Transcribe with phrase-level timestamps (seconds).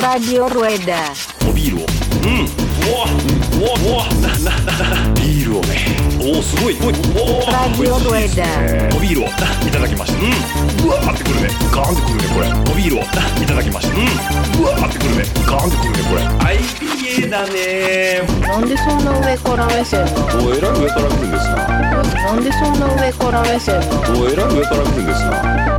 [0.00, 1.12] Radio Rueda.
[1.46, 3.04] おビールをうんうわ
[3.52, 4.72] うわうわなな
[5.04, 8.96] なビールをねおおすごいおいおお Radio Rueda.
[8.96, 18.22] おビールをいただきましたうんうわーってくるねガーンってくるねこれおビールをいただきましたうんうわーってくるねガーンってくるねこれはい IPA だね。
[18.40, 20.46] なんでそんな上から目線なの？
[20.46, 21.56] おえらい上から来るんですな。
[21.68, 24.20] なんでそんな上から目線なの？
[24.20, 25.30] おえらい上から来るんですな。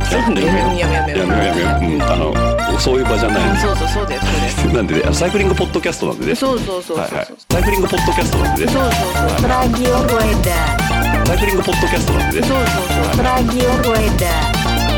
[0.06, 1.28] やめようやめようやめよう。
[1.28, 3.58] やめようやめんあのそういう場じゃない。
[3.58, 6.34] そうそうそうですそうでなんでサイクリングポッドキャストなんでね。
[6.34, 7.04] すそうそうそうそう。
[7.04, 7.26] はいはい。
[7.50, 8.72] サイクリングポッドキャストなんでね。
[8.72, 11.26] そうそうそう Radio Rueda.
[11.26, 12.46] サイクリングポッドキャストなんでね。
[12.46, 13.26] そうそうそう。
[13.26, 14.30] Radio Rueda.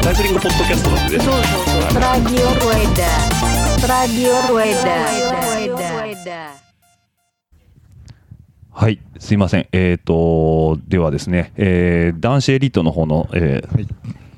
[0.04, 1.24] サイクリングポッドキャストなんでね。
[1.24, 1.42] そうそう
[1.92, 2.02] そう。
[2.02, 3.08] Radio Rueda.
[3.88, 4.34] Radio
[8.70, 9.68] はい、すいません。
[9.72, 13.88] えっ、と、ではですね、えー男子エリートの方の、えー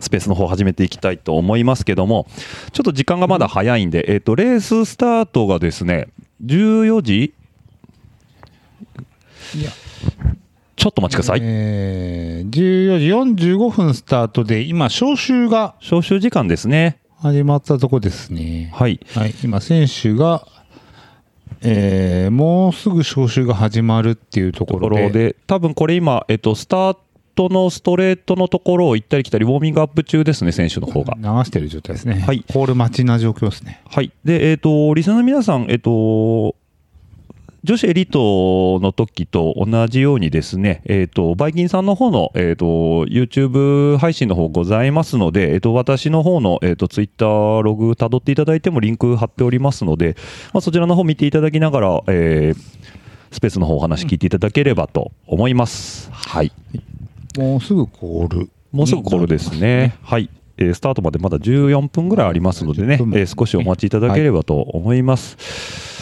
[0.01, 2.27] スペースの方を始めていきたいと思いますけども、
[2.73, 6.09] ちょっと時間がまだ早いんで、えっ、と、レーススタートがですね、
[6.45, 7.35] 14時？
[9.55, 9.71] いや
[10.81, 11.41] ちょっとお待ちください。
[11.43, 16.99] えー、14時45分スタートで、今、招集が招集時間ですね。
[17.19, 18.73] 始まったとこですね。
[18.75, 18.99] はい。
[19.15, 20.47] はい、今、選手が、
[21.63, 26.97] えー、もうすぐ招集が始まるっていうとことろで、ころで、多分これ今、えっ、と、スター
[27.35, 31.15] トのストレートのところを行ったり来たり、ウォーミングアップ中ですね、選手の方が。
[31.17, 32.21] 流してる状態ですね。
[32.21, 33.83] はいコール待ちな状況ですね。
[33.89, 34.13] はい。
[34.25, 36.57] で、えっ、と、リスナーの皆さん、えっ、と、
[37.63, 42.67] 女子エリートの時と同じようにですね、えっ、と、バイキンさんの方の、えっ、と、
[43.07, 50.17] YouTube 配信の方ございますので、えっ、と、私の方の、えっ、と、Twitter ログ辿っていただいてもリンク貼っておりますので、
[50.55, 52.81] まあ、そちらの方見ていただきながら、えー
[53.33, 56.11] スペースの方お話聞いていただければと思います。
[56.11, 56.53] はい。
[57.39, 58.51] もうすぐコール。
[58.73, 59.97] もうすぐこれですね。
[60.03, 60.29] はい。
[60.59, 66.00] えースタートまでまだ14分ぐらいありますのでね、え10分ー少しお待ちいただければと思います。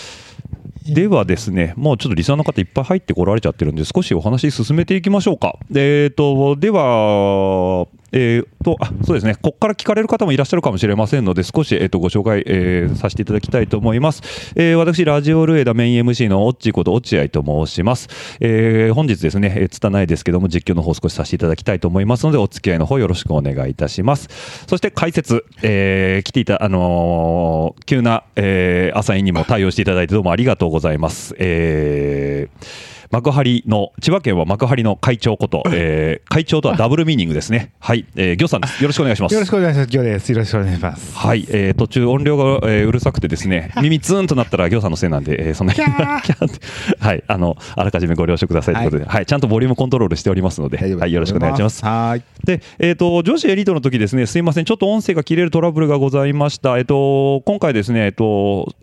[0.88, 5.58] ではですね、もうちょっとリスナーの方いっぱい入ってこられちゃってるんで、少しお話進めていきましょうか。
[5.74, 14.52] えー、と、では、えー、と、あ、そうですね、ここから聞かれる方もいらっしゃるかもしれませんので、少し、えー、とご紹介、えーさせていただきたいと思います。
[14.56, 18.08] えー私、ラジオルエダメイン MC のオッチーこと落合と申します。
[18.40, 24.28] えー本日ですね、えー、つたないですけども、実況の方少しさせていただきたいと思いますので、お付き合いの方よろしくお願いいたします。
[24.66, 31.34] そして解説、えー来ていた、あのー急な、えー、アサインにも対応していただいてどうもありがとうございます。
[31.38, 37.72] えー幕張の、千葉県は幕張の会長こと、えー会長とはダブルミーニングですね。
[37.80, 38.82] はい、えー、ギョさんです。
[38.82, 39.34] よろしくお願いします。
[39.34, 39.90] よろしくお願いします。
[39.92, 40.32] 今日です。
[40.32, 41.16] よろしくお願いします。
[41.16, 46.60] はい、えー途中音量が、えーうるさくてですね、耳ツーンとなったら、ギョさんのせいなんで、えーそんなキャーって
[46.98, 51.84] はい、あの、あらかじめご了承くださいということで、はい、ちゃんとボリュームコントロールしておりますので、はい、よろしくお願いします。
[51.84, 52.22] はい。
[52.44, 56.76] で、えっ、と、女子エリートの時ですね、すいません、ちょっと音声が切れるトラブルがございました。
[56.78, 58.74] えっ、と、今回ですね、えっ、と、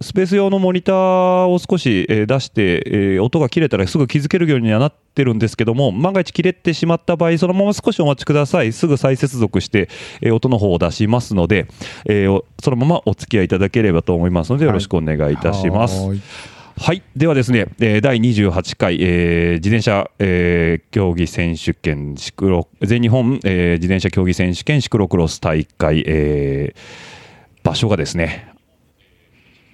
[0.00, 8.72] スペース用のモニターを少し、えー出して、えー音が切れたらすぐ気づけるようにはなってるんですけども、万が一切れてしまった場合、そのまま少しお待ちください。
[8.72, 9.88] すぐ再接続して、
[10.20, 11.66] えー音の方を出しますので、
[12.06, 12.26] え
[12.62, 16.00] そのままお付き合いいただければと思いますので、よろしくお願いいたします。
[16.00, 16.20] はーい
[16.74, 17.02] はい。
[17.14, 27.22] ではですね、えー第28回、えー自転車、えー競技選手権シクロ、全日本、えー自転車競技選手権シクロクロス大会、えー
[27.62, 28.51] 場所がですね、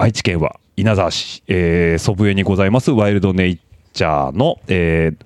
[0.01, 3.59] 愛知県は稲沢市、えー祖父江にございますワイルドネイ
[3.93, 5.25] チャーの、えー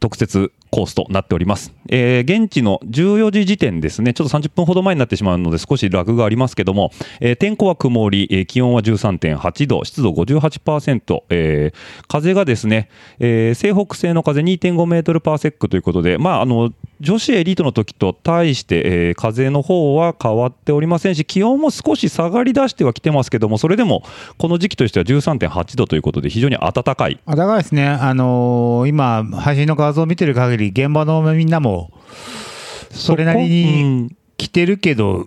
[0.00, 1.74] 特設コースとなっております。
[1.90, 12.88] えー現地の14時時点ですね、ちょっと30分ほど前になってしまうので少しラグがありますけども、えー天候は曇り、えー気温は13.8度、湿度58%、えー風がですね、
[13.18, 24.02] えー西北西の風2.5メートルパーセックということで、まあ、あの、女子エリートの時と対して、えー風の方は変わっておりませんし、気温も少し下がり出してはきてますけども、それでも
[24.38, 27.18] この時期としては13.8度ということで非常に暖かい。
[27.24, 31.90] あだからですね、あのー今、配信の画像を見てる限り、現場のみんなも、
[32.90, 34.16] それなりうにん。
[34.36, 35.26] 着てるけど、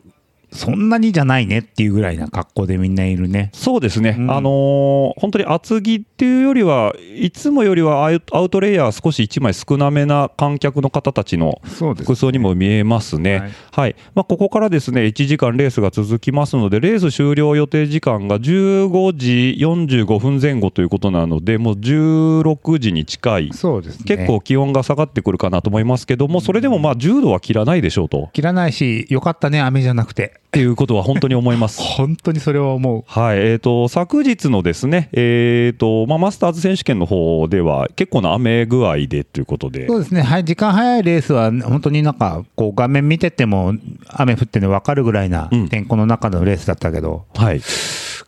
[0.53, 3.49] そんなにじゃないねっていうぐらいな格好でみんないるね。
[3.53, 13.39] そうですね、うんあのー本当に厚着っていうよりは、いつもよりはアウアウトレイヤー少し1枚少なめな観客の方たちの服装にも見えますね。
[13.39, 13.95] はいはい。
[14.13, 23.49] まあ、ここからですね、1時間レースが続きますので、レース終了予定時間が15時45分前後ということなので、もう16時に近い。
[23.51, 24.03] そうですね。
[24.05, 28.29] 結構気温が下がってくるかなと思いますけども、それでもまあ10度は切らないでしょうと。
[28.33, 30.42] 切らないし、よかったね、雨じゃなくて。
[30.53, 31.81] っていうことは本当に思います。
[31.97, 33.03] 本当にそれは思う。
[33.07, 43.73] はい、えー、と昨日のですね、えーとまあ、マスターズ選手権の方では結構な雨具合でということで、そうですね、はい、時間早いレースは、本当になんか、こう画面見てても、
[44.07, 45.69] 雨降ってるの分かるぐらいなうん。
[45.69, 47.55] 天候の中のレースだったけど、はい、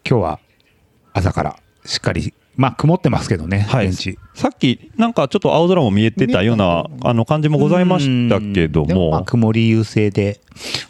[0.10, 0.40] 今日は
[1.14, 1.56] 朝から
[1.86, 3.92] しっかり、まあ、曇ってますけどね、はい。
[3.94, 10.40] さっき、なんかちょっと青空も見えてたようなあの感じもございましたけどうんでもまあ、も、曇り優勢で、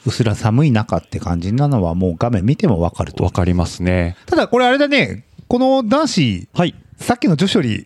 [0.05, 3.31] うすら寒い中って感じなのは、もう画面見ても分かるとわ。
[3.31, 4.15] かりますね。
[4.27, 7.85] ただ、これあれだね、この男子、はいさっきの女子より、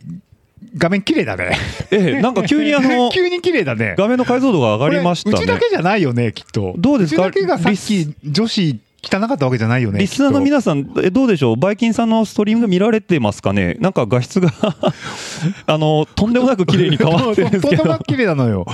[0.78, 1.58] 画面綺麗だね。
[1.90, 3.96] ええなんか急にあの 急に綺麗だね。
[3.98, 5.68] 画面の解像度が上がりましたねうちだけ。
[5.70, 6.76] じゃないよね、きっと。
[6.78, 7.26] どうですか？
[7.26, 10.00] うちだけがさっき女子汚かったわけじゃないよね。
[10.00, 14.51] リスナーの皆さん、えどうでしょう、バイキンさんのストリームが見られてますかね、なんか画質が
[15.66, 18.66] あのとんでもなく綺麗に変わってるんですけど とんでもなく、綺麗なのよ。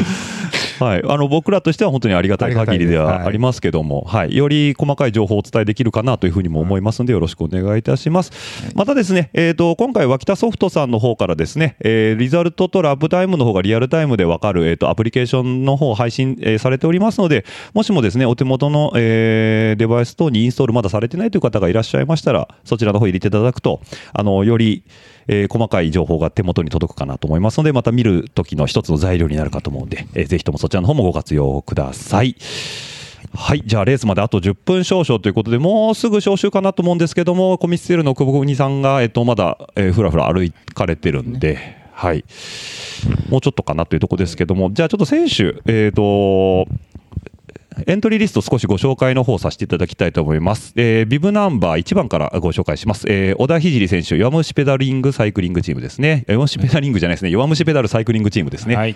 [0.80, 8.32] はい、あの僕らとしては本当にありがたい限りではいはありますけども、はい、より細かい情報をお伝えできるかなというふうにも思いますので、よろしくお願いいたします。
[8.76, 23.82] またですね、えー、と今回、脇田ソフトさんの方からですね、えーリザルトとラップタイムの方がリアルタイムで分かる、えー、とアプリケーションの方を配信、えーされておりますので、もしもですね、お手元の、えーデバイス等にインストールまだされてないという方がいらっしゃいましたら、そちらの方入れていただくと、
[24.14, 24.84] あのより、
[25.28, 32.36] えー細かい情報が手元に届くかなと思いますので、また見る時の一つの材料になるかと思うんで、えーぜひともそちらの方もご活用ください。
[33.34, 41.60] はい、じゃあレースまであと10分少々ということで、もうすぐ招集かなと思うんですけども、コミッセルの久保国さんが、えっと、まだ、えーふらふら歩かれてるんで、
[41.94, 42.24] はい、
[43.30, 46.68] もうちょっとかなというところですけども、じゃあちょっと選手、えっ、と、
[47.88, 50.74] エントリーリスト少しご紹介の方させていただきたいと思います。
[50.76, 53.06] えービブナンバー1番からご紹介します。
[53.10, 56.26] えー小田聖選手、弱虫ペダリングサイクリングチームですね。
[56.28, 57.32] 弱虫ペダリングじゃないですね。
[57.32, 58.76] 弱虫ペダルサイクリングチームですね。
[58.76, 58.96] はい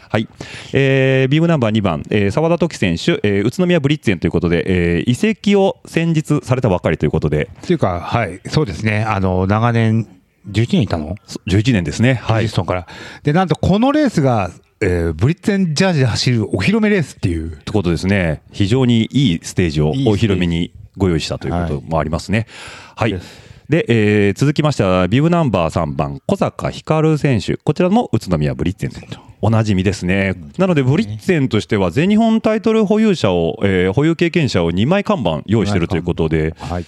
[0.74, 9.04] えービブナンバー2番、えー沢田時選手、えー宇都宮ブリッツェンということで、えー移籍を先日されたばかりということで、っていうか、はい、そうですね。
[9.04, 10.08] あの、長年、
[10.50, 11.16] 11年いたの？
[11.25, 12.22] そ11年ですね。
[12.25, 12.44] ブはい。
[12.44, 12.88] リヂストンから。
[13.24, 17.52] で、なんとこのレースが、えーブリッツェンジャージで走るお披露目レースっていう。
[17.52, 22.48] ということですね、非常にいいステージをお披露目にご用意したということもありますね。
[22.96, 23.12] はい。
[23.12, 27.56] ですで、えー続きましては、ビブナンバー3番、小坂光選手。
[27.56, 29.20] こちらも宇都宮ブリッツェンと。
[29.42, 30.34] おなじみですね。
[30.58, 36.86] なので、ブリッツェンとしては、全日本タイトル保有者を、えー保有経験者を2枚看板用意しているということで、はい。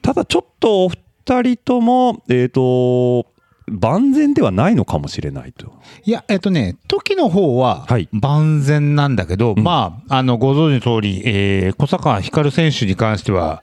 [0.00, 3.26] ただちょっとお二人とも、えっ、と、
[3.68, 5.72] 万全ではないのかもしれないと。
[6.04, 13.62] いや、えっとね、時の方ははい万全なんだけど、んまあ、あの、ご存知の通り、えー小坂光選手に関しては、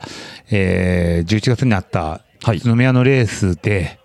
[0.51, 3.99] えー11月にあったはい宇都宮のレースで、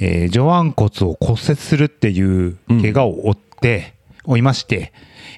[0.00, 3.94] えー上腕骨を骨折するっていう怪我を負って、
[4.24, 4.92] 負いまして、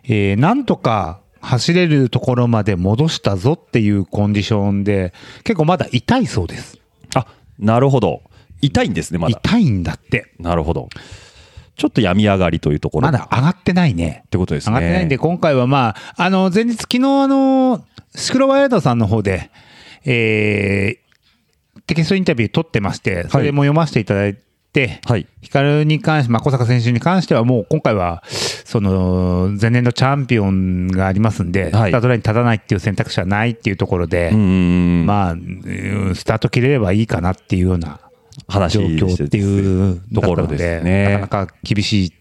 [0.04, 5.12] えーなんとか走れるところまで戻したぞっていうコンディションで、
[5.44, 6.78] 結構まだ痛いそうです。
[7.14, 7.26] あ、
[7.58, 8.22] なるほど。
[8.62, 9.38] 痛いんですね、まだ。
[9.44, 10.32] 痛いんだって。
[10.38, 10.88] なるほど。
[11.76, 13.06] ちょっと病み上がりというところ。
[13.06, 14.22] まだ上がってないね。
[14.26, 14.76] ってことですね。
[14.76, 19.50] 上がってないんで、今回はまあ、あの、前日、昨日あの、シクロワイルドさんの方で、
[20.04, 24.36] えー、テキストインタビュー取ってまして、それも読ませていただい
[24.72, 25.26] て、はい。
[25.40, 35.06] ヒカルに関して、まあ、小坂選手に関しては、もう今回は、その、前年のチャンピオンがありますんで、はいスタートラインに立たないっていう選択肢はないっていうところで、うーん。
[35.06, 37.98] まあ、うんスタート切れればいいかなっていうような
[38.48, 41.18] 話状況っていうところですね。
[41.20, 42.12] なかなか厳しい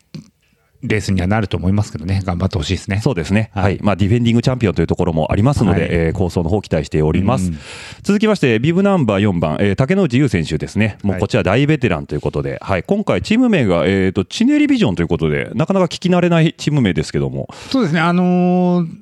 [0.83, 3.01] レースにはなると思いますけどね、頑張ってほしいですね。
[3.03, 3.75] そうですね、ははい。
[3.75, 5.89] いまあ、ディフェンディングチャンピオンというところもありますので、はい。
[5.91, 7.57] えー構想の方期待しております、うん。
[8.01, 19.00] 続きまして、ビブナンバー4番、えー竹野内優選手ですね、もうはいこちら大ベテランということで、はい、今回、チーム名が、えー、とチネリビジョンということで、なかなか聞き慣れないチーム名ですけども、そうですね、あのー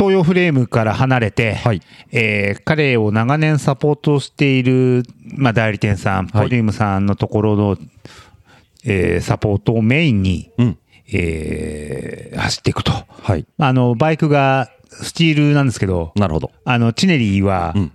[0.00, 1.82] 東洋フレームから離れて、はい。
[2.10, 5.02] えー彼を長年サポートしている、
[5.36, 6.44] まあ、代理店さん、はい。
[6.44, 7.76] ポリウムさんのところの、
[8.86, 10.78] えーサポートをメインに、うん。
[11.12, 12.92] えー走っていくと。
[12.92, 16.50] はい、あの、バイクがスチールなんですけど、なるほど。
[16.64, 17.92] あの、チネリーはうん。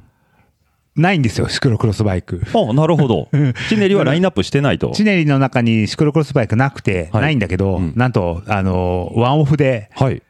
[0.95, 2.41] ないんですよ、シクロクロスバイク。
[2.53, 3.29] あなるほど、
[3.67, 4.91] チネリはラインナップしてないと。
[4.91, 7.21] チネリーの中にシクロクロスバイクなくて、はい。
[7.23, 7.93] ないんだけど、うん。
[7.95, 10.21] なんと、あの、ワンオフではい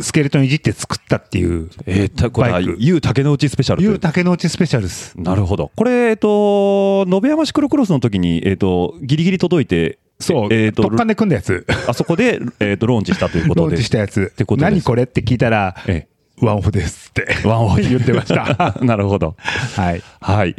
[0.00, 5.18] スケルトンいじって作ったっていう、えー、たこれはバイク U 竹之内スペシャルという竹之内スペシャルです。
[5.18, 5.72] なるほど。
[5.74, 11.66] これ、えっと、延山シクロクロスの時に、えっと、ギリギリ届いて、そう、えっと、特艦で組んだやつ。
[11.88, 13.66] あそこで、えっと、ローンチしたということで。
[13.66, 14.62] ローンチしたやつてこと。
[14.62, 16.06] 何これって聞いたら、え
[16.40, 17.26] ワンオフですって。
[17.44, 18.76] え、ワンオフ言ってました。
[18.84, 19.36] なるほど。
[19.76, 20.02] はい。
[20.20, 20.54] はい。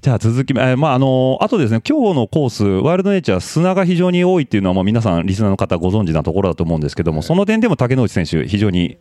[0.00, 8.96] じゃあ続き、えーまあ、あのあとですね、今日のコース、ワイルドネイチャー、砂が非常に多いっていうのは、もう皆さん、リスナーの方ご存知なところだと思うんですけども、その点でも竹之内選手、非常に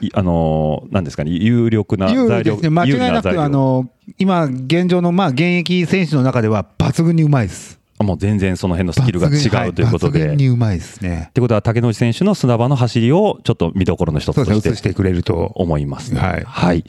[0.00, 2.70] いあのーなんですかね、有力な有材料利ですね。
[2.70, 7.75] 間違いなく、材料あの、今、現状の、まあ、現役選手の中では抜群にうまいです。
[8.00, 10.20] もう全然その辺のスキルが違うということで。
[10.24, 11.26] 抜群にうまいですね。
[11.30, 15.52] ってことは竹野内選手の砂場の走りをちょっと見どころの一つとそうですね、映ししててくれると。
[15.54, 16.20] 思いますね。
[16.20, 16.84] はいはい。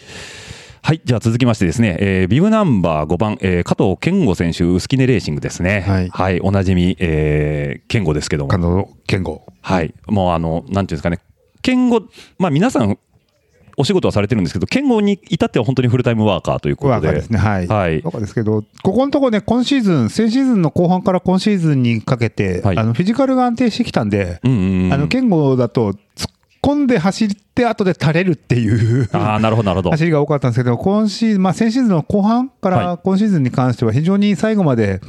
[0.82, 6.10] はいじゃあ続きましてですね、えービブナンバー5番、えー加藤健吾選手、薄木根レーシングですね。
[6.12, 8.58] はいおなじみ、えー健吾ですけどもあ。
[8.58, 9.46] の、健吾。
[9.62, 9.94] はい。
[10.08, 11.20] もうあの、なんていうんですかね、
[11.62, 12.04] 健吾、
[12.40, 12.98] まあ皆さん、
[13.80, 16.94] お仕事はされてるんですけど、健吾に至っては本当にフルタイムワーカーということで。
[16.94, 17.38] ワーカーですね。
[17.38, 17.68] はい。
[17.68, 26.00] はいワーカーですけど、ここのところね、今シーズン、先シーズンの後半から今シーズンにかけて、はいあのフィジカルが安定してきたんで、うんうんうんあの、健吾だと、突っ
[26.64, 29.10] 込んで走って、後で垂れるっていう。
[29.12, 29.92] ああ、なるほど、なるほど。
[29.92, 35.02] 走りが多かったんですけど、今シーズン、まあ、先シーズンの後半かはら今シーズンに関しては、非常に最後まで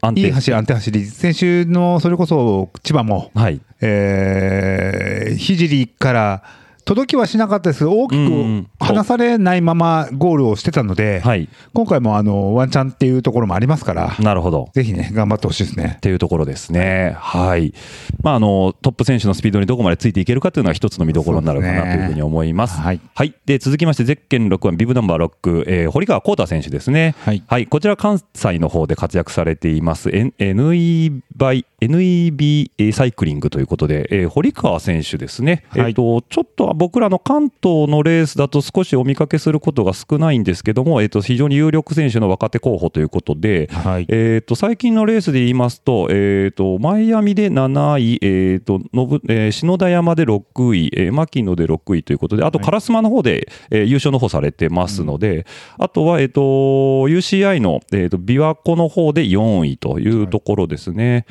[0.00, 3.60] 安定いい走り、安定走り、先週のそれこそ千葉も、はい。
[3.80, 6.42] えー、聖から
[6.86, 11.48] 届きはしなかったです大きく離されないままゴールをしてたので、はい。
[11.74, 14.70] 今回もあのワンチャンっていうところもありますから、なるほど。
[14.72, 16.00] ぜひね、頑張ってほしいですねっ。
[16.00, 17.16] ていうところですね。
[17.18, 17.74] はい。
[18.22, 22.80] まあ、あの、トップ選手のスピードにどこまでついていけるかというのは一つの見どころになるかなというふうに思います。
[22.80, 23.34] はいはい。
[23.46, 27.16] で、続きまして、ゼッケン6番、ビブナンバー6、えー堀川浩太選手ですね。
[27.18, 35.64] はいこちら関西の方で活躍されています、NE by NEB サイクリングということで、えー堀川選手ですね。
[35.70, 44.06] はいえっ、と、ちょっと僕らの関東のレースだと少しお見かけすることが少ないんですけども、えっ、と、非常に有力選手の若手候補ということで、はい。
[44.08, 55.46] えー、と最近のレースで言いますと、えー、とマイアミで7位、えーとのぶえー篠田山で6位、えー、牧野で6位ということで、あと烏丸の方で、えー優勝の方されてますので、
[55.78, 61.24] あとは、えー、と UCI の、えー、と琵琶湖の方で4位というところですね。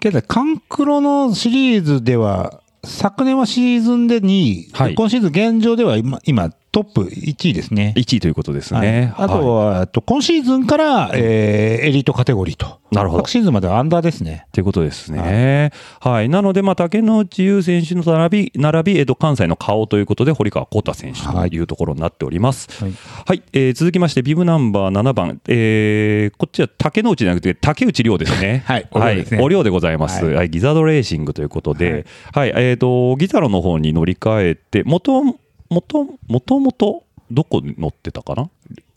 [0.00, 4.94] けど、カンクロのシリーズでは、昨年はシーズンで2位、はい。
[4.94, 7.94] 今シーズン現状では今、今トップ1位ですね。
[7.96, 9.12] 1位ということですね。
[9.14, 12.80] はいあとはいは、あと今シーズンから、えーエリートカテゴリーと。
[12.90, 14.46] なるほど昨シーズンまではアンダーですね。
[14.52, 15.70] ということですね。
[16.00, 16.28] はい。
[16.28, 22.68] なので、まあ、竹野内優選手の並び、並び、えっと、関西の顔ということで、堀川浩太選手というところになっております。
[22.84, 22.90] は
[23.26, 23.42] はいい。
[23.52, 28.62] えー続きまして、ビブナンバー7番、えーこっちは竹野内じゃなくて、竹内涼ですね。
[28.66, 30.24] はいお涼ですねお涼でございます。
[30.24, 30.50] はいはい。
[30.50, 32.52] ギザードレーシングということで、はい。
[32.56, 35.22] えっ、と、ギザロの方に乗り換えて、もと、
[35.74, 37.02] もと、もともと、
[37.32, 38.48] どこに乗ってたかな？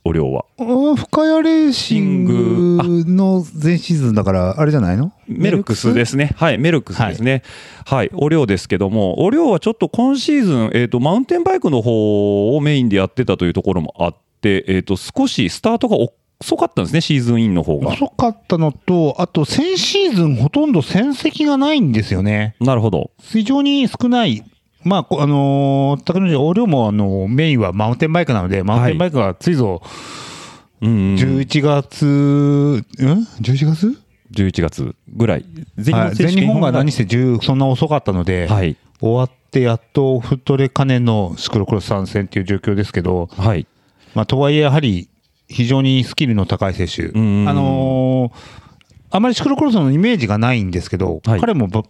[0.06, 0.46] お涼は。
[0.60, 5.12] うん深谷レーシングの前シーズンだから、あれじゃないの？
[5.28, 6.36] メルクスですね。
[6.36, 7.42] はい、メルクスですね。
[7.86, 17.94] はい、お量ですけども、お量はちょっと今シーズン、えっ、と、マウンテンバイクの方をメインでやってたというところもあって、えっ、と、少しスタートが遅かったんですね、シーズンインの方が。
[17.94, 22.56] 遅かったのと、あと先シーズンほとんど戦績がないんですよね。
[22.60, 23.10] なるほど。
[23.20, 24.44] 非常に少ない。
[24.88, 29.82] まあ、こあのー、高野横領も、あの、メインはマウンテンバイクなので、マウンテンバイクがついぞ、
[30.82, 31.16] うん、うん。
[31.16, 32.86] 11月、うん、
[33.42, 33.98] ?11 月
[34.32, 35.46] ？11月ぐらい。
[35.78, 38.76] 全はい全日本が何せ10そんな遅かったので、はい。
[39.00, 43.68] 終わってやっとフットレカネのシクロクロス参戦っていう状況ですけど、はい。
[44.16, 45.10] まあ、とはいえやはり
[45.48, 48.68] 非常にスキルの高い選手、んあのー
[49.10, 51.84] あまりシクロクロスのイメージがないんですけど、はい彼もば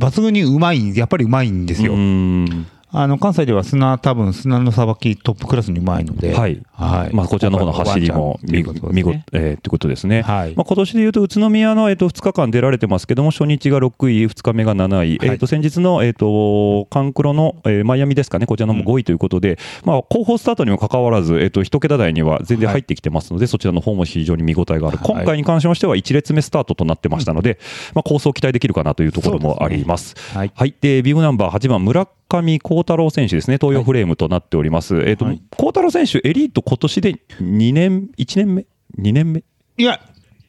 [0.00, 1.92] 抜群にうまい、やっぱりうまいんですよ。
[1.92, 2.66] うん。
[2.90, 6.60] あの関西では砂、多分砂のさばきトップクラスにうまいので、はい。
[6.80, 7.14] はい。
[7.14, 8.92] まあ、こちらの方の走りも見ワンチャンっていうことですね。
[8.92, 10.22] 見事、えーってことですね。
[10.22, 10.54] はい。
[10.54, 25.06] まあ、今年でいうと、宇都宮の、えっと2日間出られてますけども、初日が6位、2日目が7位、えっと先日の、えっとカンクロの、えーマイアミですかね、こちらのも5位ということで、まあ、後方スタートにもかかわらず、えっと1桁台には全然入ってきてますので、そちらの方も非常に見応えがある、はい。
[25.06, 27.58] 今回に関しましては1列目スタートとなってましたので、
[27.94, 30.14] まあ、構想期待できるかなというところもあります。
[30.34, 30.52] はい。
[30.54, 35.02] はい、でビブナンバー8番、村上幸太郎選手ですね、東洋フレームとなっております。
[35.02, 35.42] えっとはい。
[35.56, 38.64] 幸太郎選手、エリート、今年で2年、1年目、
[38.96, 39.42] 2年目、
[39.76, 39.98] いや、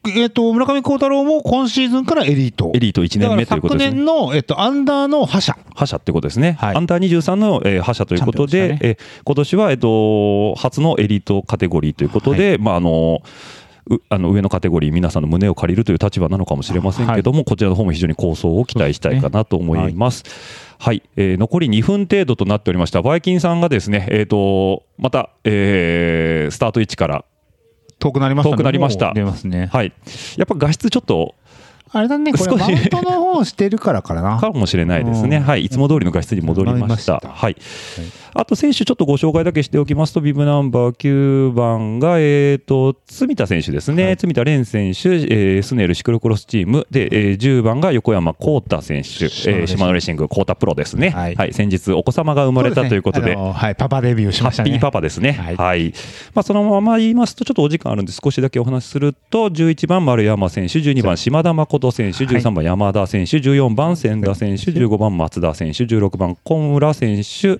[0.07, 2.71] えっ、と、村上幸太郎も今シーズンからエリート。
[2.75, 3.97] エリート1年目ということですね。
[3.97, 5.57] 昨年の、えっと、アンダーの覇者。
[5.73, 6.75] 覇者ってことですね、はい。
[6.75, 13.23] アンダー23の、えー覇者ということで、でえー今年は、えっと初のエリートカテゴリーということで、まああの
[13.89, 20.23] うあの上のカテゴリー、皆さんの胸を借りるという立場なのかもしれませんけども、こちらの方も非常に構想を期待したいかなと思います。
[20.81, 27.23] はい、えー残り2分程度となっておりました、バイキンさんがですね、えー、とまた、えースタート位置から、
[27.99, 28.53] 遠くなりましたね。
[28.55, 29.13] 遠くなりました。
[29.47, 29.67] ね。
[29.67, 29.93] はい、
[30.37, 31.35] やっぱ画質ちょっと
[31.93, 34.37] あれだね、これマウントの方をしてるからかな。
[34.41, 35.43] かもしれないですね、うん。
[35.43, 37.19] はい、いつも通りの画質に戻りました。
[37.19, 37.27] した。
[37.27, 37.55] はい、
[38.33, 44.17] あと選手、ちょっとご紹介だけしておきますと、ビブナンバー9番が、えー、と住田選手ですね、はい。
[44.17, 46.87] 住田蓮選手、えースネルシクロクロスチーム。
[46.89, 51.49] で、えー10番が横山幸太選手、えー、島野レーシング、幸太プロですね、ははい。
[51.49, 53.33] い先日、お子様が生まれたということで。
[53.33, 54.71] そすねはい、パパデビューしましたね。
[54.71, 55.33] ハッピーパパですね。
[55.57, 55.65] は。
[55.65, 55.87] はい。
[55.87, 55.93] い
[56.33, 67.59] まあ、そのまま言いますと、ちょっとお時間あるんで、少しだけお話しすると、11番丸山選手、12番島田誠選手、13番山田選手、14番千田選手、15番松田選手、16番小村選手、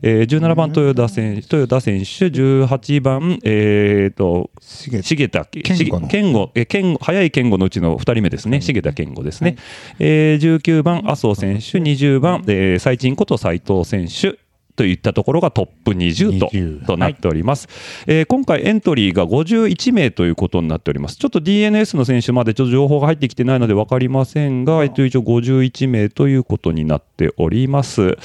[0.00, 9.56] えー、17番豊田選手、豊田選手、18番、えー、と、重重田健吾え健吾早い健吾のうちの2人目ですね、重田健吾ですね、
[9.98, 14.47] えー19番、麻生選手、20番、えー、最賃こと斉藤選手。
[14.78, 17.68] といったところがトップ20と20となっております、
[18.06, 21.16] えー今回エントリーが51名ということになっております。
[21.16, 28.16] ちょっと DNS の選手までちょっと情報が入ってきてないので分かりませんが、えっと、一応51名ということになっております。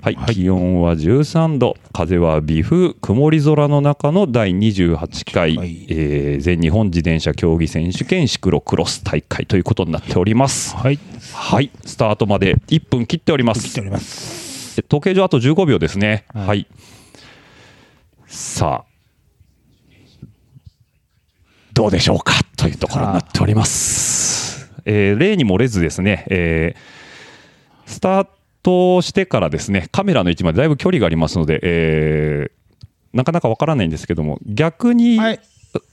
[0.00, 5.86] はい、気温は13度、風は微風、曇り空の中の第28回、はい。
[5.88, 10.74] えー全日本自転車競技選手権シクロクロス大会ということになっております。
[10.74, 10.98] はい。
[11.34, 13.68] はい、スタートまで1分切っております。
[13.68, 13.84] 来てお。
[13.84, 13.98] りま
[14.72, 14.82] す。
[14.82, 16.24] 計上あと15秒ですね。
[16.34, 16.46] は。
[16.46, 16.66] はいい
[18.26, 18.92] さあ、
[21.74, 22.34] どうでしょうか？
[22.56, 24.70] というところになっております。
[24.84, 28.26] えー例に漏れずですね、えースター
[28.62, 32.62] トしてからですね、カメラの位置までだいぶ距離がありますので、えー
[33.12, 35.40] なかなかわからないんですけども、逆に、はい。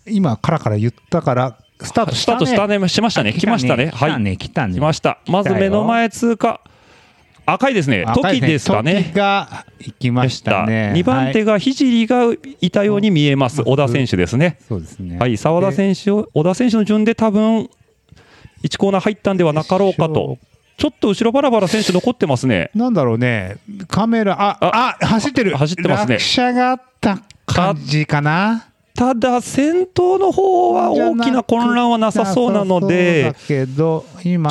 [0.07, 2.37] 今、カラカラ言ったから、スタートした、ね。
[2.37, 3.91] スタートしたね、しましたね、来ましたね。
[3.93, 4.73] 来たね、来たね。
[4.75, 5.19] 来ました。
[5.27, 6.61] まず目の前通過。
[7.53, 8.05] 赤いですね。
[8.13, 9.17] 時ですかね時。
[9.17, 10.93] が行きましたね。
[10.95, 14.57] 2番手が、が聖がいたように見えます、小田選手ですね。
[14.67, 15.17] そうですね。
[15.17, 17.69] はい、澤田選手を、小田選手の順で多分
[18.63, 20.37] 1コーナー入ったんではなかろうかと、
[20.77, 22.71] ちょっと後ろバラバラ選手残ってますね。
[22.73, 25.55] なんだろうね、カメラ、あ、あ、走ってる。
[25.57, 28.65] 走ってますね落車があった感じかな。
[28.95, 34.03] ただ、先頭の方は大きな混乱はなさそうなのでちょ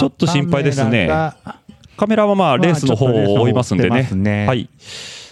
[0.06, 1.10] っと心配ですね
[1.98, 4.08] カメラはまあレースの方を追いますんでね。
[4.12, 4.70] ねはい。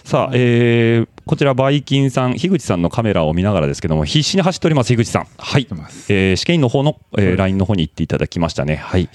[0.03, 5.27] さあ、えーこちら、バイキンさん、樋口さんのカメラを見ながらですけども、必死に走っております、樋口さん。
[5.37, 5.67] はい。
[6.07, 8.77] えー試験員の方の、えー、ラインの方に行っていただきましたね。
[8.77, 9.01] はい。
[9.03, 9.09] い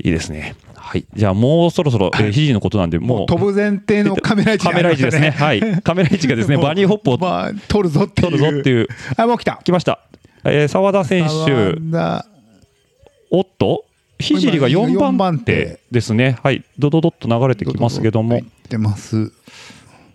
[0.00, 0.54] いですね。
[0.74, 1.06] はい。
[1.14, 5.30] じゃあ、もうそろそろ、えー、肘のことなんで、もう、飛ぶ前提のカメラ位置カメラ位置ですね。
[5.30, 5.60] はい。
[5.82, 8.30] カメラ位置がですね、バニーホップをまあ、取るぞっていう。
[8.30, 9.60] 取るぞっていう、あ、もう来た。
[9.64, 10.00] 来ました。
[10.44, 11.80] えー澤田選手、
[13.30, 13.84] おっと、
[14.20, 16.38] 聖が4四番番手手ですね。
[16.42, 16.64] はい。
[16.78, 18.40] ドドドッと流れてきますけども入。
[18.40, 19.32] ってます。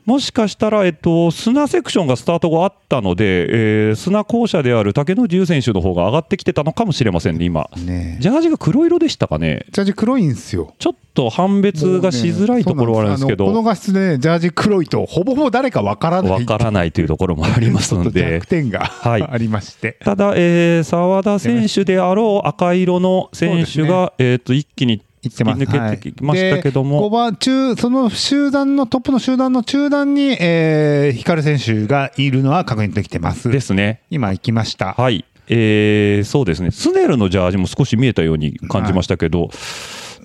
[0.05, 7.69] もしかしたら、えっと、砂セクションがスタート後あったので、えー砂校舎である竹野重選手の方が上がってきてたのかもしれませんね、今。
[7.77, 9.65] ねジャージが黒色でしたかね。
[9.71, 10.73] ジャージ黒いんですよ。
[10.79, 16.31] ちょっと判別がしづらいところはあるんですけど、この画質でね、ジャージ黒いと、ほぼほぼ誰かわからない。
[16.31, 18.47] わからないというところもありますので 弱。
[18.47, 19.97] 点が、はいありまして。
[20.03, 25.61] ただ、えー澤田選手であろう赤色の選手が、えー、と一気に行ってます。
[25.61, 33.49] 抜けてきましたけども、はい、で5番中、その集団のトップの集団の中段に、えー、光選手がいるのは確認できてます。
[33.49, 34.01] ですね。
[34.09, 34.93] 今行きました。
[34.93, 35.25] はい。
[35.47, 36.71] えーそうですね。
[36.71, 39.49] スネルのジャージも少し見えたように感じましたけど、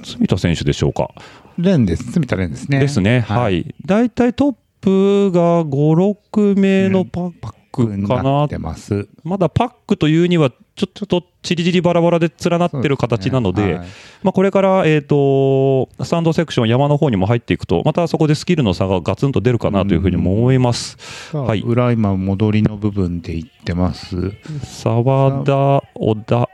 [0.03, 1.11] 住田選手でしょうか？
[1.59, 2.13] レンです。
[2.13, 2.81] 住田レンですね。
[2.81, 3.21] ですね。
[3.21, 3.75] はい。
[3.85, 7.33] 大体トップが5、6名のパッ
[7.77, 9.09] クかななってます。
[9.23, 13.89] まだパックというには、ちょっとちりじりバラバラで連なってる形なので、ねはい
[14.23, 20.97] まあ、これから、えー、とスタンドセクション、山の方にも入っていくと、またそこでスキルの差がガツンと出るかなというふうにも思います。
[21.37, 24.33] はい裏今戻りの部分で行ってます。
[24.65, 26.49] 澤田、小田、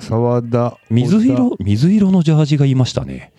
[0.00, 0.78] 沢田。
[0.90, 3.32] 水小色、水色のジャージがいましたね。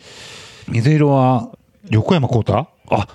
[0.66, 1.50] 田水色は
[1.90, 2.68] 横山幸太？
[2.92, 3.08] あ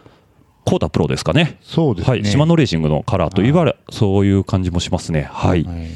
[0.64, 1.58] コータプロですかね。
[1.62, 2.10] そうですね。
[2.10, 5.28] はい、島野レーシングのカラーといわれ、そういう感じもしますね。
[5.30, 5.64] はい。
[5.64, 5.86] はい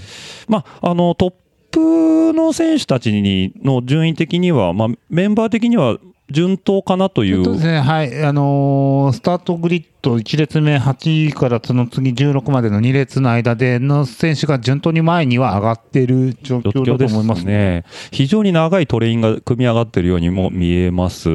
[0.48, 1.32] まあ、あの、トッ
[1.70, 5.98] プの選手たちにの順位的には、まあ、メンバー的には
[6.30, 17.52] 順当かなという、そうですね、はい、あのースタートグリッド1列目8位からその次16までの2列の間での選手が順当に前には上がっている状状況だと思いますね。
[17.52, 17.84] ね。
[18.10, 21.34] 非常に長いトレインが組み上がっているようにも見えます。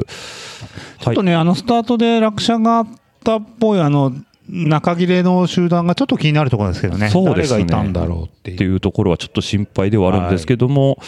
[1.00, 2.88] ちょっとね、あのスタートで落車があっ
[3.24, 4.14] たっぽい、あの
[4.50, 7.66] 中切れの集団がちょっと気になるところですけどね、そうですね。
[7.66, 8.56] 誰がいたんだろうっていう。
[8.56, 11.00] っていうところはちょっと心配ではあるんですけども、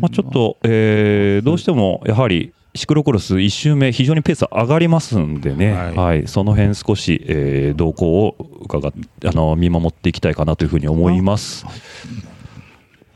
[0.00, 6.24] まあ、ちょっと、えーどうしてもやはりシクロクロス1周目、非常にペース上がりますんでね、ははい。
[6.24, 8.92] いその辺少し、えー動向を伺っ
[9.26, 11.66] あの見守っていきたいかなというふうに思います。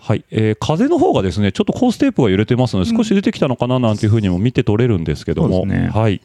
[0.08, 0.24] はい。
[0.30, 5.90] えー風の方がですねちょっとコーステープが揺れてますので、少し出てきたのかななんていうふうにも見て取れるんですけども、ね。
[5.92, 6.22] はい、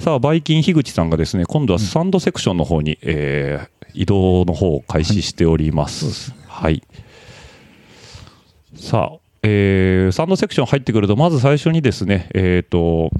[0.00, 3.68] さあ、バイキン樋口さんがですね今度はサンドセクションの方に、えー
[3.98, 6.34] 移動の方を開始しております。
[6.48, 6.82] はい、
[8.74, 13.10] さあ、えーサンドセクション入ってくると、まず最初にですね、えー、と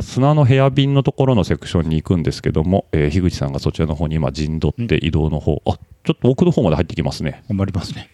[0.00, 7.44] 砂のヘアビンのところのセクションに行くんですけども、えー樋口さんがそちらの方に今、陣取って移動の方、あちょっと奥の方まで入ってきますね。
[7.48, 8.10] 頑張りますね。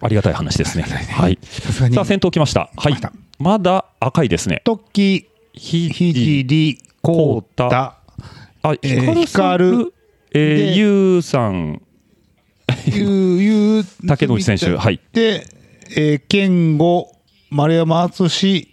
[0.00, 0.84] ありがたい話ですね。
[0.88, 1.38] ねはい。
[1.42, 2.70] さあ、先頭来ました。
[2.76, 3.00] はい来
[3.38, 4.62] まだ赤いですね。
[4.64, 7.98] 時、ひひじり、こうた、
[8.62, 9.92] あ、えー光さん光
[10.36, 11.80] えー、でゆうさん、
[12.86, 15.46] ゆう、ゆう、竹野内選手はいで、
[15.96, 17.12] えー、健吾、
[17.50, 18.68] 丸山敦、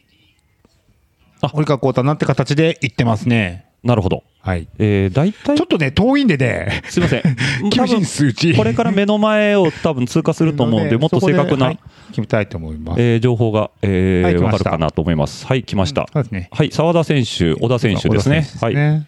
[1.42, 3.66] あ堀川幸太なんて形で行ってますね。
[3.84, 4.24] なるほど。
[4.42, 4.68] はい。
[4.80, 7.22] えー、大体ちょっとね、遠いんでね、すいません。
[7.70, 8.56] 厳しい数値。
[8.56, 11.76] これから目の前を多分通過すると思うんで、もっと正確な、
[12.10, 13.02] 決めたいと思います。
[13.02, 15.46] えー情報が、えーわかるかなと思います。
[15.46, 16.08] はい、来ました。
[16.12, 16.50] そうですね。
[16.52, 18.48] はい、澤田選手、小田選手ですね。
[18.60, 18.76] はい。
[18.76, 19.08] ね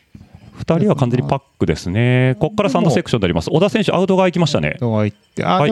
[0.55, 2.35] 二人は完全にパックですね。
[2.39, 3.49] ここからサンドセクションになります。
[3.49, 4.77] 小田選手、アウト側行きましたね。
[4.79, 5.13] はい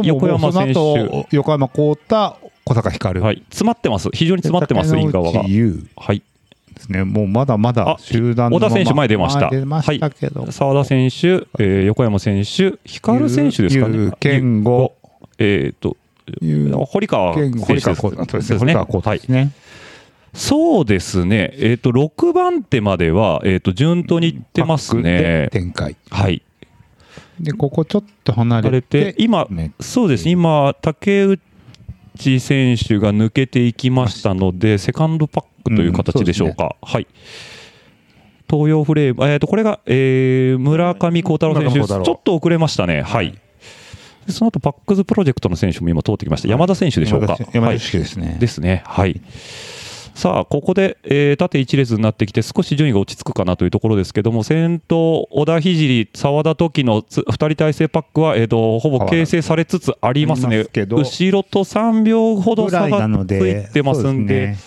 [0.04, 3.19] 横山選手横山幸太、小坂光。
[3.19, 4.10] はい、詰まってます。
[4.12, 5.43] 非常に詰まってます、イン側が。
[5.45, 6.24] 優はい。
[6.82, 7.04] ですね。
[7.04, 10.52] もうまだまだあ集団の小田選手前出ました前出ましたけど。
[10.52, 14.12] 澤田選手、えー横山選手、光選手ですかね。
[14.20, 14.94] 健吾、
[15.38, 15.98] えっ、と、
[16.41, 18.58] ゆう堀川選手ですね。
[18.58, 19.52] 堀川幸太ですね。
[20.34, 25.50] そうですね、えっ、と、6番手までは、えっ、と、順当にいってますね。
[25.52, 25.98] 展開。
[26.10, 26.41] はい。
[27.39, 31.41] で、ここちょっと離あれれてて、、今、ねそうですね、今、竹内
[32.39, 36.76] 選手が抜けていきましたので、セカンドパックという形でしょうか。
[36.82, 37.08] はい。
[38.50, 43.02] 東洋フレーム、えっ、と、これが、えー村上幸太郎選手、ちょっと遅れましたね。
[43.02, 43.38] はい。
[44.26, 46.47] でその後パックズプロジェクトの選手も今通ってきました。
[46.47, 47.34] 山田選手でしょうか。
[47.34, 48.38] はい山田式ですね。
[48.39, 48.84] ですね。
[48.86, 49.19] はい。
[50.13, 64.62] さあ、ここで、えー縦一列になってきて、少し順位が落ち着くかなというところですけども、先頭、小田聖、澤田時のつ2人体制パックは、えー、とほぼ形成されつつありますねすけ、ど後ろと3秒ほど差がついてますんで、そ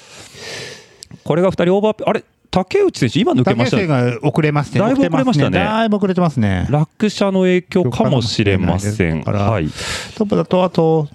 [1.15, 3.89] うこれが2人オーバー、あれ、竹内選手、今抜けましたね。
[3.89, 4.81] 竹内が遅れますね。
[4.81, 6.67] だいぶ遅れましたねだいぶ遅れてますね。
[6.71, 9.23] 落車の影響かもしれません。
[9.23, 9.67] はい。
[10.17, 11.09] トップだと、あと、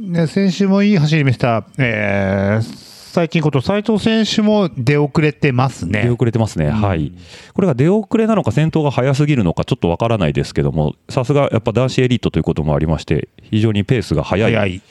[0.00, 6.02] ね、先週もいい走り見せた、えー、最近こと斉藤選手も出遅れてますね。
[6.02, 7.14] 出遅れてますね、はい、
[7.54, 14.82] これが出遅れなのか、先頭が速すぎるのか、ちょっとわからないですけども、さすがやっぱ男子エリートということもありまして、非常にペースが速い、早い。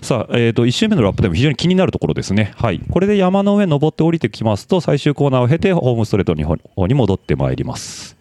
[0.00, 8.16] さあ、えー、と1周目のラップでも非常に気になるところですね、はい、これで山の上登って降りてきますと、最終コーナーを経て、ホームストレートの方に戻ってまいります。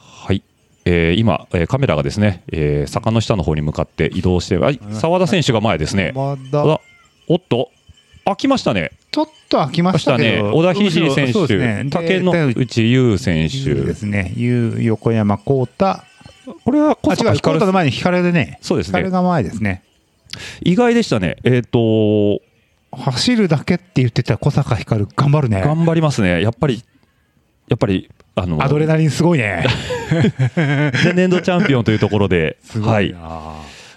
[0.00, 0.42] はい。
[0.86, 6.14] えー今、えーカメラがですね、えー坂の下の方に向かって移動して、はい、澤田選手が前ですね。
[7.26, 7.70] おっと、
[8.24, 8.90] 開きましたね。
[9.10, 10.40] ちょっと開きまましたね。
[10.42, 13.94] 小田聖選手、ね竹で野内優選で手で。
[13.94, 14.32] すね。
[14.36, 15.98] ゆう横山幸太。
[16.64, 18.58] これは小坂幸太の光前に光でね。
[18.60, 19.82] そうですね光が前ですね。
[20.62, 21.36] 意外でしたね。
[21.44, 22.40] えっ、と、
[22.92, 25.62] 走るだけって言ってた小坂光、頑張るね。
[25.62, 26.42] 頑張りますね。
[26.42, 26.82] やっぱり、
[27.68, 29.64] やっぱり、あの、アドレナリンすごいね。
[30.56, 33.14] 前年度チャンピオンというところで、 すごはい。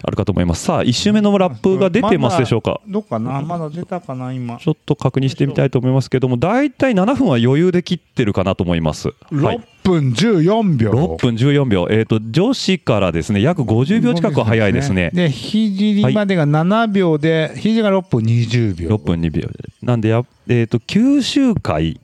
[0.02, 0.64] あるかと思います。
[0.64, 2.80] さあ、1周目のラップが出てますでしょうか？
[2.86, 3.40] どっかな？
[3.42, 4.58] まだ出たかな今。
[4.58, 9.08] ちょっと確認してみたいと思いますけども、大体7分は余裕で切ってるかなと思います。
[9.30, 10.90] はい6分14秒。
[10.90, 15.10] 6分14秒、えー、と女子からですね約50秒近くは早いですね。
[15.14, 18.90] で、ひじりまでが7秒で、ひじが6分20秒。
[18.90, 19.48] 6分2秒
[19.82, 22.00] なんでや、えー、と9周回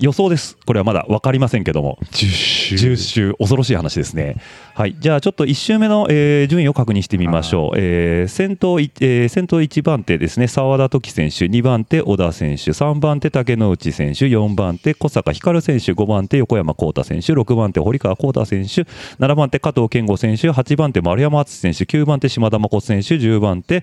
[0.00, 2.74] 予想ですこれはまだ分かりませんけども10周。
[2.76, 4.36] 10周恐ろしい話ですね
[4.74, 18.82] はいじゃあちょっと1周目の、えー順位を確認してみましょう、えー先頭い、えー先頭1番手ですね澤田時選手2番手小田選手3番手竹之内選手4番手小坂光選手5番手横山幸太選手6番手堀川幸太選手
[19.24, 23.82] 7番手加藤健吾選手8番手丸山敦選手9番手島田誠選手10番手。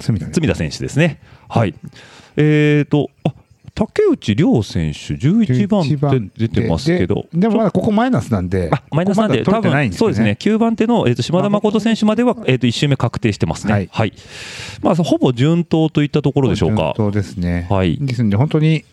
[0.00, 1.20] 隅田選手ですね。
[1.48, 1.74] はい。
[2.36, 3.34] えーと、あ
[3.74, 5.82] 竹内涼選手、11番
[6.34, 13.72] 手出てますけど、ででもまだここマイナスなんで、あマイナスなんで、多分そうですね、9番手の、えー、と島田誠選手までは、えー、と1周目確定してますね。
[13.72, 14.12] ははいい。
[14.82, 16.92] まあ、ほぼ順当といったところでしょうか。
[16.96, 17.66] そうですね。
[17.70, 18.84] はいですんで、本当に、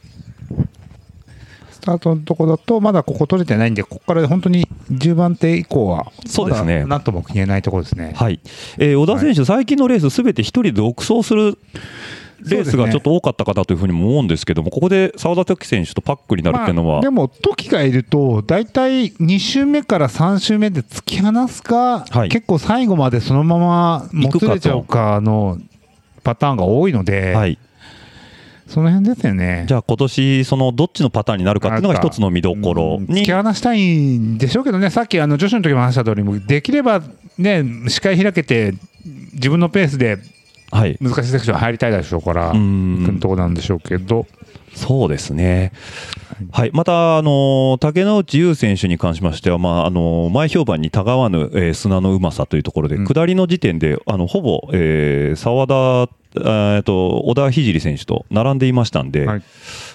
[1.71, 8.13] スタートのとこだと、まだここ取れてないんで、ここから本当に10番手以降は、そうですねなんとも言えないところですね。
[8.15, 8.39] はい
[8.77, 11.57] えー小田選手、最近のレース、すべて一人で独走する
[12.47, 22.29] レースがちょっと多かったかなというふうにも思うんですけども、ここで澤田時選手とパックになるっていうのは、まあでも、時がいると、大体2周目から3周目で突き放すか、はい。
[22.29, 25.57] 結構最後までそのままもつれちゃうかの
[26.23, 27.57] パターンが多いので、はい、
[28.67, 29.65] その辺ですよね。
[29.67, 37.01] じゃあ今年そのどっちのパターンになるかっていうのが一つの見どころうんに突き放したいんでしょうけどね、さっきあの女子の時も話した通り、できれば
[37.37, 38.75] ね、視界開けて、
[39.33, 40.17] 自分のペースで
[40.71, 43.03] はい、難しいセクション入りたいでしょうから、うん。
[43.05, 44.27] 行くとこなんでしょうけど、
[44.73, 45.71] そうですね。
[46.51, 53.05] はい、また、あの竹之内優選手に関しましては、まあ、あの前評判にたがわぬ、えー砂のうまさというところで、うん。
[53.05, 59.39] 下りの時点で、あのほぼ、えー澤田、えーと小田聖選手と並んでいましたんで、はい。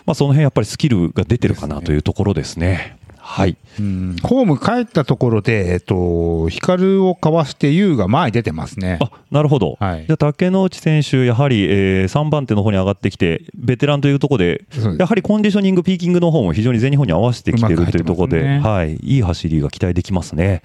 [0.06, 2.98] まあ、その辺やっぱりスキルが出てるかなというところですね。
[3.26, 4.16] はい、うん。
[4.22, 8.98] ホーム帰ったところで、えっと、光をかわして、優が前に出てますね。
[9.00, 10.04] あなるほど、はい。
[10.06, 14.64] じゃあ竹之内選手、やはり、え3番手の方に上がってきて、ベテランというところで、
[14.98, 20.60] やはりコンディショニング、ピーキングの方も非常に全日本に合わせてきているというところで、うまく入ってますはい、いい走りが期待できますね。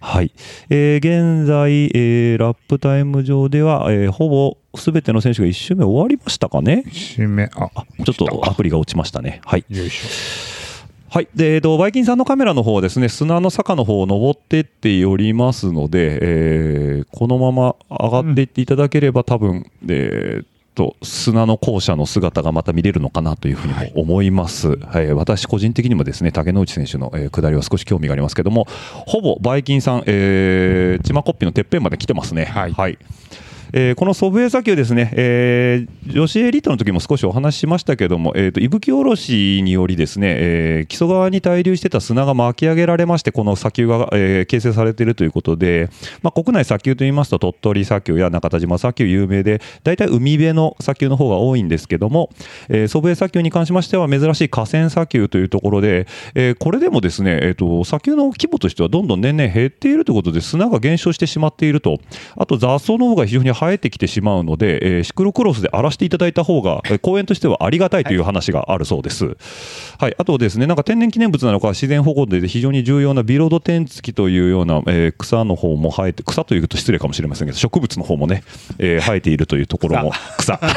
[0.00, 0.32] はい。
[0.70, 7.70] えー現在、えーラップタイム上では、えーほぼすべての選手が1周目終わりましたかね、一周目、あ、
[8.04, 9.40] ちょっとアプリが落ちましたね。
[9.44, 9.64] はい。
[9.68, 10.61] よいし
[11.12, 24.78] はい、で、えっと、バイキンさんのカメラの方はですね、砂の坂の方を登ってっておりますので、えーこのまま上がっていっていただければ、多分、えーっと、砂の校舎の姿がまた見れるのかなというふうにも思います。
[24.78, 28.66] はい、私個人的にもですね、竹之内選手の、えー下りは少し興味がありますけども、
[29.06, 32.46] ほぼバイキンさん、えー、チマコッピのてっぺんまで来てますね。
[32.46, 32.98] はい
[33.72, 45.88] えーこの祖父江砂丘ですね、えー女子エリートの時も少しお話ししましたけども、えーと伊吹おろしによりですね、えー木曽川に滞留してた砂が巻き上げられまして、この砂丘が、えー形成されているということで、
[46.22, 52.30] まあ、国内砂丘といいますと、鳥取砂丘や中田島砂丘有名で、大体海辺の砂丘の方が多いんですけども、
[52.68, 62.00] えー祖父江砂丘に関しましては、珍しい河川砂丘というところで、えーこれでもですね、えーと砂丘の規模としてはどんどん年々減っているということで、砂が減少してしまっていると、
[62.36, 69.36] あと雑草の方が非常に生えてきてしまうので、えーシクロクロスで荒らしていただいた方が、えー公園としてはありがたいという話があるそうです。
[69.98, 78.42] はい、あとですね、なんか天然記念物なのか、自然保護で非常に重要なビロードテンツキというような、えー草の方も生えて、草というと失礼かもしれませんけど、植物の方もね、
[78.78, 80.58] えー生えているというところも、草。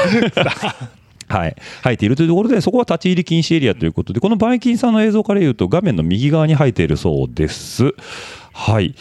[1.28, 7.94] はい、生えているというところで、そこは立ち入り禁止エリアということで、このバイキンさんの映像から言うと、画面の右側に生えているそうです。
[8.52, 8.94] はい。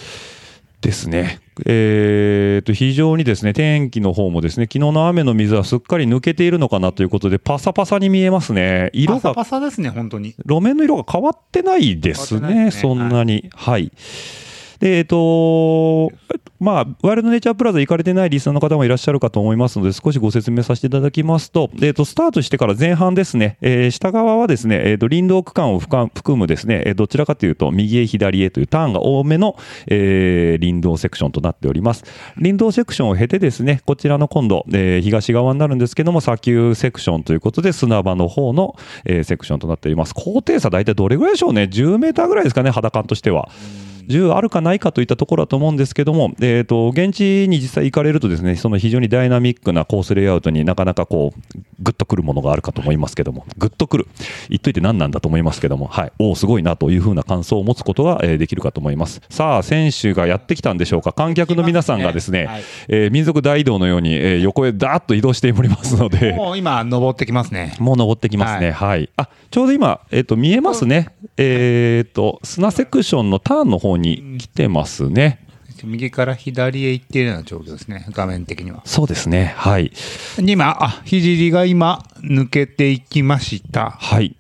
[0.86, 1.40] ですね。
[1.66, 8.92] えーと、非常にですね、天気の方もですね、昨日の雨の水はすっかり抜けているのかなということで、パサパサに見えますね。
[8.94, 10.36] 色パサが、パサですね、本当に。
[10.46, 13.50] 路面の色が変わってないですね、変わってないですねそんなに。
[13.56, 13.92] はい。
[14.80, 16.12] で、えっ、と、
[16.60, 29.58] まあ、ワイルドネイチャープラザ行かれてないリスナーの方もいらっしゃるかと思いますので、少しご説明させていただきますと、えっ、と、スタートしてから前半ですね、えー下側はですね、えっ、と、林道区間を含むですね、えどちらかというと、右へ左へというターンが多めの、
[29.88, 32.04] えー林道セクションとなっております。
[32.38, 40.14] 林道セクションを経てですね、こちらの今度、えー東側になるんですけども、砂丘セクションということで、砂場の方の、えーセクションとなっております。
[40.16, 43.50] 高低差大体どれぐらいでしょうね、10メーターぐらいですかね、肌感としては。
[44.08, 54.08] 10あるかないかといったところだと思うんですけども、えー、と現地に実際行かれるとですねその非常にダイナミックなコースレイアウトになかなかこうグッとくるものがあるかと思いますけどもグッとくる
[54.50, 66.34] 言っといて何なんだと思いますけども、はい、おおすごいなというふうな感想を持つことが、えーできるかと思いますさあ選手がやってきたんでしょうか観客の皆さんがですねはいえー民族大移動のように、えー横へダーッと移動しておりますので。
[66.38, 67.74] もう今、登ってきますね。
[67.80, 68.72] もう登ってきますね。
[68.72, 69.10] はい。
[69.18, 71.10] あ、ちょうど今、えっ、と、見えますね。
[71.38, 75.40] えっ、と、砂セクションのターンの方に来てますね。
[75.84, 78.82] 右から左へ行っているような状況ですね、画面的には。
[78.86, 79.54] そうですね。
[79.58, 79.92] はい。
[80.38, 83.92] で今、あ、聖が今、抜けていきました。
[83.92, 84.36] はい。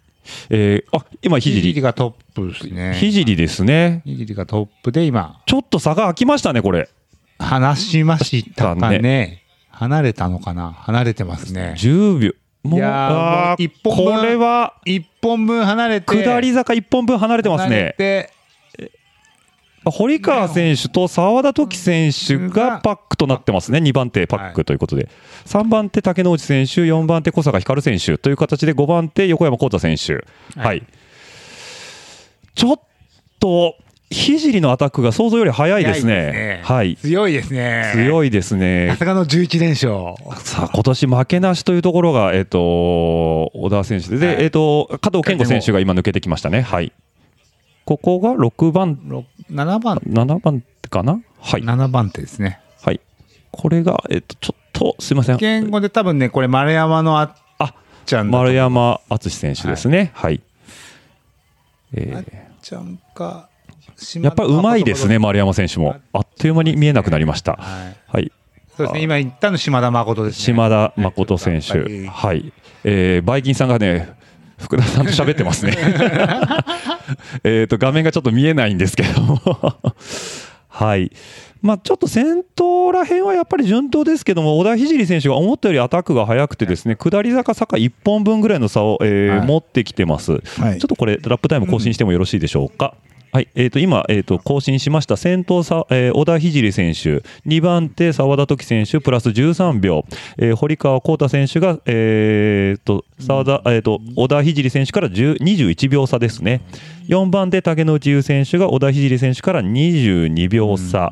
[0.50, 1.82] えー、あ、今、ひじり。
[1.82, 2.96] がトップですね。
[2.96, 4.02] ひじりですね。
[4.06, 6.90] 聖がトップで今、ちょっと差が空きましたね、これ。
[7.38, 9.44] 離しましたかだね。
[9.70, 11.76] 離れたのかな離れてますね。
[11.78, 12.32] 10秒。
[12.64, 17.96] もう、いやもう一本分これは、一本分離れて、下り坂1本分離れてます離れね。
[17.98, 18.32] て、
[19.92, 25.10] 堀川選手と澤田時選手がパックとなってますね、2番手パックということで、
[25.46, 30.84] 3番手、竹之内選手、4番手、小坂光選手という形で、5番手、横山幸太選手、はい、はい。
[32.56, 32.80] ちょっ
[33.40, 33.76] と、
[34.12, 37.92] 聖のアタックが想像より早いですね、はい、強いですね。
[37.94, 38.88] 強いですね。
[38.88, 40.16] ま、さかの11連勝。
[40.40, 44.44] さあ今年負けなしというところが、えっと小田選手で、ではい。
[44.44, 46.62] えっと加藤健吾選手が今、抜けてきましたね。
[46.62, 46.94] はい。
[47.86, 51.20] ここが6番、ろ7番、7番手かな？
[51.40, 51.62] はい。
[51.62, 52.60] 7番手ですね。
[52.82, 53.00] はい。
[53.52, 55.38] これが、えっと、ちょっと、すいません。
[55.38, 57.74] 言語で多分ね、これ丸山のあっあ、
[58.06, 60.12] ちゃん丸山敦選手ですね。
[60.14, 60.42] はい。
[61.94, 62.28] えあっー
[62.62, 63.50] ちゃんか。
[64.22, 65.96] やっぱりうまいですね、丸山選手も。
[66.12, 67.54] あっという間に見えなくなりました。
[67.54, 67.96] はい。
[68.08, 68.32] はい。
[68.76, 70.44] そうですね、今言ったの島田誠ですね。
[70.44, 71.80] 島田誠選手。
[71.80, 72.52] はいはい。
[72.84, 74.14] えーバイキンさんがね、
[74.60, 75.78] 福田さんと喋ってますね。
[77.44, 79.42] えっと、画面がちょっと見えないんですけども。
[80.70, 81.12] はい。
[81.62, 90.34] まあ、ちょっと先頭らへんはやっぱり順当ですけども、小田聖選手が思ったよりアタックが速くてですね、下り坂坂1本分ぐらいの差を、えーはい持ってきてます。
[90.60, 92.94] はいちょっとこれ、ラップタイム更新してもよろしいでしょうか？
[93.36, 95.18] はい、えー、と今、えー、と更新しました。
[95.18, 100.06] 先頭さ、えー小田聖選手、2番手、澤田時選手、プラス13秒、
[100.38, 106.62] えー堀川浩太選手が、えー、と澤田えー、と小田聖選手から10 21秒差ですね、
[107.10, 111.12] 4番手、竹野内優選手が小田聖選手から22秒差、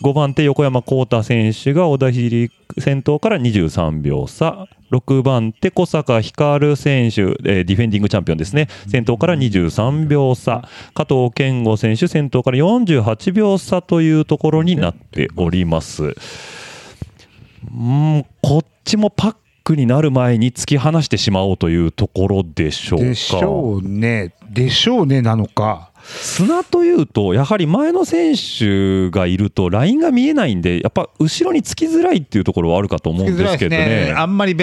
[0.00, 16.04] 5番手、横山浩太選手が小田聖先頭から23秒差、6番手、小坂光選手、えーディフェンディングチャンピオンですね、先頭から23秒差、加藤健吾選手、先頭から48秒差というところになっております。
[16.04, 23.04] うん、こっちもパックになる前に突き放してしまおうというところでしょうか。
[23.06, 24.34] でしょうね。
[24.50, 25.90] でしょうねなのか。
[26.04, 34.12] 砂というと、やはり前の選手がいると、ラインが見えないんで、やっぱ後ろにつきづらいっていうところはあるかと思うんですけどね。
[34.14, 34.54] あんまり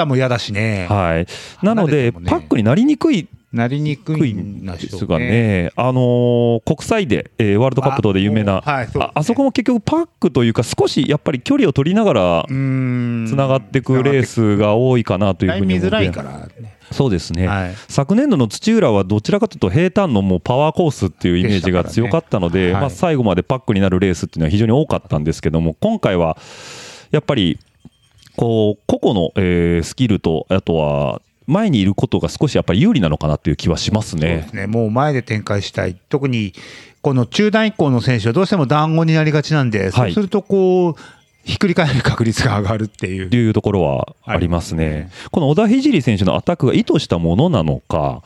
[0.00, 0.86] タも嫌だしね。
[0.88, 1.26] はい、
[1.64, 8.92] なので、パックになりにくいなりにく低いいんですがね、あのー国際で、えーワールドカップ等で有名な、あはいね。
[8.96, 12.44] ああそこも結局、パックというか、少しやっぱり距離を取りながら。
[12.46, 15.86] つながっていくレースが多いかなというふうに思って。
[15.86, 16.76] 見づらいからね。
[16.92, 17.74] そうですね、はい。
[17.88, 22.72] 昨年度の土浦はどちらかというと平坦のもうパワーコースっていうイメージが強かったので、でね。
[22.72, 22.80] はい。
[22.82, 26.36] まあ、最後までパックになるレースっていうのは非常に多かったんですけども、今回は
[27.10, 27.58] やっぱり
[28.40, 34.56] こう個々の、えースキルと、あとは前にいることが少しやっぱり有利なのかなっていう気はしますそうでねす。
[34.56, 34.66] ね。
[34.66, 35.94] もう前で展開したい。
[36.08, 36.54] 特に、
[37.02, 41.00] この中段以降の選手はどうしても団子になりがちなんで、そうするとこう、
[41.44, 43.36] ひっくり返る確率が上がるっていうと。
[43.36, 44.84] いうところはありますね。
[44.86, 48.22] ありますねこの小田聖選手のアタックが意図したものなのか、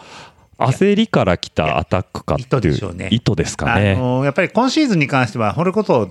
[0.59, 3.96] 焦りから来たアタックかっていう意図でしょうね意図ですかあね。
[3.96, 6.09] のやっぱり今シーズンに関しては、これこそ、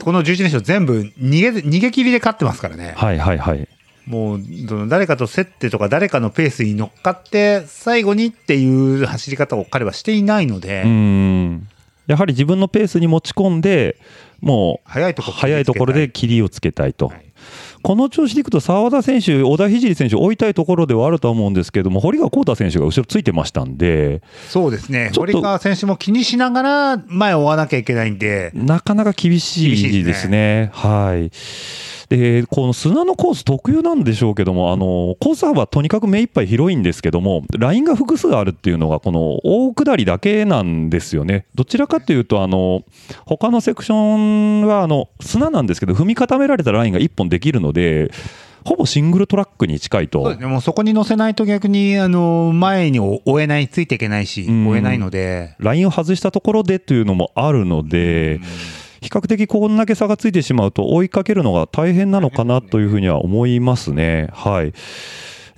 [0.00, 2.94] この11連勝全部逃げ、逃げ切りで勝ってますからね。
[2.96, 3.68] はいはいはい。
[4.06, 4.40] もう、
[4.88, 10.84] 誰かと競ってとか、誰かのペースに乗っかって、最後にっていう走り方を彼はしていないので、
[12.06, 13.96] やはり自分のペースに持ち込んで、
[14.40, 17.08] もう早いところ早いところで切りをつけたいと。
[17.08, 17.27] はい
[17.82, 25.10] この調子でいくと、澤田選手、小田聖選手、追いたいところではあるとは思うんですけども、堀川浩太選手が後ろついてましたんで、そうですね。
[25.16, 30.70] 堀川選手も気にしながら前を追わなきゃいけないんで、なかなか厳しいいですすねね。
[30.72, 31.30] はい。
[32.08, 41.44] で、この砂のコース特有なんでしょうけども、あの、コース幅はとにかく目いっぱい広いんですけども、ラインが複数あるっていうのが、この大下りだけなんですよね。
[41.54, 42.82] どちらかというと、あの、
[43.26, 43.94] 他のセクショ
[44.62, 48.10] ンは、あの、砂なんですけど、踏み固められたラインが1本できるので、
[48.64, 50.40] ほぼシングルトラックに近いとそうです。
[50.42, 50.46] ね。
[50.46, 58.40] もうそこに乗せないと逆に、あの、前に追えない、ついていけないし、うん追えないので、ラインを外したところでというのもあるので、
[59.00, 64.28] 比較的こんだけ差がついてしまうと追いかけるのが大変なのかなというふうには思いますね。
[64.32, 64.72] はい。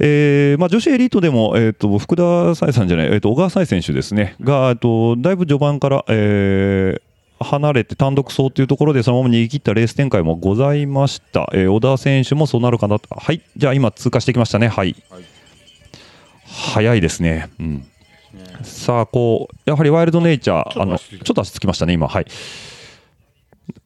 [0.02, 7.02] えーまあ、女子エリートでも、えー、と福田沙耶さんじゃない、えー、と小川沙耶選手ですね、が、えーとだいぶ序盤から、えー
[7.42, 14.94] 離れて単独走というところでそのまま逃げ切ったレース展開もございました、えー小田選手もそうなるかなと、はい、じゃあ今、通過してきましたね、はい、
[16.44, 17.48] 早いですね。
[17.58, 17.86] うん。
[18.62, 22.26] さあ、こう、やはりワイルドネイチャー、あの、ちょっと足つきましたね、今、はい。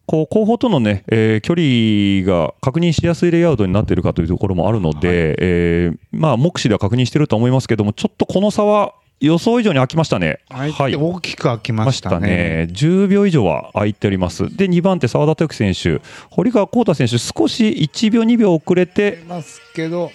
[0.07, 10.41] こう、後方とのね、えー距離が確認しやすいレイアウトになっているかというところもあるので、えーまあ、目視では確認していると思いますけども、ちょっとこの差は予想以上に開きましたね。
[10.51, 12.69] はい、大きく開きままししたたねね。
[12.73, 14.55] 10秒以上は空いております。
[14.55, 20.11] で、2番手、澤田時選手、堀川浩太選手、少し1秒、2秒遅れてますけど、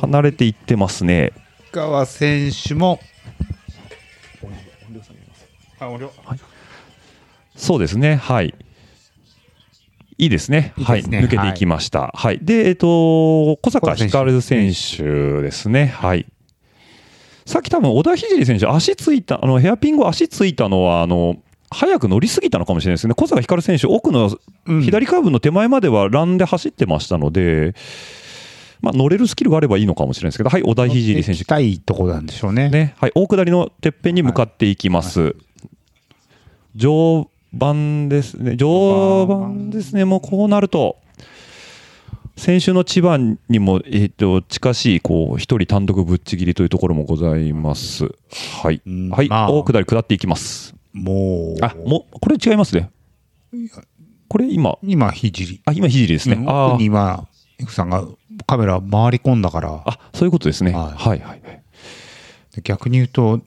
[0.00, 1.32] 離れていってますね。
[1.70, 3.00] 川選手も、
[5.78, 6.10] あ音量
[7.56, 8.54] そうですね、はい。
[10.22, 10.72] いいですね。
[10.76, 11.02] いいねはい。
[11.02, 12.12] 抜けていきました。
[12.14, 12.38] はい。
[12.40, 12.86] で、えっ、と、
[13.56, 15.86] 小坂光選手ですね。
[15.86, 16.26] はい。
[17.44, 21.38] さっき多分、小田聖選手、足ついた、あの、ヘアピン後足ついたのは、あの、
[21.72, 23.14] 早く乗りすぎたのかもしれないですね。
[23.14, 24.30] 小坂光選手、奥の
[24.66, 27.74] うん左カーブの手前まではランで走ってましたので、
[28.80, 32.68] まあ、乗れるスキルがあればいいのかもしれないですけど、はい、小田聖選手行き、たいところなんでしょうね。
[32.68, 35.34] ね、はい、大下りのてっぺんに向かっていきます。
[36.78, 38.64] 序盤ですね、序
[39.26, 40.96] 盤ですね、もうこうなると、
[42.36, 43.18] 先週の千葉
[43.48, 48.08] にも、えー、と近しいこう一人単独ぶっちぎりというところもございます。
[48.62, 50.74] はい、うんはい、まあ大下り下っていきます。
[50.92, 52.90] もう、あもうこれ違いますね。
[54.28, 55.62] これ今、今、ひじり。
[55.66, 56.36] あ今、ひじりですね。
[56.36, 57.28] うんあ今、
[57.60, 58.06] イクさんが
[58.46, 60.72] カメラ回り込んだから、あそういうことですね。
[60.72, 61.62] ははいい、はい、はい。
[62.64, 63.40] 逆に言うと、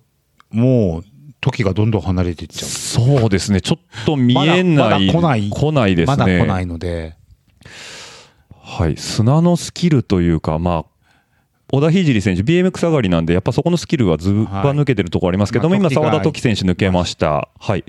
[0.52, 1.04] もう、
[1.46, 2.70] 時がどんどん離れていっちゃう。
[2.70, 3.62] そうですね。
[3.62, 4.66] ちょっと見えない。
[4.66, 6.18] まだまだ来ない来ないですね。
[6.18, 7.16] まだ来ないので、
[8.60, 10.86] はい、砂のスキルというか、まあ、
[11.72, 17.50] 小田聖選手、BMX 上がりなんで、やっぱそこのスキルはずば抜けてるところありますけども、今、はいまあ時が澤田時選手抜けました。
[17.60, 17.84] はい。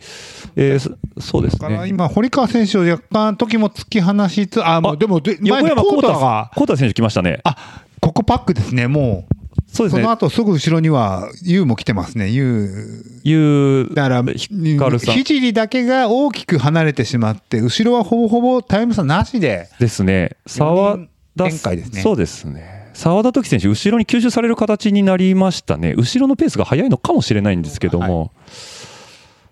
[0.55, 1.89] えーそそうですね。
[1.89, 7.41] 今、堀川選手を若干時も突き放しつつ、あ、もうでも、で前横山にコー幸太タが、幸太選手来ましたね。
[7.45, 9.46] あ、ここパックですね、もう。
[9.77, 10.11] そうですねその。
[10.13, 13.29] 後すぐ後ろには、ユウも来てますね、ユウ。
[13.29, 13.35] い
[13.83, 20.37] う、だから、ヒカルさんひじりだけが大きく離れてしまって、後ろはほぼほぼタイム差なしで、ですね。
[20.47, 20.99] 澤
[21.37, 22.77] 田展開ですねそうですね。
[22.95, 25.93] 澤田時選手、後ろに吸収される形になりましたね。
[25.97, 28.33] 後ろのペースが速いのかもしれないんですけども、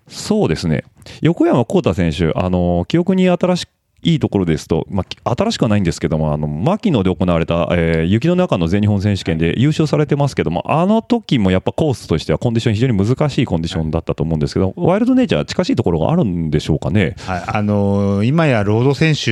[0.07, 0.83] そうですね。
[1.21, 3.67] 横山幸太選手、あの記憶に新し
[4.05, 17.15] いいところですと、まあ、新しくはないんですけども、あの牧野で行われた、えー雪の中の全日本選手権で優勝されてますけども、あの時もやっぱコースとしてはコンディション、非常に難しいコンディションだったと思うんですけど、ワイルドネイチャー、近しいところがあるんでしょうかね？
[17.25, 19.31] はい、あのー今やロード選手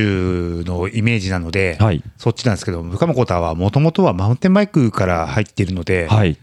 [0.68, 2.02] のイメージなので、はい。
[2.18, 6.36] そっちなんですけど、深間コータはもともとはマウンテンバイクから入っているので、はい、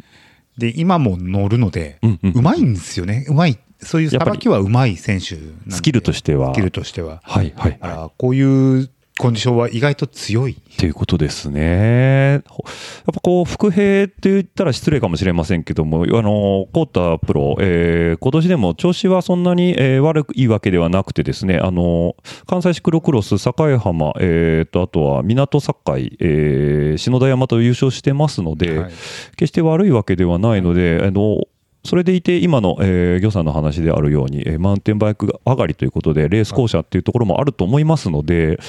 [0.58, 5.38] で今も乗るので、うんうんまいんですよね、うまい、そういうさばきはうまい選手
[5.70, 7.22] スキルとしてはスキルとしては。
[7.24, 8.90] はい、はい、だからこういう
[9.22, 10.54] コンディションは意外と強い。
[10.54, 12.42] っていうことですね。
[12.48, 12.72] ほや
[13.12, 16.86] っぱこう、伏兵って言ったら失礼かもしれませんけども、あの、コー
[17.20, 22.16] タプロ、えー今年でも調子はそんなに、えー悪いわけではなくてですね、あの、
[22.48, 25.76] 関西シクロクロス、境浜、えーと、あとは港境、
[26.20, 28.92] えー篠田山と優勝してますので、はい
[29.36, 31.42] 決して悪いわけではないので、あの、
[31.84, 38.60] それでいて、今の、えー、魚さんの話であるように、えーマウンテンバイク上がりということで、レース校舎っていうところもあると思いますので、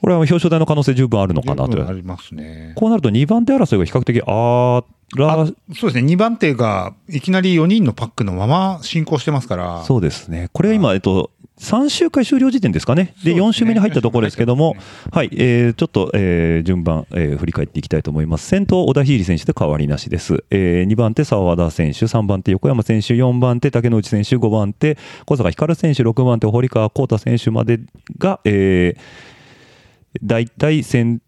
[0.00, 1.88] これは表彰台の可能性十分あるのかなと。
[1.88, 2.72] ありますね。
[2.76, 4.82] こうなると2番手争いが比較的あ
[5.16, 11.30] らあそうですね、2番手がいきなり4人のパックのまま進行してますから、そうですね、これは今、えっと、
[11.62, 18.48] 3週回終了時点ですかね、でそうですね4週目に入ったところですけども、四はいえーちょっと、えー順番、えー振り返っていきたいと思います。
[18.48, 20.44] 先頭、小田秀選手で変わりなしです。
[20.50, 27.78] え2番手、澤田選手、3番手、横山選手、4番手、竹之内選手、5番手、小坂光選手、6番手、堀川幸太選手まで
[28.18, 31.22] が、えー、大体先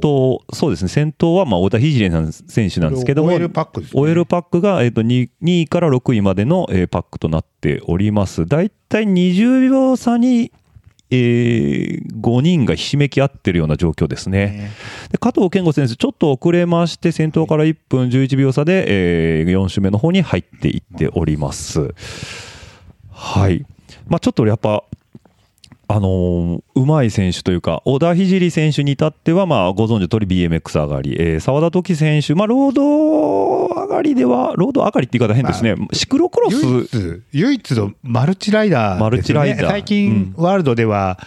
[0.00, 8.46] 頭、そうですね、先頭はまあ小田秀選手なんですけども、オイルパねパックが、えー、と 2, 2位から6位までの、えーパックとなっております。
[8.46, 10.50] だいたい20秒差に、
[11.10, 14.70] えー5人がひしめき合ってるような状況ですね。
[15.10, 21.94] で加藤健吾選手、ちょっと遅れまして、先頭から1分11秒差で、え4周目の方に入っていっております。
[23.12, 23.64] はい。
[24.08, 24.84] まあ、ちょっとやっぱ、
[25.90, 39.66] あのーうまい選手というか、小田聖選手に至っては、まあ、ご存知の通り BMX 上がり、えー澤田時選手、まあ、ロード上がりでは、ロード上がりって言い方変ですね、シクロクロ唯ス、一、唯一のマルチライダーマルチライダー。
[39.66, 41.18] 最近、ワールドでは、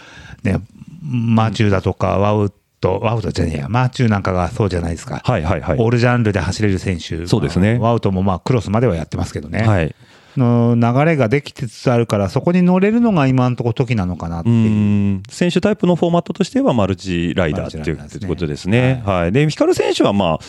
[0.44, 0.60] ね、
[1.02, 5.22] マーチューだとか、ワウト、ワウトじゃねえや、マーチューなんかがそうじゃないですか。
[5.24, 5.78] はいはいはい。
[5.78, 7.78] オールジャンルで走れる選手、そうですね。
[7.78, 9.94] まあワウトもまあクロスまではやってますけどね、はい、
[10.36, 14.70] の流れができつつあるから、そこに乗れるのが今のところ時なのかなってういう。
[14.70, 19.02] ん選手タイプのフォーマットとしてはマルチライダーっていうことですね。
[19.04, 20.44] はい、で、光選手は、まあ、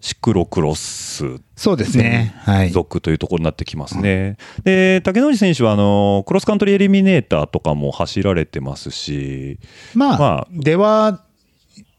[0.00, 1.24] シクロクロス
[1.56, 2.34] そうですね。
[2.44, 2.70] はい。
[2.70, 4.36] 属というところになってきますね。
[4.62, 9.58] で、竹之内選手はあのクロスカントリーエリミネーターとかも走られてますし、
[9.94, 11.24] まあ、まあでは、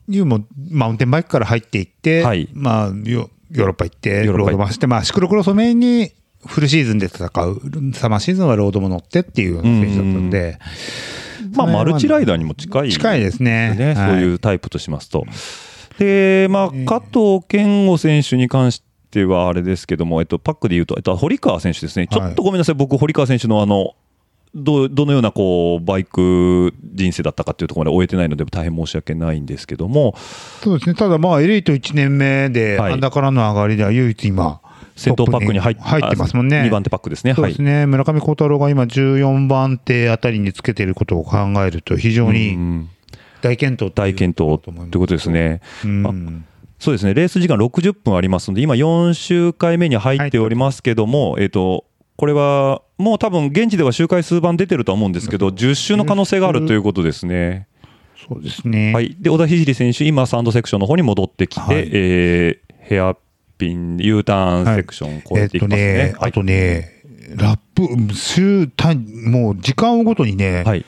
[0.08, 6.12] ユーもマウンテンバイクから入っていって、はいまあヨ、ヨーロッパ行って、ヨーロード回して、まあ、シクロクロスをメインに
[6.46, 7.32] フルシーズンで戦う、
[7.94, 10.60] サマーシーズンはロードも乗ってっていうような選手だったんで、
[11.56, 13.76] まあ、マルチライダーにも近い、近いですね。
[13.76, 13.94] ね。
[13.94, 14.12] はい。
[14.12, 15.26] そういうタイプとしますと。
[15.98, 23.96] で、まあ、加藤健吾選手に関してはあれですけども、えっと、パックで言うと、えっと、堀川選手ですね、ちょっとごめんなさい、僕、堀川選手のあの、
[24.56, 30.16] どどのようなこうバイク人生だったかっていうところまで終えてないので大変申し訳ないんですけども。
[30.64, 32.94] そうですね、ただまあ、エリート1年目で、はい。
[32.94, 34.62] アンダーからの上がりでは唯一今、
[35.00, 36.62] 先頭パックに入ってますもんね。
[36.62, 37.34] 2番手パックですね。
[37.34, 42.90] そうですね、村上幸太郎が今、14番手あたりにつけていることを考えると、非常にん
[43.42, 45.62] 大健闘大健闘と思いうことですね。
[45.86, 46.46] うん
[46.80, 51.84] そうですね、レース時間60分ありますので、今、4周回目に入っておりますけども、えっと、
[52.16, 57.68] これはもう多分現地では周回数番出てるとは思うんですけど、10周の可能性があるということですね。
[58.28, 58.94] そうですね。
[58.94, 63.16] はい、で小田聖選手、今、サンドセクションの方に戻ってきて、はいえーヘア
[63.60, 65.94] ピン、U ターンセクションを超えってとえいきますね。
[66.06, 67.04] ね、あとね、
[67.36, 70.86] ラップ、うん週単もう時間をごとにね、はい、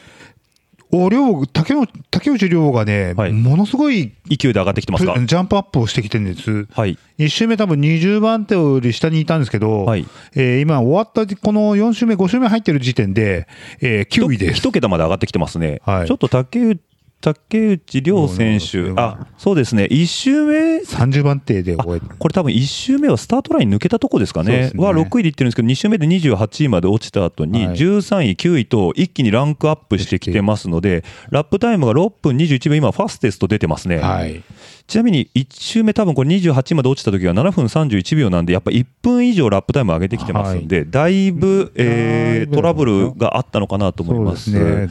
[0.91, 5.13] お亮竹内竹内涼がね、はいものすごい勢いで上がってきてますか？
[5.19, 6.67] ジャンプアップをしてきてるんです。
[6.71, 13.47] はい、1周目多分20番手より下にいたんですけど、はいえー今終わったこの4周目、5周目入ってる時点で、
[13.81, 14.55] えー9位です。
[14.55, 15.79] 一桁まで上がってきてますね。
[15.85, 16.79] はいちょっと竹内
[17.21, 18.79] 竹内涼選手。
[18.79, 24.51] うん、あそうですね、1周目、30番手であ終えてこれ多分1周目はスタートライン抜けたとこですかね。
[24.51, 24.71] ね。
[24.75, 34.43] は6位でいってるんですけど2周目で28位まで落ちた後にはい13位9位と一気にランクアップしてきてますのでラップタイムが6分21秒今ファステスト出てますね、はい。
[34.87, 44.89] ちなみに1周目多分これ28位まで落ちた時が7分31秒なんでやっぱ1分以上ラップタイム上げてきてますんで、だいぶ、えートラブルがあったのかなと思いまですすね。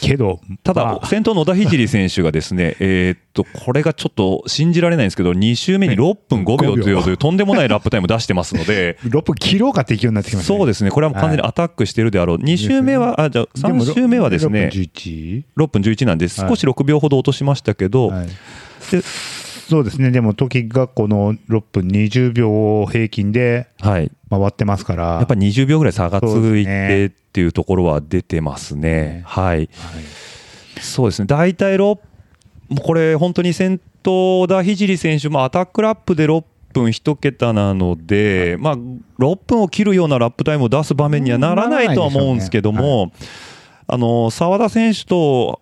[0.00, 1.06] けど、ただ、まあ。
[1.06, 10.58] 先頭の小田聖選手がですね、 えーっと、これがちょっと信じられないんですけど、2周目に6分5秒というというとんでもないラップタイム出してますので、 6分切ろうかって勢いになってきましたね。
[10.58, 12.36] そうですね、これはもう完全にアタックしてるであろう。
[12.38, 18.28] 2周目は、あ、じゃあでも3周目はですね6、分11 6分11なんで、少し6秒ほど落としましたけど、はい
[18.90, 24.10] でそうですね、でも時がこの6分20秒平均ではい。
[24.30, 26.24] 回ってますから、やっぱり20秒ぐらい差がつ
[26.56, 29.22] いてっていうところは出てますね。
[29.26, 29.68] はい。
[30.80, 31.26] そうですね。
[31.26, 31.98] 大体6、も
[32.72, 38.76] うこれ本当に先頭田聖選手もアタックラップで6分1桁なので、まあ、
[39.18, 43.12] 6分を切るようなラップタイムを出す場面にはならないとは思うんですけども、
[43.90, 45.60] あの澤田選手と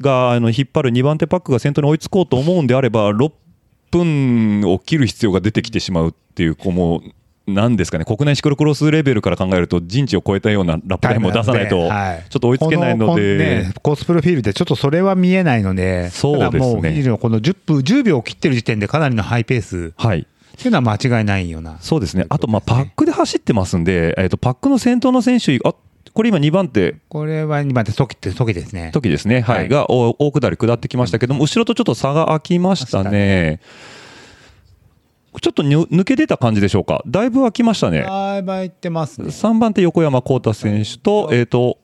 [0.00, 3.32] があの引っ張る2番手パックが先頭に追いつこうと思うんであれば、6
[3.90, 7.02] 分を切る必要が出てきてしまうっていう、こうもう
[7.46, 12.24] なんですかね、国内シクロクロスレベルから考えると、陣地を超えたようなラップタイムを出さないと、はい。
[12.30, 16.58] ちょっと追いつけないのこで、ねコースプロフィールでちょっとそれは見えないので、そうですね。
[16.60, 19.92] もう、フィールのこの10分、10秒を切ってる時点でかなりのハイペース。
[19.96, 20.24] はい、っ
[20.56, 21.76] ていうのは間違いないような。
[21.80, 25.74] そうですね、あと、まあ、パックで走ってますんで、えっとパックの先頭の選手、あ
[26.12, 28.90] これ今、2番手、これは2番手、時って時ですね。
[28.92, 33.60] 時ですね、はいはいがお大下り下ってきましたけども、後ろとちょっと差が開きましたね。
[35.40, 38.02] ちょっとぬ抜け出た感じでしょうか、だいぶ開きましたね。
[38.02, 39.28] だいぶいってますね。
[39.28, 41.78] 3番手、横山幸太選手と、えっ、と、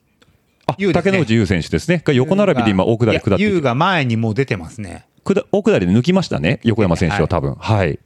[0.67, 2.01] あ、ね竹之内優選手ですね。
[2.05, 5.05] が横並びで今、大下り下ってきていや U が前にもう出てますね。
[5.23, 7.99] 下大下りで抜きましたね、横山選手は多分はい。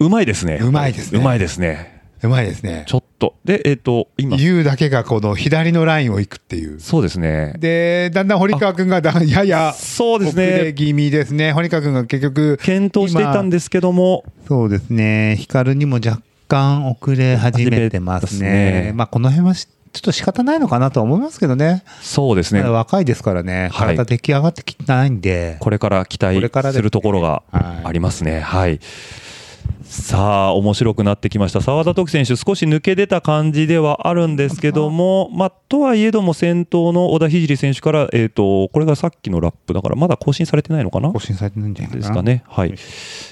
[0.00, 0.58] うまいですね。
[0.60, 1.93] うまいですねうまいですね。
[2.22, 2.84] うまいですね。
[2.86, 3.34] ちょっと。
[3.44, 6.80] で、えっ、と、今、U だけがこの左のラインを行くっていう。
[6.80, 7.54] そうですね。
[7.58, 10.74] で、だんだん堀川君がだややそうです遅れね。
[10.74, 11.52] 気味ですね。
[11.52, 15.36] 堀川君が結局、検討していたんですけども、そうですね。
[15.38, 18.48] 光にも若干遅れ始めてますね。
[18.48, 21.84] ねまあ、この辺はしちょっと仕方ないのかなとは思いますけどね。
[22.02, 22.62] そうですね。
[22.62, 23.68] 若いですからね。
[23.72, 25.56] はい体出来上がってきてないんで。
[25.60, 28.40] これから期こ待するところがはいありますね。
[28.40, 28.80] はい。
[29.94, 31.60] さあ、面白くなってきました。
[31.60, 41.12] 澤田徳選手、少し抜け出た感じではあるんですけども、まあ、とはいえども、先頭の小田聖選手から、えっ、と、これがさっきのラップだから、まだ更新されてないのかな？
[41.12, 41.96] 更新されてないんじゃない。
[41.96, 42.42] ですかね。
[42.48, 42.74] はい。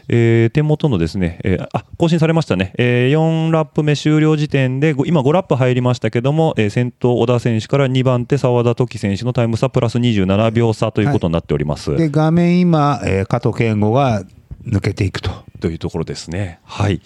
[0.08, 2.72] えー手元のですね、えーあ、更新されましたね。
[2.78, 11.96] えー4ラップ目終了時点で、ご今5ラップ入りましたけども、えー先頭小田選手から2番手澤田時選手のタイム差プラス27秒差ということになっております。
[11.96, 14.22] で、画面今、えー加藤健吾が
[14.64, 15.30] 抜けていくと。
[15.62, 16.58] というところですね。
[16.64, 17.00] はい。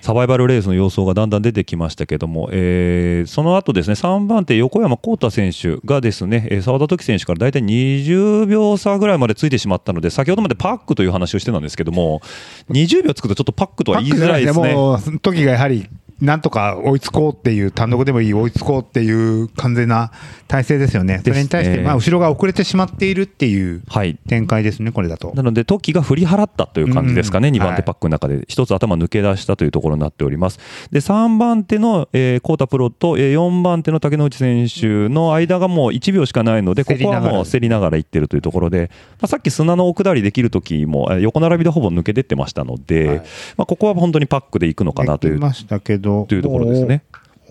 [0.00, 12.22] サバイバルレースの様相がだんだん出てきましたけども、えーその後ですね、3番手横山幸太選手がですね、えー澤田時選手から大体20秒差ぐらいまでついてしまったので、先ほどまでパックという話をしてたんですけども、
[12.70, 14.74] 20秒つくとちょっとパックとは言いづらいですね。
[15.20, 15.86] 時がやはり、
[16.20, 20.10] なんとか追いつこうっていう、単独でもいい、追いつこうっていう完全な
[20.48, 21.20] 体制ですよね。
[21.24, 24.18] それに対して、まあ、後ろが遅れてしまっているっていうはい。
[24.28, 25.32] 展開ですね、これだと。
[25.34, 30.58] なので、トキが振り払ったという感じですかね、うん2番手パックの中で、一つ頭抜け出したというところになっております。
[30.90, 38.90] で、3番手の、えー、コータプロと、えー4番手の竹之内選手の間がもう1秒しかないので、ここはもう競りながらいってるというところで、
[39.20, 43.16] まあ、さっき砂の大下りできるときも、えー横並びでほぼ抜け出てましたので、はい
[43.56, 47.02] まあ、ここは本当にパックでいくのかなというましたけど、というところですね。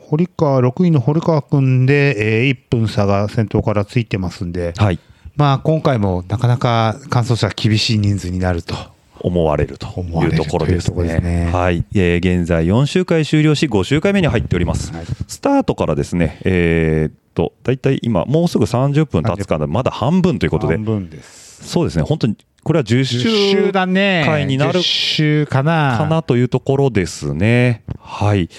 [0.10, 5.00] 堀川、6位の堀川君で、えー1分差が先頭からついてますんで、はい。
[5.36, 8.76] まあ、今回もなかなか完走者厳しい人数になると。
[9.20, 11.46] 思われるというところですというところですね。
[11.46, 14.94] ねはい、えー現在4周回終了し5周回目に入っております。
[14.94, 21.47] はいスタートからですね、えーっと大体今もうすぐ30分経つからまだ半分ということで半、分です。
[21.62, 22.04] そうですね。
[22.04, 24.24] 本当にこれは10 10周周だね。
[24.26, 25.98] 回になる10周かな。
[25.98, 27.84] かなというところですね。
[28.00, 28.50] はい。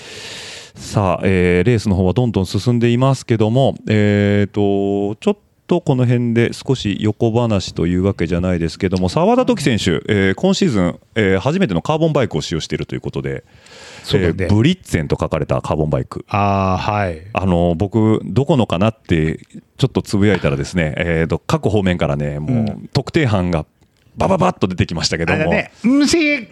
[0.74, 5.38] さあ、えーレースの方はどんどん進んでいますけども、えー、とちょっ
[5.68, 13.44] とこの辺で少し横話というわけじゃないですけども澤田時選手、えー今シーズン、えー初めてのカーボンバイクを使用しているということで、
[14.14, 16.24] えーブリッツェンと書かれたカーボンバイク。
[16.28, 17.22] ああ、はい。
[17.32, 19.38] あの僕、どこのかなって
[19.76, 23.66] ちょっとつぶやいたらですね、えーと各方面からねもう特定班が
[24.18, 26.46] バババッと出てきましたけども、ね、虫っ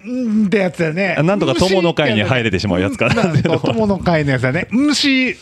[0.48, 1.16] てやつだね。
[1.22, 4.68] なんとか友の会に入れてしまうやつかな友の会のやつだね。
[4.70, 5.36] 虫。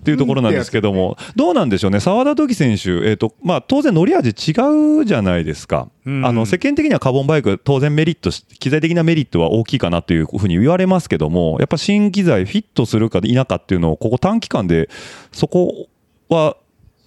[0.00, 4.54] っていうところなんですけども、どうなんでしょうね、澤田時選手、えーとまあ、当然、乗り味違
[5.00, 6.24] うじゃないですか、うん。
[6.24, 14.88] あの世間的にはカーボンバイク、当然メリットし、機材的なメリットは大きいかなというふうに言われますけども、やっぱ新機材、フィットするか否かっていうのを、ここ短期間で、
[15.32, 15.88] そこ
[16.30, 16.56] は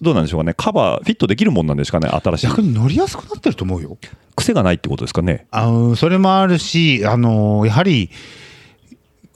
[0.02, 2.46] どうなんでしょうかね、カバー、フィットできるもんなんですかね、新しい。
[2.48, 3.96] 逆に乗りやすくなってると思うよ。
[4.36, 5.46] 癖がないってことですかね。
[5.50, 8.10] あのそれもあるし、あのやはり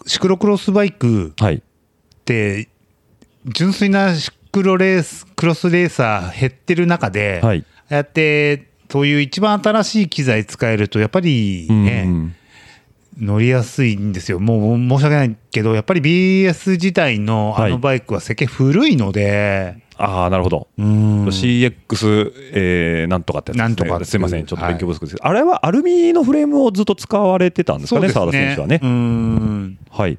[0.07, 1.61] シクロクロスバイクはい、っ
[2.25, 2.69] て
[3.47, 7.65] 純粋なシクロレースクロスレーサー減ってる中で、はい。
[7.67, 12.35] ああやってそういう一番新しい機材使えるとやっぱりね、うん
[13.21, 14.39] 乗りやすいんですよ。
[14.39, 17.73] もう申し訳ないけどやっぱり BS 自体のあはい。
[17.73, 20.69] のバイクは設計古いので、ああ、なるほど。
[20.79, 21.27] うん。
[21.27, 23.63] CX、えーなんとかってやつですね。
[23.65, 28.81] なんとかすみません、ちょっと勉強不足です、あれはアルミのフレームをずっと使われてたんですかね、澤田選手はね。
[28.83, 29.79] うん。
[29.91, 30.19] はい。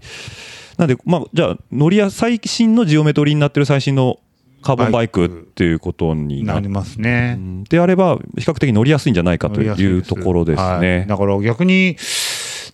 [0.78, 4.20] なんで、まあ、じゃあ、乗りや、最新のジオメトリーになってる最新の
[4.62, 7.36] カーボンバイクっていうことになりますね。
[7.38, 7.64] うん。
[7.64, 10.82] であれば、比較的乗りやすいんじゃないかというところですはい。
[10.82, 11.06] ね。
[11.08, 11.98] だから逆に、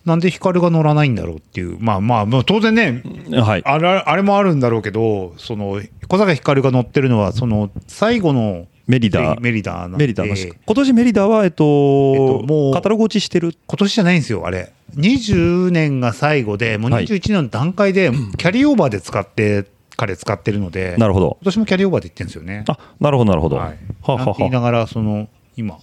[0.06, 3.02] なんで光が乗らないんだろうっていう、まあまあ、当然ね、
[3.32, 3.62] はい。
[3.64, 9.40] あれあれもあるんだろうけど、その小坂光が乗ってるのは、その最後のメリダー。
[9.40, 13.52] メリダーなんでメリダー今年メリダーは、えっと、えっともうカタログ落ちしてる？
[13.66, 14.72] 今年じゃないんですよ、あれ。
[14.94, 21.36] 20年が最後で、もうはい21年の段階で、キャリーオーバーで使って、彼使ってるので、なるほど。
[21.40, 22.64] 今年もキャリーオーバーで言ってるんですよね。
[22.68, 23.56] あ、なるほど、なるほど。
[23.56, 23.64] は。
[23.64, 25.78] はいはなんて言いはながら、その、今。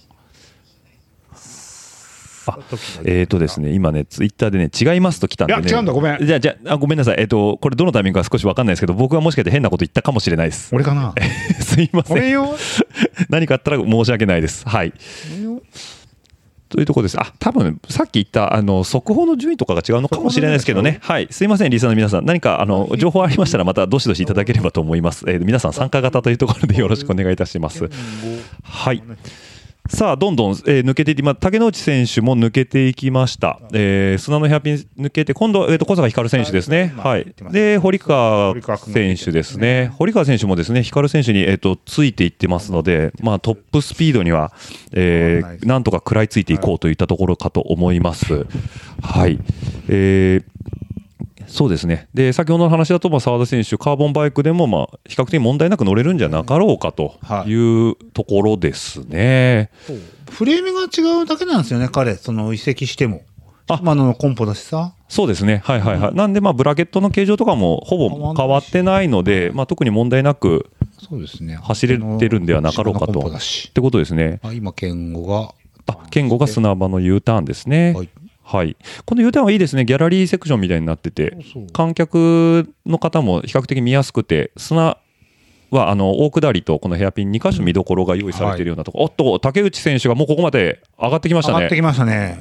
[2.46, 2.58] あ
[3.04, 5.62] えーとですね、今ね、ツイッターでね、違いますと来たんで、ね。
[5.62, 7.16] いや違うんだごめんじゃあ、じゃあ、あごめんなさい。
[7.18, 10.74] えっ、と、これどのタイミングか少しわかんないですけど、僕はもしかして変なこと言ったかもしれないです。
[10.74, 11.14] 俺かな？
[11.60, 12.16] すいません。
[12.16, 12.54] 俺よ？
[13.30, 14.68] 何かあったら申し訳ないです。
[14.68, 14.92] はい。
[16.68, 17.20] というところです。
[17.20, 20.98] あ、多分さっき言ったあの速報の順位とかが違うのかもしれないですけどね。
[21.02, 21.28] はい。
[21.30, 25.24] すいません、リスナーの皆さん、何かあの情報ありましたら、またどしどしいただければと思います。
[25.28, 27.88] えー皆さん参加型というところでよろしくお願いいたします。
[28.64, 29.02] はい。
[29.86, 33.60] さあ、どんどん、えー抜けていって、今、竹之内選手も抜けていきました。
[33.74, 36.94] えー砂のヘアピン抜けて、今度、えー、と小坂光選手ですね。
[36.96, 37.26] はい。
[37.52, 39.92] で、堀川選手ですね。
[39.98, 44.52] 堀川選手もですね、光選手に、えー、とついていってますので、まあ、トップスピードには、
[44.92, 48.46] えーなんとか食らいついていこうといったところかと思います。
[49.02, 49.38] はい。
[49.88, 50.53] えー
[51.46, 52.08] そうですね。
[52.14, 59.70] で、先ほどの話だと、まあ、澤田選手、カーボンバイクでも、まあ、比較的問題なく乗れるんじゃなかろうかとはいいうところですね。
[60.30, 63.22] フレームが違うだけなんですよね、彼、その移籍しても。
[63.66, 64.92] あ今のコンポだしさ。
[65.08, 65.62] そうですね。
[65.64, 66.14] はいはいはい。
[66.14, 70.70] なんで、まあ、ブラケットの形状とかもほぼ変わってないので、まあ、特に問題なく
[71.08, 71.56] そうですね。
[71.56, 73.20] 走れてるんではなかろうかと。
[73.20, 74.40] っしてことですね。
[74.42, 75.54] あ今、健吾が。
[75.86, 77.92] あ、健吾が砂場の U ターンですね。
[77.94, 78.08] はい
[78.44, 78.76] はい。
[79.06, 79.84] このーンはいいですね。
[79.84, 84.98] ギャラリーセクションみたいになってて、そう観客の方も比較的見やすくて、砂
[85.70, 91.56] はあの大下りとこのヘアピン2箇所見どころが用意されているようなところ、おっと、竹内選手がもうここまで上がってきましたね。
[91.56, 92.38] 上がってきましたね。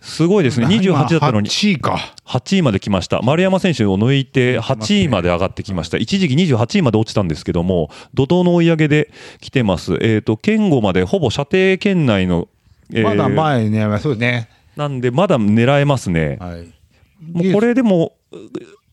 [0.00, 0.66] すごいですね。
[0.66, 2.14] 28だったのに8位か。
[2.26, 3.20] 8位まで来ました。
[3.22, 5.98] 丸山選手を抜いて8位まで上がってきました。
[5.98, 9.98] 一時期28位まで落ちたんですけども、怒涛の追い上げで来てます。
[10.00, 12.48] えっ、と、県後までほぼ射程圏内の、
[12.92, 14.48] えーまだ前ね、そうね。
[14.76, 16.38] なんで、まだ狙えますね。
[16.40, 16.72] はい。
[17.20, 18.16] もうこれでも、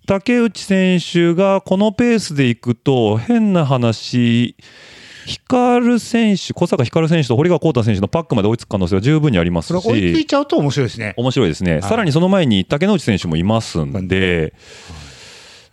[0.06, 4.56] 竹内選手がこのペースでいくと、変な話、
[5.26, 11.14] 光選手、小坂光選手と堀川浩太選手のパックまで追いつく可能性は十分にありますそれ追いついし、ちゃうと面白いですね。
[11.16, 14.54] 面白いですね、さらにその前に竹之内選手もいますんで、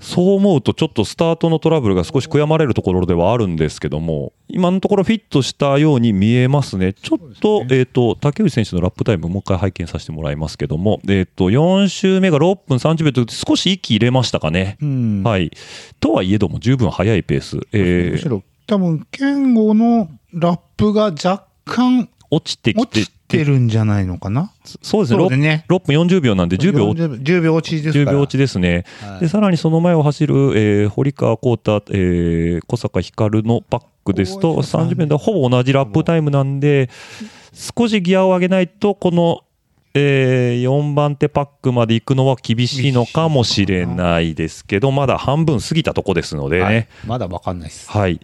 [0.00, 14.76] そう思うと、ちょっとスタートのトラブルが少し悔やまれるところではあるんですけども、今のところフィットしたように見えますね、ちょっと,、えー、と竹内選手のラップタイム、もう一回拝見させてもらいますけども、えー、と4周目が6分30秒と少し息入れましたかね。
[14.82, 15.22] うん。
[15.22, 15.50] はい、
[16.00, 24.52] とはいえども、十分速いペース、えーむしろ、多分、健吾のラップが若干落ちてき落てちてるんじゃないのかな？
[24.82, 28.12] そうですねね 6, 分40秒なんで10秒40 10秒落ちですから。
[28.12, 36.88] 10秒落ちですね、はいでさらにその前を走る、えー堀川浩太、えー小坂光のパックですと、こうですね30秒でほぼ同じラップタイムなんで、
[37.52, 39.42] 少しギアを上げないと、この、
[39.94, 46.62] え4番手パックまで行くのは厳しいのかもしれないですけど、まだ半分過ぎたとこですのでね。
[46.62, 47.90] はいまだわかんないです。
[47.90, 48.20] はい。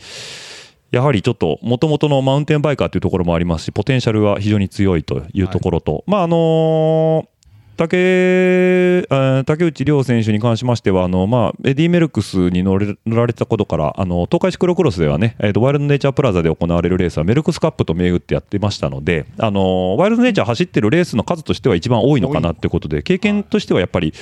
[0.93, 7.33] やはりちょっと、もともとのマウンテンバイカーというところもありますし、ポテンシャルは非常に強いというところと、まあ、あのー
[7.75, 24.13] 竹あ竹内涼選手に関しましてはあの、まあ、エディ・メルクスに乗れ乗られてたことからあの東海シクロクロスではね、えーとワイルドネイチャープラザで行われるレースはメルクスカップと銘打ってやってましたのであのワイルドネイチャー走ってるレースの数としては一番多いのかなってことで経験としてはやっぱり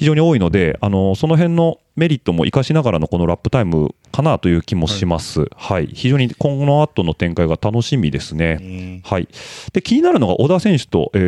[0.00, 5.44] 非常に多いのであのその辺のメリットも生かしながらのこのラップタイムかなという気もします。
[5.54, 9.02] はい、非常に今後の後の展開が楽しみですね。
[9.04, 9.28] はい、
[9.74, 11.18] で気になるのが小田選手と、え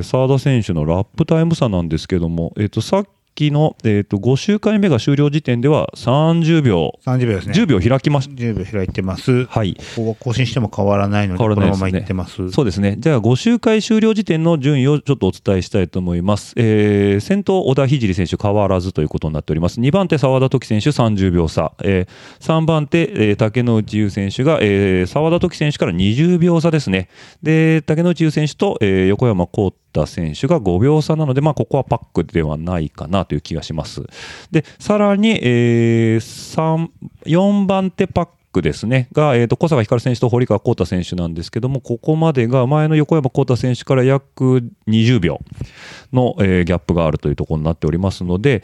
[0.00, 7.54] ー澤田選手のラップタイム差なんですけども、えー、とさっきの、えー、と5周回目が終了時点では30秒、30秒ですね。
[7.54, 8.34] 10秒開きました。
[8.34, 9.46] 10秒開いてます。
[9.46, 12.50] はいここは更新しても変わらないので、変わらないですねこのままいってます。
[12.50, 12.96] そうですね。
[12.98, 16.54] じゃあ、5周回終了時点の順位をちょっとお伝えしたいと思います。
[16.56, 19.80] えー先頭、小田聖選手変わらずということになっております。
[19.80, 21.72] 2番手、澤田時選手30秒差。
[21.82, 22.06] え
[22.40, 27.08] 3番手、えー竹野内優選手が、えー澤田時選手から20秒差ですね。
[27.42, 29.46] で、竹野内優選手と、えー横山
[29.92, 34.02] 幸太選手が5秒差なので、まあ、ここはパックではないかなという気がします。
[34.50, 36.88] で、さらに、え3
[37.26, 45.40] 4番手パックですね、が、えー、と小坂光選手と堀川幸太選手なんですけども、ここまでが前の横山幸太選手から約20秒
[46.12, 48.62] の、えーギャップがあるというところになっておりますので、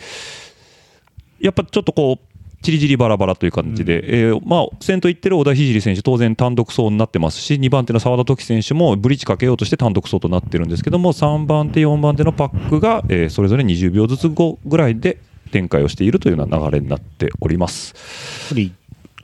[1.41, 15.19] やっぱちょっとこう、ちりじりバラバラという感じで、えーまあ、先頭行ってる小田聖選手、当然単独走になってますし、2番手の澤田時選手もブリッジかけようとして単独走となってるんですけども、3番手、4番手のパックが、えーそれぞれ20秒ずつ後ぐらいで
[15.53, 17.95] 展開をしているというような流れになっております。
[17.95, 18.73] やっぱり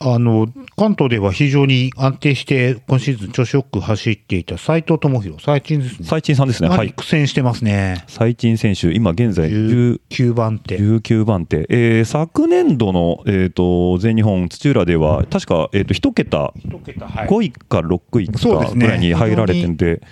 [0.06, 6.06] あの関東では非常に安定して今シーズン調子よく走っていた斉藤智弘、最近ですね。
[6.06, 8.04] 最賃さんですね、やはい、苦戦してますね。
[8.06, 10.78] 最賃選手、今現在10 9番手。
[10.78, 20.02] 19番手、えー昨年度の、えー、と全日本土浦では、確か、えー、と1桁、一桁はい5位か6位かぐらいに入られてんで、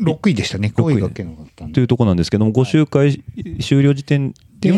[0.00, 0.72] 6位でしたね。
[0.74, 1.74] 5位がけなかったんで。
[1.74, 3.22] というところなんですけども、5周回
[3.60, 4.72] 終了時点で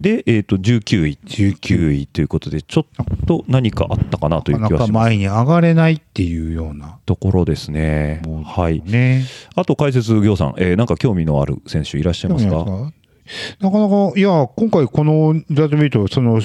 [0.00, 2.86] で、えー、と19位、19位ということで、ちょっ
[3.26, 5.04] と何かあったかなというなかなか気はします。
[5.04, 6.98] 前に上がれないっていうような。
[7.06, 8.20] ところですね。
[8.44, 8.82] はい。
[8.84, 9.24] ね。
[9.54, 12.56] あと解説業さん、えーなんか興味のある選手いらっしゃいますか？
[12.56, 13.78] なか？
[13.78, 16.40] なか、いや、今回このラド見ると、その、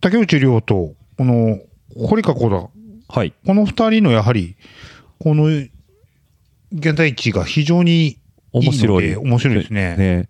[0.00, 1.58] 竹内涼と、この、
[1.96, 2.68] 堀川幸田、
[3.08, 3.32] はい。
[3.46, 4.56] この二人のやはり、
[5.18, 5.44] この、
[6.72, 8.18] 現在地が非常に
[8.52, 9.16] 面白い。
[9.16, 9.96] 面白いですね。
[9.96, 10.28] ね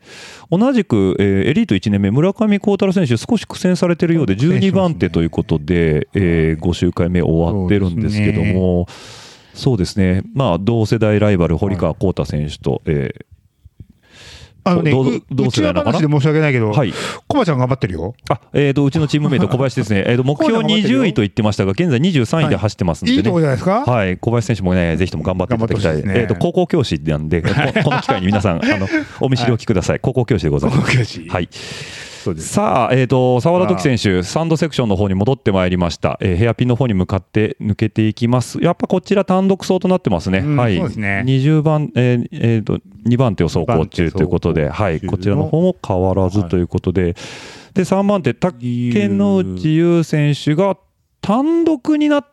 [0.51, 8.87] 同じく、えーエリート1年目、村上幸太郎選手、少し苦戦されているようで、苦戦してますね12番手ということで、え5周回目終わってるんですけども、
[9.55, 13.14] そうですね、まあ、同世代ライバル、堀川幸太選手と、え
[14.64, 15.98] あのね、どううどう世代なのかな？
[15.98, 16.92] 話で申し訳ないけど、ーはい
[17.26, 18.14] コバちゃん頑張ってるよ。
[18.28, 23.16] あえー、とうちの チームメイト、小林ですね、えーと目標こういうの頑張ってるよ20位と言ってましたが、現在23位で走ってますんでね。
[23.18, 23.84] いいとこじゃないですか？
[23.84, 25.92] はい、小林選手もね、ぜひとも頑張っていただきたい。
[25.92, 27.48] 頑張ってほしいですねえっ、と、高校教師なんで、こ
[27.84, 28.88] この機会に皆さん、あの、
[29.20, 30.00] お見知りおきください。
[30.00, 30.96] 高校教師でございます。
[30.96, 31.48] 教師はい。
[32.39, 36.18] さあ、えっ、と、澤田時選手、サンドセクションの方に戻ってまいりました。
[36.21, 38.62] えーヘアピンの方に向かって抜けていきます。
[38.62, 40.39] やっぱこちら単独走となってますね。
[40.39, 40.77] うんはい。
[40.77, 45.01] そうですね20番、えーえーと、2番手を走行中ということで、はい。
[45.01, 47.14] こちらの方も変わらずということで、
[47.75, 50.77] で、3番手、竹野内優選手が
[51.21, 52.27] 単独になっ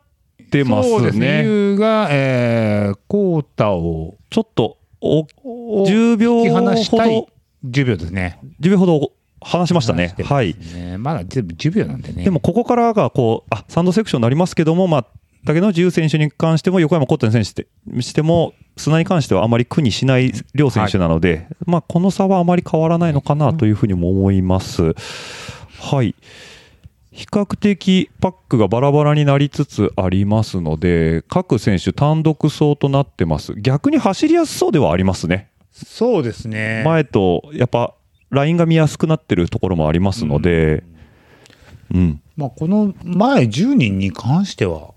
[0.50, 0.96] てますね。
[0.96, 1.44] そうですね。
[1.44, 6.70] 優が、えー、コータを、ちょっとおを10秒ほど
[7.64, 8.38] 10秒ですね。
[8.60, 10.14] 10秒ほど離しましたね。
[10.16, 10.98] 離はいて。
[10.98, 12.24] まだ全部10秒なんでね。
[12.24, 15.06] でもここからがこうあサンドセクションになりますけども、まあ、
[15.46, 24.94] 竹野内優選手に関しても横山コットン選手にしても砂に関してはあまり苦にしない両選手なので、まあ、この差はあまり変わらないのかなというふうにも思います。
[25.80, 26.14] はい
[27.10, 35.50] 比較的パックがバラバラになりつつありますので各選手単独走となってます逆に走りやすそうではありますね
[35.84, 36.82] そうですね。
[36.84, 37.94] 前とやっぱ
[38.30, 40.84] ラインが見やすくなってるところもありますので、
[41.94, 44.92] うん、まあ、この前10人に関しては、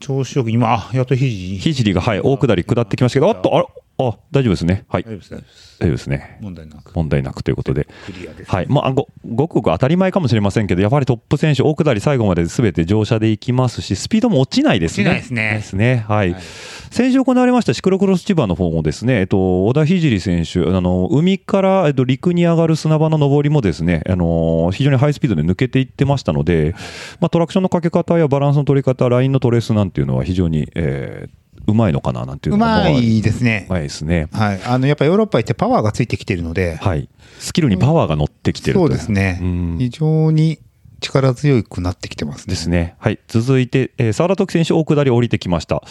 [0.00, 1.58] 調子よく、今、あ、やっと肘。
[1.58, 3.66] ひじりが、はい、大下り下ってきましたけど、あっと、あら
[4.00, 4.84] あ大丈夫ですね。
[4.88, 6.06] はい、大大丈夫です大丈夫です。
[6.08, 6.38] ね。
[6.40, 6.94] 問題なく。
[6.94, 7.88] 問題なくということで。
[8.06, 8.50] クリアです。
[8.50, 8.66] はい。
[8.68, 15.10] まあ、ご、ごくごく当たり前かもしれませんけど、やっぱりトップ選手、大下り最後まで全て乗車で行きますし、スピードも落ちないですね。
[15.10, 16.04] 落ちないですねですね。
[16.08, 16.32] はい。
[16.32, 16.42] はい
[16.90, 26.74] 先週行われましたシクロクロス千葉の方もですね、えっと、小田聖選手、あの、海から、えっと、陸に上がる砂場の上りもですね、あの、非常にハイスピードで抜けていってましたので、
[27.20, 33.72] まあ、トラクションのかけ方やバランスの取り方、ラインのトレースなんていうのは非常に、えーうまいのかななんていううのもまいですねう。
[33.72, 34.28] まいですね。
[34.32, 34.60] はい。
[34.64, 37.08] あの、やっぱヨーロッパ行ってパワーがついてきてるので、はい。
[37.38, 39.76] スキルにパワーが乗ってきてるとそいうですねうん。
[39.78, 40.58] 非常に
[41.00, 42.54] 力強くなってきてますね。
[42.54, 42.96] ですね。
[42.98, 43.18] はい。
[43.28, 45.82] 続いて、えー、沢田徳選手、大下り降りてきました。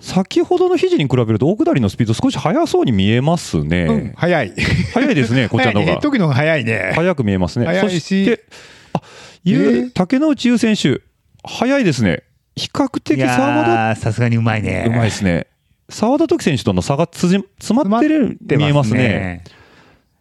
[0.00, 3.84] 先ほどの肘に比べると、大下りのスピード少し速そうに見えますね。
[3.84, 4.54] うん、早い。
[4.94, 5.92] 早いですね、 こちらの方が。
[5.92, 6.92] 早い時の方が早いね。
[6.94, 7.66] 早く見えますね。
[7.66, 8.44] 早いしそして、
[8.94, 9.02] あ、
[9.44, 9.90] ゆえー？
[9.92, 11.02] 竹之内優選手、
[11.44, 12.22] 早いですね。
[12.58, 14.84] 比較的いや沢田、ーさすがにうまいね。
[14.86, 15.46] うまいですね。
[15.88, 19.42] 沢田徳選手との差がつじ詰まってるように見えますね。。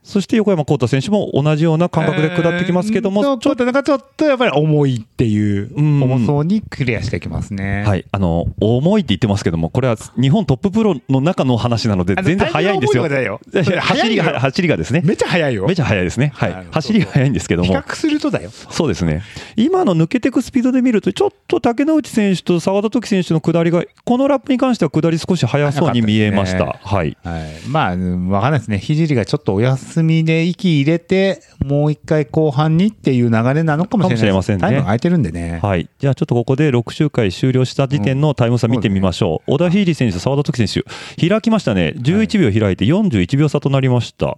[0.07, 7.83] そして横山幸太選手も同じような感覚で下ってきますけども、えーちょっとなんかちょっとやっぱり重いっていう、うん重そうにクリアしてきますね。
[7.85, 13.05] はい、あの重いって言ってますけども、これは日本トッププロの中の話なので、全然速いんですよ。
[13.05, 13.41] よ
[13.81, 15.67] 走りが走りがですね、めっちゃ速いよ。
[15.67, 16.31] めちゃ速いですね。
[16.33, 18.49] はい走りが速いんですけども、比較するとだよ。
[18.51, 19.23] そうですね、
[19.57, 26.65] 今の抜けていくスピードで見ると、ちょっと竹之内選手と澤田時選手の下りが、このラップに関しては下り少し速そうに見えました。
[26.65, 28.79] 速かはいはい、まあ、うんわかんないですね。
[28.79, 34.61] ひじりがちょっとお休みで息入れて、もう一回後半にっていう流れなのかもしれないれませんね。
[34.61, 35.59] タイムが空いてるんでね。
[35.61, 42.75] はい、じゃあちょっとここで6周回終了した時点のタイム差見てみましょう、小田ヒーリ選手、澤田時選手、開きましたね、11秒開い。
[42.75, 44.37] て41秒差となりました、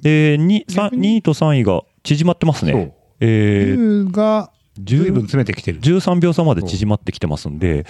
[0.00, 4.50] で 2, 逆に？2位と3位が縮まってますね、えーが
[4.82, 5.80] 随分詰めてきてる。
[5.80, 7.86] 13秒差まで縮まってきてますんで、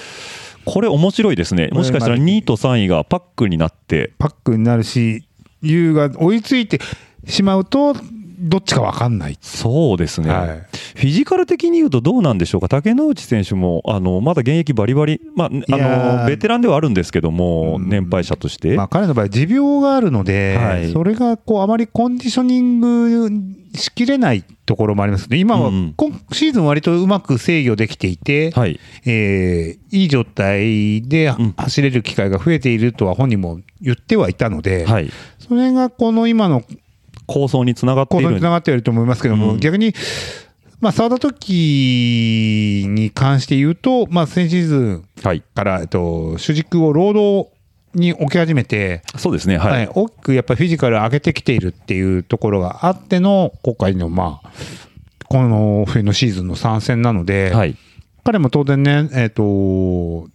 [0.65, 5.27] これ、面白いですね、もしかしたら2位と3位がパックになって、パックになるし、
[5.62, 6.79] ユーが追いついて
[7.27, 7.95] しまうと、
[8.39, 9.39] どっちかわかんない。
[9.41, 10.49] そうですね、はい。
[10.97, 17.89] フィジカル的に言うとどうなんでしょうか、竹之内選手もあのまだ現役バリバリ、まあ、あのベテランではあるんですけども、うん。
[17.89, 18.75] 年配者として。
[18.77, 20.93] まあ、彼の場合、持病があるので、はい。
[20.93, 23.31] それがこうあまりコンディショニング
[23.77, 25.39] しきれないところもありますね。
[25.39, 28.79] 今は、うん今シーズン割とうまく制御できていて、はい。
[29.07, 31.55] えーいい状態でん。
[31.57, 36.64] 走れる機会が増えているとは本人も言ってはいたので、はい、それがこの今の
[37.27, 39.61] 構想につながっている構造につながっていると思いますけども、うん。
[39.61, 39.95] 逆に、
[40.81, 47.51] まあ、沢田時に関して言うと、まあ、先シーズンはい、から、えっと、主軸を労働
[47.95, 54.51] に置き始めて、そうですね、ははいい、大きくやっぱりフィジカル上げてきているっていうところがあっての、今回の、まあ、
[55.27, 57.77] この冬のシーズンの参戦なので、はい、
[58.25, 60.29] 彼も当然ね、えっ、と、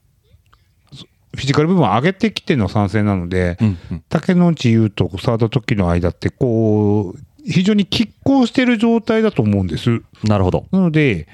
[1.36, 10.02] フィジカル部分を上げてきての参戦なので、うんうん竹之内優と沢田時の間って、こう、非常に拮抗している状態だと思うんです。
[10.24, 11.28] なるほど、なので、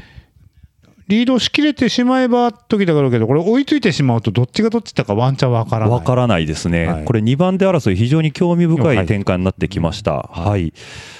[1.07, 5.89] リードしきれてしまえば時だろうけど、これ追いついてしまうと、どっちがどっちだかワンチャンわからない。
[5.91, 10.29] わからないですね、はいこれ、2番手争い、非常に興味深はいい展開になってきました。
[10.31, 10.73] はい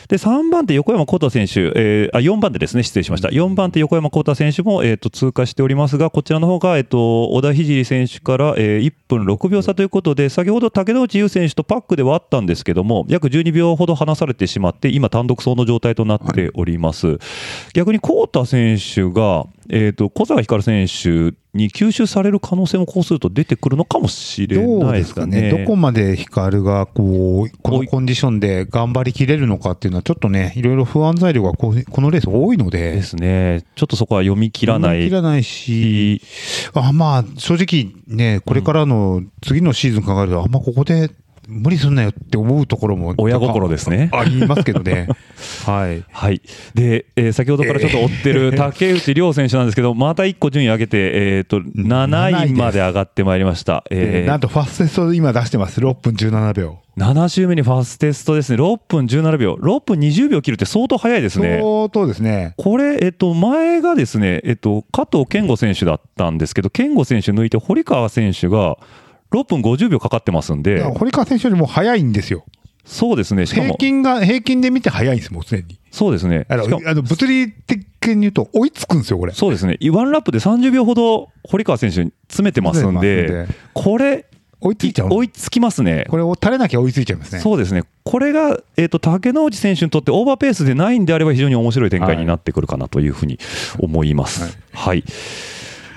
[0.08, 17.20] で3番手、横山幸太選手、えーあ4番手ですね、失礼しました、4番手、横山幸太選手も、えー、と通過しておりますが、こちらの方が、えー、と小田聖選手から、えー1分6秒差ということで、先ほど竹内優選手とパックではあったんですけども、約12秒ほど離されてしまって、今、単独走の状態となっております。
[17.74, 25.64] 逆に幸太選手が、えー、と小坂光選手に吸収される可能性もこうすると出てくるのかもしれないですかね、かね。
[25.64, 33.64] どこまで光がこうこのコンディションで頑張りきれるのかっていうのは、ちょっとね、いろいろ不安材料がこうこのレース多いので、ですね。
[33.76, 35.06] ちょっとそこは読み切らない。
[35.06, 36.22] 切らないし、
[36.74, 41.10] あまあ、正直ね、これからの次のシーズン考えると、あんまここで
[41.48, 45.08] 無理すんなよって思うところも親心ですねありますけどね。
[45.66, 46.04] はい。
[46.12, 46.42] はい。
[46.74, 53.84] で、えー先ほどからちょっと追ってる竹内涼選手なんですけど、また1個順位上げて、えっ、と、7位まで上がってまいりました。
[53.90, 55.80] えーなんとファステスト今出してます。
[55.80, 56.80] 6分17秒。
[56.98, 58.58] 7周目にファーステストですね。
[58.58, 59.56] 6分17秒。
[59.56, 61.60] 6分20秒切るって相当早いですね。
[61.62, 62.54] 相当ですね。
[62.58, 68.78] これ、えっと、前がですね、えっと、加藤健吾選手だったんですけど、健吾選手抜いて堀川選手が
[69.32, 72.46] 6分50秒かかってますんで、堀川選手よりも早いんですよ。
[72.86, 75.80] そうですね、しか平も、均が、平均で見て早いんです、もうすでに。
[75.92, 79.34] そうですね、あのあの物理的に言うと追いつくんですよ、これ。
[79.34, 84.26] そうですね、ワンラップで30秒ほど堀川選手に詰めてますんでこれ、
[84.62, 86.06] 追いついちゃう追いつきますね。
[86.10, 87.40] これを垂れなきゃ追いついちゃいますね。
[87.40, 93.40] そうですね、これが、えっと竹之内選手にとってオーバーペースでないんであれば、非常に面白い展開になってくるかなというふうに
[93.80, 94.58] 思います。
[94.74, 95.04] はい、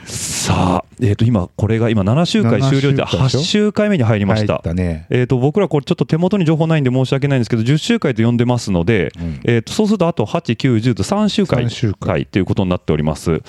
[0.09, 4.63] さあ、えっと今、これが今、7周回終了で7周回でしょ8周回目に入りました。
[4.73, 5.07] ね。
[5.11, 13.43] えー、と僕ら、これちょっと手元に情報ないんで申し訳ないんですけど、10周回と呼んでますので、うんえー、とそうするとあと8、9、10と3周回3周回ということになっております。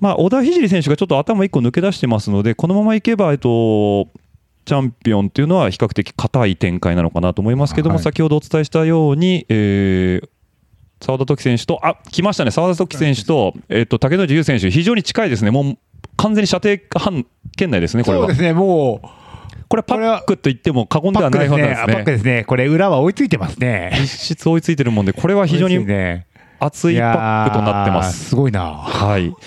[0.00, 4.08] まあ、小田聖選手がちょっと頭1個抜け出してますので、このままいけば、えっと、
[4.64, 10.28] チャンピオンっていうのは比較的硬い展開なのかなと思いますけども、はい先ほどお伝えしたように、えー
[11.00, 15.78] 澤田時選手と、あ来ましたね、澤田時選手と、えっと竹野内優選手、非常に近いですね、もう
[16.16, 17.26] 完全に射程範
[17.56, 18.26] 圏内ですね、これは。
[18.26, 19.08] そうですね、もう、
[19.68, 21.30] これはパックと言っても過言では。
[21.30, 22.16] ないわけですあパックね。
[22.16, 22.44] ですね。
[22.44, 23.92] これ、裏は追いついてますね。
[24.00, 25.76] 実質追いついてるもんで、これは非常に
[26.58, 28.30] 熱いパックとなってます。
[28.30, 28.72] すごいな。
[28.72, 29.32] はい。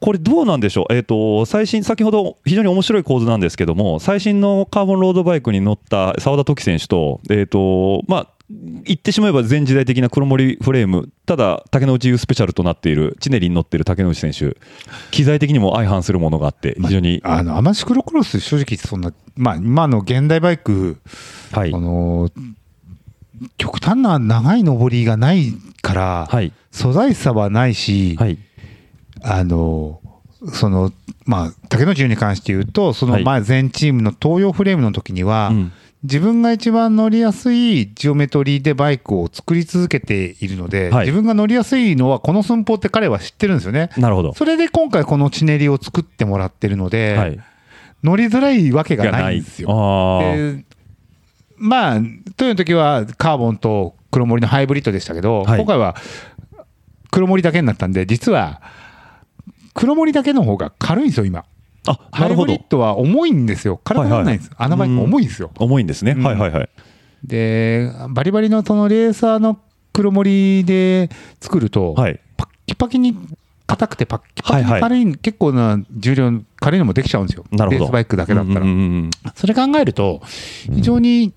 [0.00, 14.56] これどうなんでしょう、えー、と最新、先ほど非常に面白い構図なんですけども、最新のカーボンロードバイクに乗った澤田時選手と、えーとまあ、言ってしまえば全時代的な黒森フレーム、ただ竹之内 U スペシャルとなっている、チネリーに乗っている竹之内選手、
[15.10, 20.96] 機材的にも相反するものがあって、非常に、あの、アマシクロクロス、正直そんな、まあ、今の現代バイク、
[21.52, 21.74] はい。
[21.74, 22.30] あ、の、
[23.58, 28.38] 極端な長い上りがないから、はい、素材差はないし、はい、
[29.22, 30.00] あの、
[30.52, 30.90] その、
[31.26, 33.24] まあ、竹野内に関して言うと、そのはい。
[33.24, 35.72] 前全チームの東洋フレームの時には、うん
[36.04, 43.90] 自分が一番乗りやすいジオメトリーでバイクを作り続けているので、はい自分が乗りやすいのはこの寸法って彼は知ってるんですよね。
[43.96, 44.32] なるほど。
[44.34, 47.40] それで今回このチネリを作ってもらってるので、はい、
[48.04, 50.20] 乗りづらいわけがないんですよ。
[50.22, 50.64] で
[51.56, 52.00] まあ、
[52.36, 55.96] トヨの時はカーボンと黒森のハイブリッドでしたけど、はい今回は
[57.10, 58.60] 黒森だけになったんで、実は
[59.74, 61.44] 黒森だけの方が軽いんですよ、今。
[61.90, 62.62] あなるほどハイブリッ。
[62.68, 63.80] ドは重いんですよ。
[63.82, 64.50] 軽くならないんです。
[64.50, 65.50] はいはいあのバイク重いんですよ。
[65.58, 66.12] 重いんですね。
[66.12, 66.68] うんはいはいはい。
[67.24, 69.58] で、バリバリのそのレーサーの
[69.92, 71.10] 黒森で
[71.40, 72.20] 作ると、はい。
[72.36, 73.16] パッキパキに
[73.66, 77.44] 硬くてパッキパキにはいはい軽い、結構な重量、軽いのもできちゃうんですよ。
[77.50, 77.78] なるほど。
[77.80, 78.60] レースバイクだけだったら。
[78.60, 80.22] うんうんうんうんそれ考えると、
[80.72, 81.32] 非常に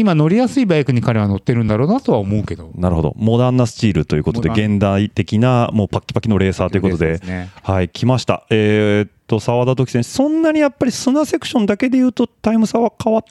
[0.00, 2.70] 今乗りやすいバイクに彼は乗ってるんだろうなとは思うけど。
[2.74, 3.14] なるほど。
[3.16, 8.46] モダンなスチールということで、現代的な、もうパッキパキのレーサーということで、すねはい、来ました。
[8.50, 13.24] えーっと、澤田時選手、そんなにやっぱり砂セクションだけで言うと、タイム差は変わっ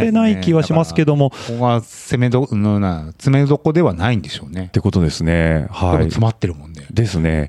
[0.00, 4.68] てない気はしますけども、だからここが攻めど、のな、詰めどこではないんでしょうねっ。
[4.70, 5.66] てことですね。
[5.70, 5.98] はい。
[6.04, 6.86] 詰まってるもんね。
[6.90, 7.48] ですね。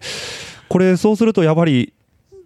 [0.69, 1.93] これ、そうすると、やっぱり、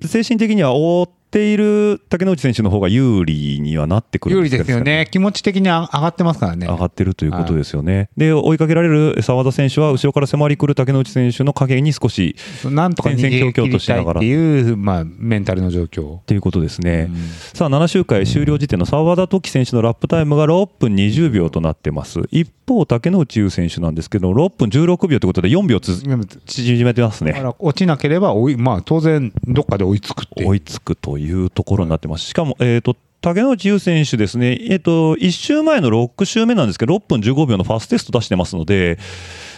[0.05, 5.07] 精神的には追っている竹之内選手の方が有利にはなってくるん有利ですよね。
[5.09, 6.67] 気持ち的に上がってますからね。
[6.67, 8.09] 上がってるということですよね。
[8.17, 16.19] で、追いかけられる澤田選手は、後ろから迫り来る竹之内選手の影に少しなんとか戦々恐々としながらていう、まあ、メンタルの状況。
[16.25, 17.07] ということですね。
[17.09, 17.21] うん
[17.53, 22.19] さあ、7周回終了時点の澤田時選手のラップタイムが6分20秒となってます。
[22.31, 26.01] 一方、竹之内優選手なんですけど、6分16秒ということで4秒つ
[26.45, 27.41] 縮めてますね。
[27.59, 32.25] 落ちなければまあ、当然、どっかで追いつく追いつくというところになってます。
[32.25, 38.97] しかも、えっ、と、竹野内優選手ですね、えっ、と、1周前の6周目なんですけど、6分15秒のファーストテスト出してますので、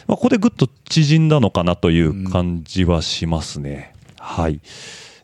[0.08, 3.94] まあ、ここでぐっと縮んだのかなという感じはしますね。
[4.20, 4.60] はい。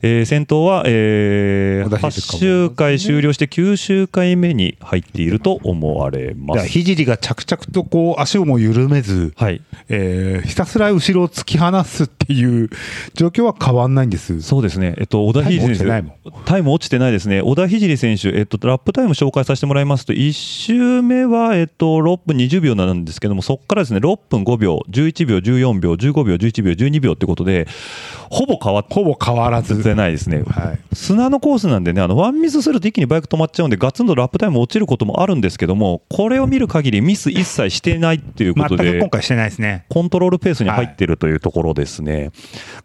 [0.02, 6.58] えー先頭は、えー、小田8秀香も周回終了して9周回目に入っていると思われます。
[6.58, 9.62] だから聖が着々とこう足をも緩めず、はい。
[9.90, 12.70] えーひたすら後ろを突き放すっていう
[13.14, 14.42] 状況は変わんないんです。
[14.42, 27.68] そうですね、えっと、小田聖選手、タイム落ちてタイム落ちてないですね、小田聖選手、えっと、ラップタイム紹介させてもらいますと、1周目は、えっと、6分20秒なんですけども、そこからですね、6分5秒、11秒、14秒、15秒、11秒、12秒ということで、
[28.30, 29.89] ほぼ変わっほぼ変わらず。
[29.90, 30.44] てないですね。
[30.44, 30.96] はい。
[30.96, 39.86] 砂のコースなんでね、あのワンミスすると一気にバイク止まっちゃうんで、ガツンとラップタイム落ちることもあるんですけども、これを見る限りミス一切してないっていうことで今、回してないですね。
[39.90, 42.32] コントロールペースに入っているというところですね。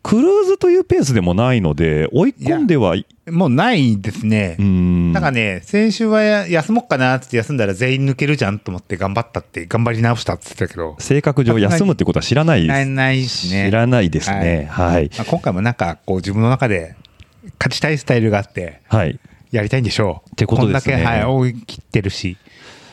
[0.03, 4.63] クルーズというペースでもないので、追い込んではい、もうないですねう。
[4.63, 5.13] ん。
[5.13, 12.69] なんかね、先週はや休もうかなって休んだら全員抜けるじゃんと思って頑張ったって、頑張り直したって言ってたけど、性格上休むってことは知らないです。
[12.69, 13.67] ないないしね。
[13.67, 14.69] 知らないですね。
[14.71, 15.11] はい。
[15.17, 16.97] まあ、今回もなんかこう自分の中で
[17.59, 19.19] 勝ちたいスタイルがあって、はい。
[19.53, 20.31] やりたいんでしょう。
[20.31, 22.37] ってことですねこんだけ、はい、追い切ってるし。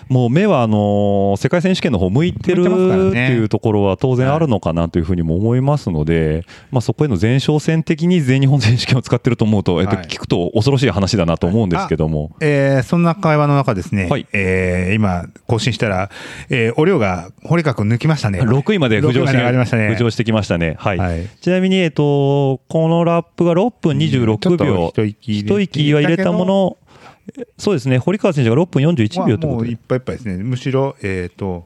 [0.10, 2.66] もう目はあのー世界選手権の方向いてるっ
[3.12, 12.36] ていうところは当然あるのかなというふうにも思いますので、まあそこへの前哨戦的に全日本選手権を使ってると思うと、えっとはい聞くと恐ろしい話だなと思うんですけども。
[12.40, 16.10] えーそんな会話の中ですね、はいえー今、更新したら、
[16.50, 18.42] えー、お量が堀川君抜きましたね。
[18.42, 19.90] 6位まで浮上6位ましてね。
[19.90, 20.76] 浮上してきましたね。
[20.78, 20.98] はい。
[20.98, 26.78] はいちなみに、えっと、このラップが6分26秒、うん一息は入れたもの、
[27.58, 30.44] そうですね、堀川選手が6分41秒ということでもういっ、ぱいいっぱいですね。
[30.44, 31.66] むしろ、えっ、と、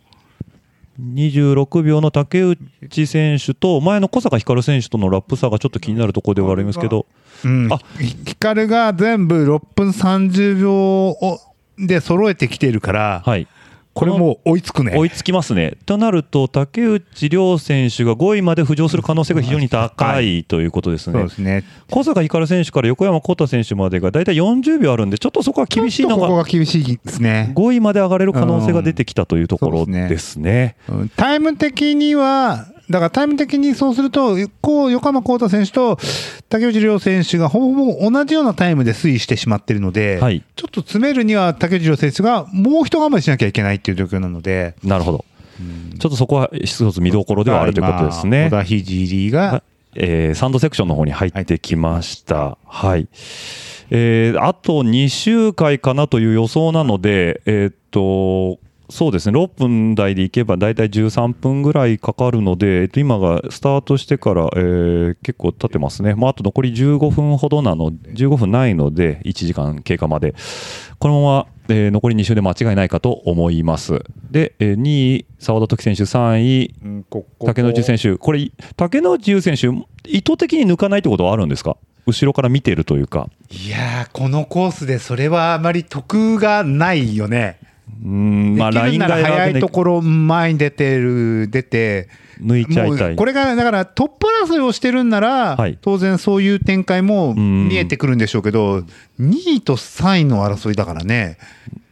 [0.99, 7.05] 26秒の竹内選手と、前の小坂光選手とのラップ差がちょっと気になるところではありますけど、
[7.43, 11.39] うんあ、ヒカルが全部6分30秒を
[11.77, 13.47] で揃えてきているから、はい。
[13.95, 14.91] これもう追いつくね。
[14.93, 15.77] 追いつきますね。
[15.85, 21.35] となると、竹内涼選手が5位まで浮上する可能性が非常に高いということですねそうで。
[21.35, 21.63] すね。
[21.89, 27.53] 小坂光選手から横山幸太選手までが大体40秒あるんで、ちょっとそこは厳しいのちょっとここが、が厳しいですね。
[27.55, 30.75] 5位まで上がれる可能性が出てきたというところですねですね。
[30.89, 35.97] うんタイム的には、だからタイム的にそうすると、こう横浜幸太選手と
[36.49, 45.25] 竹内涼選手がほぼほぼ同じようなタイムで推移してしまっているので、はいちょっと詰めるには竹内涼選手がもう一頑張りしなきゃいけないっていう状況なので、なるほど。
[45.99, 48.49] ちょっとそこは一つ見どころではあるということですね。
[48.51, 49.63] 今小田聖が、
[49.95, 52.57] えーサンドセクションの方に入ってきました。
[52.65, 53.07] はい。
[53.89, 58.59] えーあと2周回かなという予想なので、えーっと、
[58.89, 66.13] そうですね、6分台でいけば大体13分ぐらいかかるので、えっと今がスタートしてから、えー結構経ってますね。
[66.13, 70.35] まあ、あと残り15分ほどなの、15分ないので、1時間経過まで。
[70.99, 74.03] このまま、えー残り2周で間違いないかと思います。
[74.29, 79.67] で、えー2位、澤田時選手、3位、うんここ竹野内選手、これ、竹野内優選手、
[80.07, 87.57] 意図的に抜かないってことはあるんですか、後ろから見てるというか、いやーこのコースでそれはあまり得がないよね。
[88.03, 92.09] うーん、まあ、ラインがるなら早いいところ前に出てる出て
[92.41, 93.15] 抜いちゃいたい。
[93.15, 95.77] これがだからトップ争いをしてるんなら、はい。
[95.81, 97.67] 当然そういう展開もん。
[97.69, 98.79] 見えてくるんでしょうけど
[99.19, 101.37] 2位と3位の争いだからね。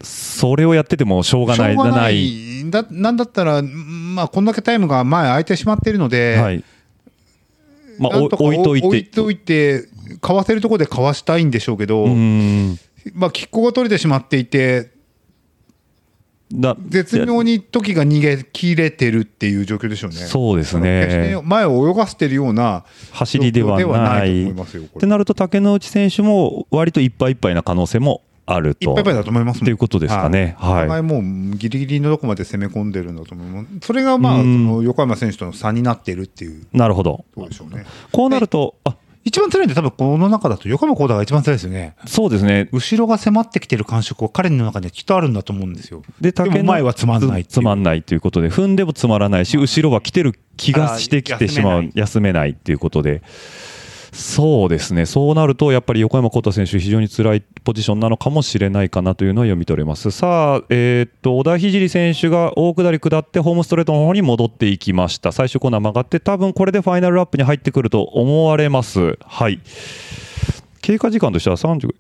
[0.01, 2.69] それをやっててもしょうがない、なないい。
[2.69, 6.63] だなんだったら、まあ、こんだけタイムが前空いてしまっているので、はい。
[7.99, 9.87] まあ、置いといて、置いといて
[10.19, 12.05] かわせるところでかわしたいんでしょうけど、
[13.13, 14.89] まあ、拮抗が取れてしまっていて
[16.53, 20.17] だ絶妙に時が逃げ切れてるっていう状況でしょうね。
[20.17, 24.51] そうですね、前を泳がせてるような走りではない。
[24.51, 24.55] っ
[24.99, 28.91] てなると、竹之内選手も割といっぱいいっぱいな可能性もあると。
[28.91, 33.65] いっぱいいっぱいだと思いますということですかねはいお互いもうギリギリのとこまで攻め込んでるんだと思う。
[33.81, 34.37] それがまあ、
[34.83, 37.25] 横山選手との差になってるっていうなるほど。
[37.33, 37.85] ところでしょうね。
[38.11, 38.95] こうなると、あ
[39.25, 41.95] 一番辛いんで多分この中だと横山幸太が一番辛いですよね。
[42.05, 42.69] そうですね。
[42.71, 46.03] 後ろが迫ってきてる感触は彼の中にはきっとあるんだと思うんですよ。
[46.19, 53.21] で、でも前はつまんないつつまんないということで、踏んでもつまらないし、後ろは来てる気がしてきてしまう休めないっていうことで。
[54.13, 60.11] そうですね、そうなると、やっぱり横山幸太選手、非常に辛いポジションなのかもしれないかなというのは読み取れます。
[60.11, 65.31] さあ、えーっと、小田聖選手が大下り下って、ホームストレートの方に戻っていきました。
[65.31, 69.17] 最終コーナー曲がって、多分これでファイナルラップに入ってくると思われます。
[69.25, 69.59] はい。
[70.83, 71.95] 経過時間としては30、フ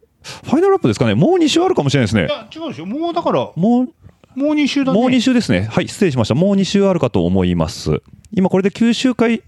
[0.51, 2.25] ァイナルラップですかね、もう2周あるかもしれないですねい。
[2.25, 2.85] や違うんですよ。
[2.85, 3.87] もうだからも
[4.35, 4.99] もうう2周だね。
[4.99, 5.67] もう2周ですね。
[5.71, 6.35] はい、失礼しました。
[6.35, 8.01] もう2周あるかと思います。
[8.31, 9.43] 今これで9周回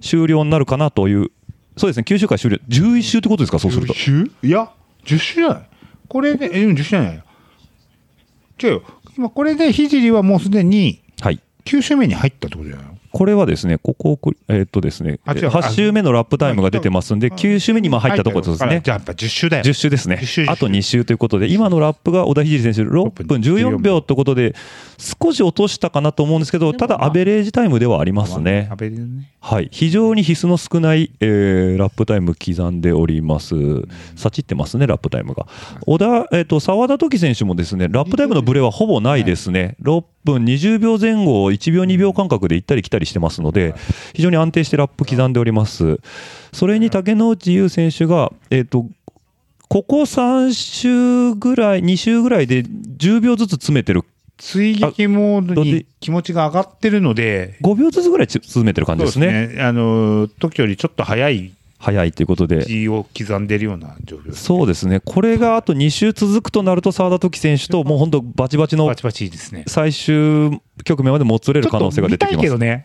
[0.00, 1.30] 終了になるかなという。
[1.76, 2.58] そうですね、9周回終了。
[2.68, 3.96] 11周ってことですか、そうすると10。
[3.96, 4.70] 周いや、
[5.04, 5.68] 10周じゃない。
[6.08, 7.22] これで、え、うん10周じゃないよ。
[8.62, 8.82] 違うよ。
[9.16, 11.40] 今これで聖はもうすでにはい。
[11.64, 12.94] 9周目に入ったってことじゃないの？
[13.10, 14.18] これはですね、ここ
[14.48, 18.80] えーっとですね、あ違う8周目のラップタイムが出てますんで、9周目に今入ったところですね。
[18.84, 19.62] じゃあやっぱ10周だよ。
[19.62, 24.54] 10周ですね10周10周あと2周ということで、今のラップが小田聖選手、6分14秒ということで、
[25.04, 28.68] 少し落としたかなと思うんですけど、ただ、アベレージタイムではありますね。
[29.40, 33.54] はい、非常に必須の少ない、えーラップタイム刻んでおります。
[34.16, 35.46] さちってますね、ラップタイムが。
[35.86, 39.76] 小田、えっ、と、澤田時選手もですね、ラップタイムのブレはほぼないですね。
[39.82, 43.74] 6分20秒前後を1秒2秒間隔で行ったり来たりしてますので、
[44.14, 46.00] 非常に安定してラップ刻んでおります。
[46.52, 48.86] それに竹之内優選手が、えっ、と、
[49.68, 54.04] ここ3周ぐらい、2周ぐらいで10秒ずつ詰めてる。
[54.38, 59.48] 追撃モードあに気持ちが上がってるので、5秒ずつぐらい詰めてる感じですね。
[59.48, 59.62] ね。
[59.62, 62.64] あの、時よりちょっと早い早いということで。
[62.64, 64.44] 字を刻んでるような状況です。
[64.44, 69.64] そうですね、これがあと2周続くとなると、澤田時選手と、もう本当、バチバチのバチバチですね。
[69.66, 72.46] 最終局面までもつれる可能性が出てきます。
[72.46, 72.84] ちょっと見たいけ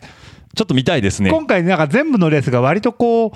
[0.54, 1.30] ちょっと見たいですね。
[1.30, 3.32] 今回なんか全部のレースが割とこう、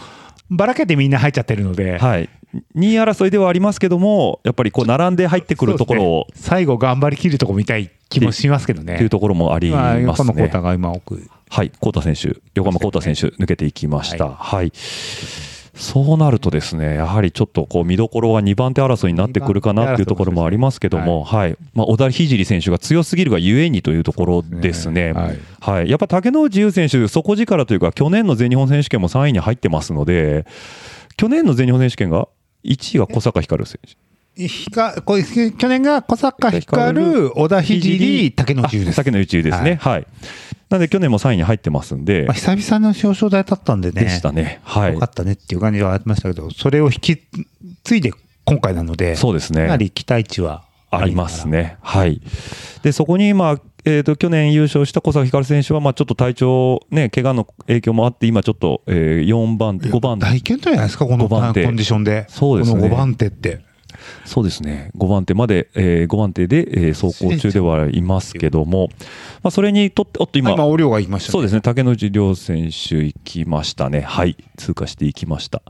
[0.51, 2.29] ばらけてみんな入っちゃってるので、はい、
[2.77, 7.91] 2位争いではありますけども、やっぱりこう並んで入ってくるところを、ね最後頑張りきるとこ見たい
[8.21, 8.97] 気もしますけどね。
[8.97, 10.07] というところもありまあ、ますね。
[10.07, 11.29] 横山幸太が今奥。
[11.51, 14.31] はい、幸太選手、横山幸太選手、抜けていきました。
[14.31, 14.73] はい
[15.77, 25.13] そうなるとですね、やはりちょっとこう見どころは2番手争いになってくるかなっていうところもありますけども、はい、まあ、小田聖選手が強すぎるがゆえにというところですね。
[25.13, 30.47] はいはい、やっぱ竹之内優選手、底力というか、去年の全日本選手権も3位に入ってますので、
[31.17, 32.29] 去年の全日本選手権が
[32.65, 33.97] 1位が小坂光選手。
[34.37, 38.97] ひかこれ去年が小坂光、小田聖、竹野内です。
[38.97, 39.79] 竹野内ですね。
[39.81, 40.07] はい。
[40.71, 44.03] なんで去年も3位に入ってますんでまあ、、久々の表彰台だったんでね。
[44.03, 44.61] でしたね。
[44.65, 45.07] はいよか。
[45.07, 47.23] ったねっていう感じはありましたけど、それを引き
[47.85, 48.13] 継いで
[48.45, 51.77] 今回なので、そうですねかなり期待値はありますね。
[51.81, 52.21] はい。
[52.83, 62.27] で、そこに、まあ、えー、と去年優勝した小坂光選手は、まあ、ちょっと体調、ね、怪我の影響もあって、今ちょっと、えー、4番手、5番手、大健闘じゃないですか、このコ五番手ンディションで。
[62.29, 63.74] そうですねこの5番手って。
[64.25, 68.89] そうですね、5番手まで、えー、5番手で、えー走行中ではいますけども、
[69.43, 71.33] まあ、それにとって、おっと今、今、お量が言いましたね。
[71.33, 75.63] そうですね、竹野内涼選手行きましたね、はい、通過していきました。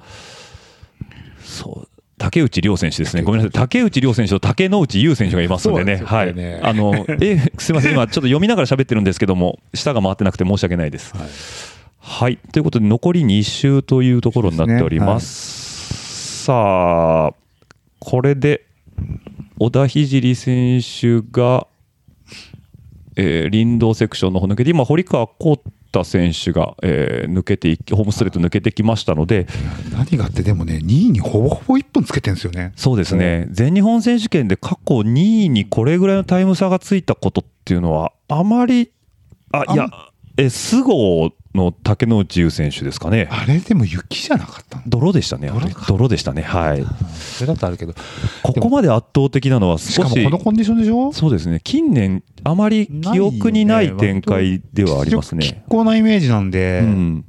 [1.43, 1.89] そう。
[2.17, 6.31] 竹内涼選手ですね、ごめんなさい、竹内涼選手と竹之内優選手がいますんでね、そうなはい。
[6.63, 11.13] あのえすみません、今、ちょっと読みながら喋ってるんですけども、舌が回ってなくて申し訳ないです。
[11.99, 16.45] はい、ということで、残り2周というところになっております。
[16.45, 17.33] さあ、
[18.05, 18.67] これで
[19.59, 21.67] 小田聖選手が、
[23.17, 29.47] えー林道セクションの方抜けて、今、堀川浩太選手が、えー抜けていき、ホームストレート抜けてきましたので、
[29.91, 32.73] 何があってでもね2位にほぼほぼ1分つけてるんですよね。
[32.77, 38.91] そうですね、全日本選手権で過去2位にこれぐらいのタイム差がついたことっていうのは、あまり、
[39.51, 39.89] あいや、
[40.37, 45.87] え菅生の竹之内優選手ですかね、あれでも雪じゃなかったの泥でしたね、泥か。
[45.89, 47.95] 泥でしたね、はい、それだとあるけど。
[48.43, 51.13] ここまで圧倒的なのはしか少しもこのコンディションでしょ？
[51.13, 55.65] そうですね、近年、あまり記憶にない展開ではあります結ね。
[55.69, 57.25] 構なイメージなんで、うん、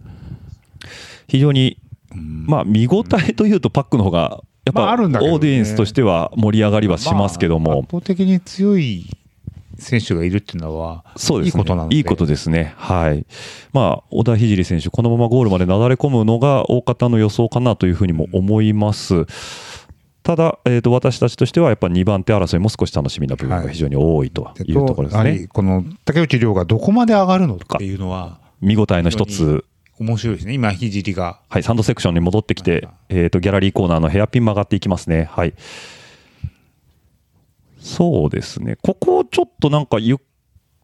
[1.28, 1.78] 非常に、
[2.14, 9.06] まあ、見応えというと、パックの方が、やっぱ、オーディエンスとしては盛り上がりはしますけども、まあ圧倒的に強い
[9.78, 11.60] 選手がいるっていうのは、そうですね。
[11.60, 11.96] いいことなので。
[11.96, 12.74] いいことですね。
[12.78, 13.26] はい。
[13.74, 19.26] まあ、小田聖選手、このままゴールまでなだれ込むのが大方の予想かなというふうにも思います。
[20.24, 25.30] ただ、えー、と私たちとしては、やっぱ2番手争いも少し楽しみな部分が非常に多いとでいうところですね。
[25.30, 29.66] やはりこの竹内涼がどこまで上がるのっていうのは、見応えの一つ、
[30.00, 30.54] 面白いですね。
[30.54, 31.40] 今、ひじりが。
[31.48, 35.30] はい、サンドセクションに戻ってきて、えー、とギャラリーコーナーのヘアピン曲がっていきますね。
[35.32, 35.54] はい。
[37.86, 38.78] そうですね。
[38.82, 40.18] ここちょっとなんかゆっ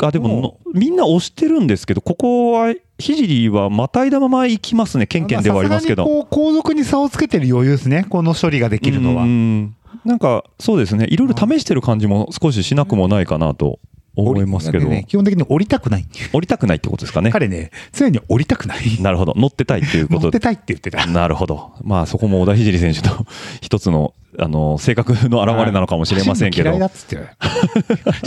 [0.08, 6.06] あでものみんな押してるんですけど、ここは、ひじりはまたいだまま行きますね、ケンケンではありますけど。
[6.06, 8.06] こう後続に差をつけてる余裕ですね。
[8.10, 9.28] この処理ができるのはう。
[9.28, 9.76] ん
[10.06, 13.80] なんか、そうですね、いろいろ試してる感じも少ししなくもないかなと
[14.16, 16.06] 思いますけど、ね基本的に降りたくない。
[16.34, 17.32] 降りたくないってことですかね。
[17.32, 19.02] 彼ね、常に降りたくない。
[19.02, 21.06] なるほど、乗ってたいっていうこと乗ってたいって言ってた。
[21.08, 21.74] なるほど。
[21.84, 23.26] まあそこも小田聖選手の
[23.62, 26.88] 一つの、あの、性格の表れなのかもしれませんけど嫌いだ。
[26.88, 27.20] っつって。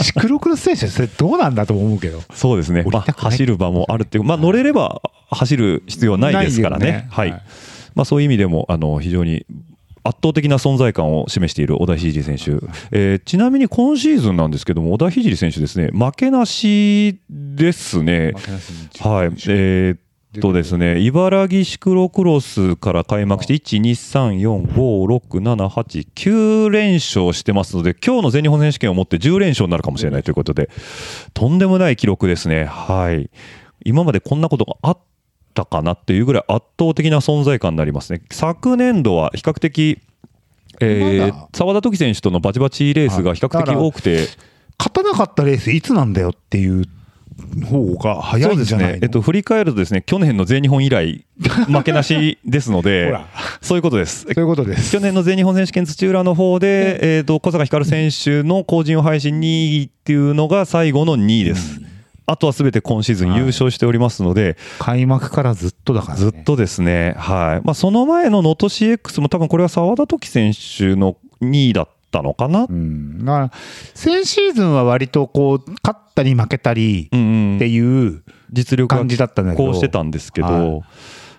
[0.03, 2.21] シクロクロス選手はそれどうなんだと思うけど。
[2.33, 2.83] そうですね。
[2.83, 6.85] まあ走る場もあるっていう、まあ乗れれば走る必要はないですからね。
[6.85, 7.41] ねはいはい。
[7.93, 9.45] まあそういう意味でも、あの、非常に
[10.05, 12.51] 圧倒的な存在感を示している小田聖選手。
[12.91, 18.33] えーちなみに今シーズンなんですけども、小田聖選手ですね、負けなしですね。
[18.99, 19.33] はい。
[19.47, 19.99] えーっ
[20.41, 30.69] とですね、茨城シクロクロスから開幕して、1、2、3、4、5、6、7、8、9連勝してますので、今日の全日本選手権をもって10連勝になるかもしれないということで、
[31.33, 32.65] とんでもない記録ですね。
[32.65, 33.29] はい。
[33.83, 34.97] 今までこんなことがあっ
[35.55, 38.21] たかなっていうぐらい圧倒的な存在感になりますね。
[38.31, 39.99] 昨年度は比較的、
[40.79, 44.27] えー、沢田時選手とのバチバチレースが比較的多くて、
[44.77, 46.85] 勝たなかったレースいつなんだよっていう
[47.65, 48.91] 方が早いんじゃないの？
[48.91, 48.99] そうですね。
[49.03, 51.25] えっと、振り返るとですね、去年の全日本以来、
[51.67, 53.17] 負けなしですので
[53.61, 54.21] そういうことです。
[54.21, 54.91] そういうことです。
[54.91, 61.81] 去年の全日本選手権土浦の方で、えっと、小坂光選手の後陣を配信2位っていうのが最後の2位です。
[62.27, 66.19] あとはすべて今シーズン優勝しておりますので、開幕からずっとだからね。
[66.19, 67.65] ずっとですね、はい。
[67.65, 72.65] まあ、その前の能登 CX も多分これは沢田時選手の2位だったのかな。
[72.67, 73.23] うん。
[73.23, 73.51] だから、
[73.93, 77.15] 先シーズンは割とこう、勝ったり負けたりって
[77.67, 79.63] いう実力が感じだったんだけど。
[79.63, 80.81] こうしてたんですけど、はい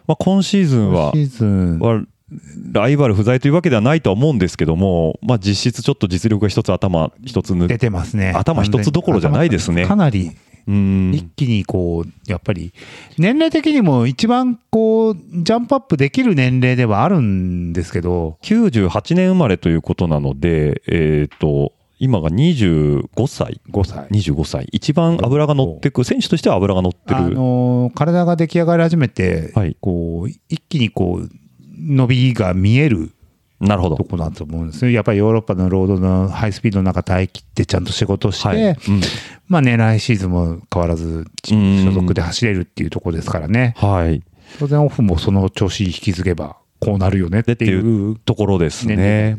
[0.07, 2.09] まあ、今シーズンは今シーズン。
[2.31, 2.41] は
[2.73, 8.33] ライバル不在というわけではないとは思うんですけども、まあ、実質ちょっと実力が一つ頭一つ抜出てますね。
[8.35, 9.83] 頭一つどころじゃないですね。
[9.83, 10.37] 頭かなり
[10.69, 11.13] うん。
[11.15, 12.73] 一気にこう、やっぱり、
[13.19, 24.09] 年齢的にも一番こう、ジャンプアップできる年齢ではあるんですけど、98年生まれということなので、えー、と今が25歳、5歳。
[24.09, 29.77] 25歳、一番脂が乗ってく、選手としては脂が乗ってある、のー体が出来上がり始めて、はい。
[29.81, 31.31] こう、一気にこう、
[31.79, 33.13] 伸びが見える
[33.61, 33.97] なるほど。
[33.97, 34.91] と、こだと思うんですよ。
[34.91, 38.59] やっぱりヨーロッパのロードのハイスピードの中耐え切ってちゃんと仕事をして、はい。
[38.59, 39.01] うん。
[39.49, 43.75] まあね、来シーズンも変わらず所属で走れるっていうところですからね。
[43.79, 44.23] はい、
[44.59, 49.39] 当然オフもその調子引き継げばこうなるよねっていううところですね。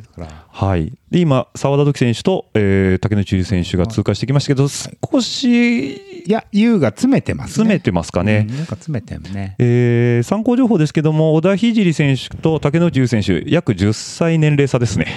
[0.51, 7.53] はい、で今、澤田時選手と、えー竹野中選手が通過してきましたけど、少しいや、優が詰めてますね。
[7.53, 8.47] 詰めてますかね。
[8.49, 9.55] うんなんか詰めてるね。
[9.59, 15.07] えー参考情報ですけども、小田聖選手と竹野内選手、約10歳年齢差ですね。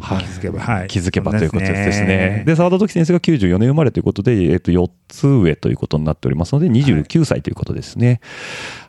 [0.00, 0.88] はい気づけば、はい。
[0.88, 2.44] 気づけばということですね。
[2.46, 8.20] で、澤田時選手が94年生まれということで、えっと、4つ上ということになっておりますので、29歳ということですね。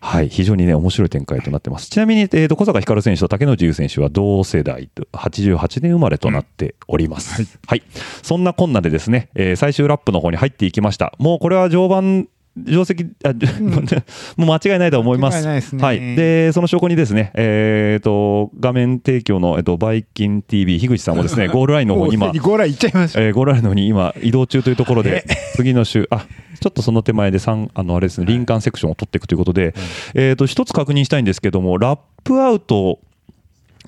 [0.01, 1.89] はい、非常にね、面白い展開となってます。
[1.89, 7.57] ちなみに、えっと、小坂光選手と竹野内選手は同世代と、88年生まれとなっております。
[7.65, 7.83] はい。
[8.21, 11.13] そんなこんなでですね、えー最終ラップの方に入っていきました。
[11.19, 12.27] もうこれは常磐
[12.65, 13.33] 定石あ、
[14.37, 15.41] もう間違いないと思います。
[15.41, 15.99] いないですねはい。
[16.15, 23.21] で、その証拠にですね、えっ、と、画面提供の、えっと、バイキン TV、樋口さんもですね、 ゴールラインの方に今ゴールライン行っちゃいました。
[23.21, 25.25] えーゴールラインの方に今、移動中というところで、
[25.55, 26.25] 次の週、あ
[26.59, 29.73] ちょっとその手前で三あのあれですね、林間セクションを取っていくということで、
[30.13, 32.99] えっ、と、一つ確認したいんですけども、ラップアウト、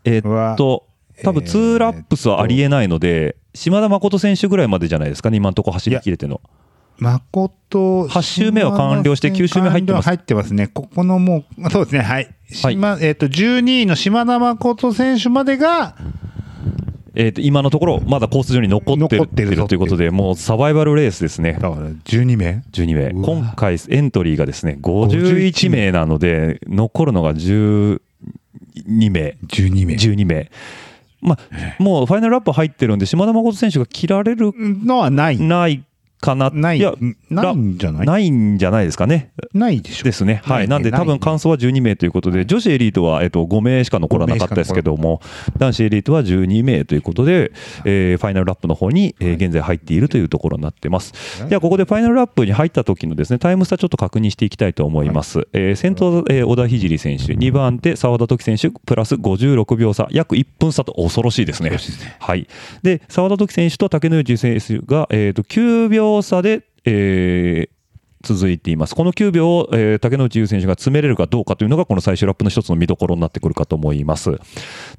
[0.06, 0.86] えっ、うわと、
[1.24, 6.42] 多分えー2ラップスはありえないので、島田誠選手ぐらいまでじゃないですかね、今のところ走り切れてるの。
[7.02, 10.68] 誠、八周目は完了して九周目入ってます入ってますね。
[10.68, 12.26] ここのもう、そうですね、はい。
[12.64, 15.96] はい島えっ、と、12位の島田誠選手までが、
[17.16, 21.54] えーと今のところ、まだコース上に残ってる残ってるぞということで、もうサバイバルレースですね。
[21.54, 23.24] だから12名？12名。
[23.24, 28.00] 今回エントリーがですね、51名なので、残るのが12
[28.84, 29.38] 名。
[29.48, 29.96] ?12 名。
[29.96, 30.52] 12名。
[31.22, 35.40] まあ、もうファイナルラップ入ってるんで、島田誠選手が切られる、のはない。
[35.40, 35.84] ない
[36.22, 36.50] かな。
[36.52, 36.94] ないや、
[37.30, 38.06] ないんじゃない？
[38.06, 39.32] ないんじゃないですかね。
[39.54, 40.04] ないでしょ。
[40.06, 40.42] ですね。
[40.46, 40.68] はい。
[40.68, 45.20] なんで多分感想は12名ということで、女子エリートは、えっと、5名しか残らなかったですけども、
[45.58, 47.52] 男子エリートは12名ということで、
[47.86, 51.14] えーファイナルラップの方に、えー現在入っているというところになってます。
[51.50, 55.48] では、ここでファイナルラップに入った時のですね、タイム差ちょっと確認していきたいと思います。
[55.54, 61.72] えー先頭、えー小田聖選手、2番手、澤田時選手、プラス56秒差、約1分差と恐ろしいですね。
[62.20, 62.48] はい。
[62.84, 67.82] で、澤田時選手と竹野内選手が、えーと9秒差で、えー
[68.24, 68.96] 続いています。
[68.96, 74.32] この9秒を、えー竹野内優選手が詰めれるかどうかというのが、この最終ラップの一つの見どころになってくるかと思います。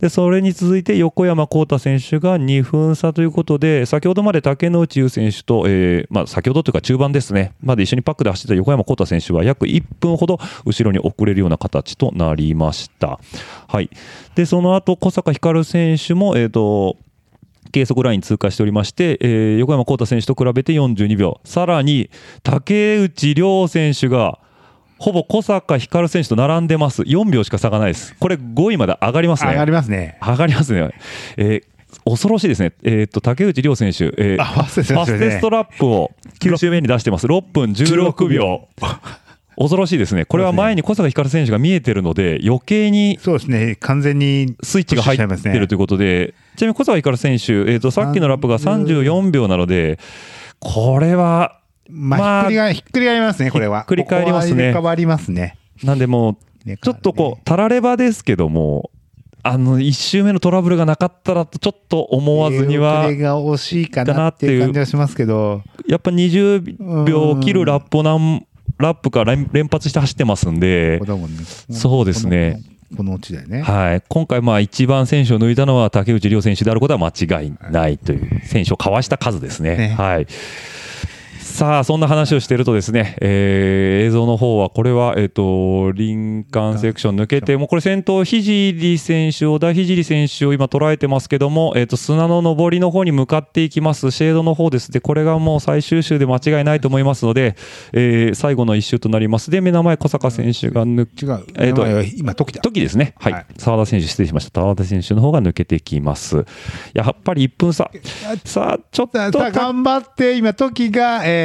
[0.00, 13.18] で、それに続いて横山幸太選手が2分差ということで、先ほどまで竹野内優選手と、えーまあ、先ほどというか中盤ですね、まで一緒にパックで走ってた横山幸太選手は約1分ほど後ろに遅れるような形となりました。
[13.68, 13.90] はい。
[14.34, 16.96] で、その後、小坂光選手も、えっ、と、
[17.72, 22.10] 計測ライン通過しておりまして、えー横山幸太選手と比べて42秒、さらに
[22.42, 24.38] 竹内涼選手が
[24.98, 29.50] ほぼ小坂光選手と並んでます、4秒しか差がないです、これ5位まで上がりますね。
[29.50, 30.18] 上がりますね。
[30.22, 30.90] 上がりますね。
[31.36, 31.72] えー
[32.06, 32.72] 恐ろしいですね。
[32.82, 37.26] えーっと、竹内涼選手、えーファステストラップを9周目に出してます。
[37.26, 38.66] 6分16秒。
[39.56, 40.24] 恐ろしいですね。
[40.24, 49.98] これは前に小坂光選手が見えてるので、余計にそうですね、完全にスイッチが入ってるということで、ちなみに小坂光選手、えー、とさっきのラップが34秒なので、
[50.58, 51.58] これは、
[51.88, 53.80] ままああ、ひっくり返ひっくりますね、これは。
[53.80, 55.56] ひっくり返りますねりますね。
[55.82, 58.90] なんでもう、ねちょっとこう、たらればですけども、
[59.44, 68.46] あの1周目のトラブルがなかったらと、ちょっと思わずにはこれ、が惜しいかなっていう感じはしますけど、やっぱ20秒を切るラップを何
[68.82, 72.52] ラップか連連発して走ってますんでここ、だもんねそうですね。
[72.52, 73.62] このこのオチだよね。
[73.62, 79.76] はい、今回、まあ一番選手を抜いたのは竹内涼選手であることは間違いないという選手をかわした数ですね。
[79.76, 80.26] ねはい
[81.52, 88.42] さあそんな話をしているとですね、えー映像の方はこれは、えっと林間セクション抜けてもうこれ先頭聖
[88.98, 97.54] 選手小田聖選手を今捉えてますけども、えっと砂の上りの方に向かっていきますシェードの方ですでこれがもう最終周で間違いないと思いますので、
[97.92, 101.46] えー最後の一周となりますで目の前小坂選手が抜違う。
[101.56, 102.62] えーと今、時だ。
[102.62, 103.14] 時ですね。
[103.18, 103.32] はい。
[103.34, 104.60] はい澤田選手、失礼しました。
[104.62, 106.44] 澤田選手の方が抜けてきます。
[106.94, 107.90] やっぱり1分差。
[108.44, 111.41] さあ、ちょっと頑張って、今、時が、えー、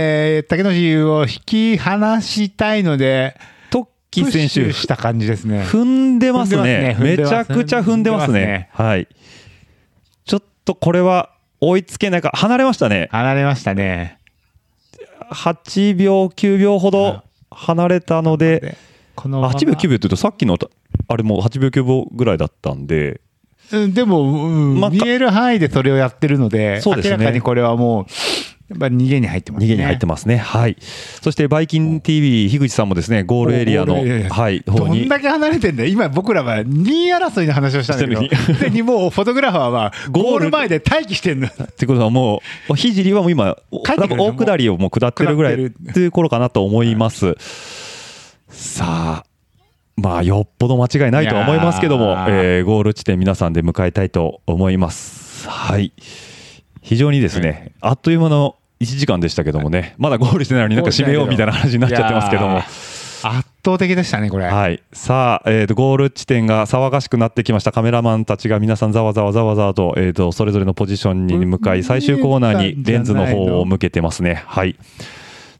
[0.47, 3.37] 竹野内を引き離したいので、
[3.69, 5.63] トッキー選手した感じですね。
[5.63, 6.95] 踏んでますね。
[6.97, 8.69] すねめちゃくちゃ踏んでますね。
[8.73, 9.07] はい。
[10.25, 12.31] ちょっとこれは追いつけないか。
[12.33, 13.09] 離れましたね。
[13.11, 14.17] 離れましたね。
[15.31, 18.77] 8秒、9秒ほど離れたので、
[19.15, 20.57] このまま8秒、9秒って言うと、さっきの、
[21.07, 23.21] あれも8秒、9秒ぐらいだったんで、
[23.71, 28.05] うんでも、うんまあ見える範囲でそれをやってるので、そうですね明らかにこれはもう、
[28.69, 29.65] やっぱ逃げに入ってますね。
[29.65, 30.37] 逃げに入ってますね。
[30.37, 30.75] はい。
[31.21, 33.95] そして、バイキン TV、樋口さんもですね、ゴールエリアの、
[34.29, 34.99] はい、方に。
[34.99, 35.89] どんだけ離れてんだよ。
[35.89, 41.47] 今僕らは2位争いの話をしたんだけど、してで、もうフォトグラファーはゴール前で待機してんの。
[41.47, 43.83] ってことはもう、ひじりはもう今、大
[44.33, 47.35] 下りをもう下ってるぐらい下っていう頃かなと思います。
[48.49, 49.25] さあ、
[49.95, 55.49] まあ、よっぽど間違いないとは思いますけどもえーゴール地点皆さんで迎えたいと思います。
[55.49, 55.91] はい。
[56.87, 62.59] 非常にですね、あっという間の1時間でしたけどもね、まだゴールしてないのになんか締めようみたいな話になっちゃってますけども。
[62.59, 64.45] 圧倒的でしたね、これ。
[64.45, 74.43] はい、さあ、えーと、ゴール地点が騒がしくなってきました、カメラマンたちが皆さん、ざわざわざわざわと,、えー、とそれぞれのポジションに向かい、最終コーナーにレンズの方を向けてますね。
[74.47, 74.77] はい、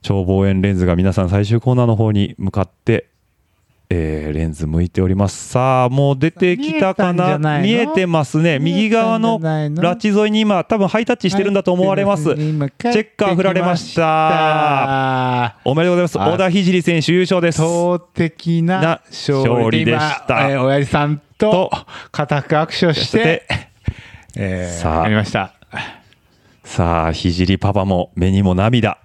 [0.01, 3.09] 超望遠レンズが皆さん、最終コーナーの方に向かって
[3.89, 5.49] えーレンズ向いております。
[5.49, 7.37] さあもう出てきたかな？
[7.59, 8.59] 見えてますね。
[8.59, 14.01] 右側のラチ沿いに今多分ハイタッチしてるんだと思われます、今チェッカー振られました。
[14.01, 16.19] たおめでとうございます。
[16.19, 17.61] あ小田聖選手優勝です。
[17.61, 20.41] 圧的なな勝勝利利でした。
[20.41, 21.71] 今えー親父さんとと。
[22.11, 23.47] 固く握手をして、
[24.35, 25.03] えーさあ。
[25.03, 25.56] やりました。
[26.67, 28.99] さあ聖パパも目にも涙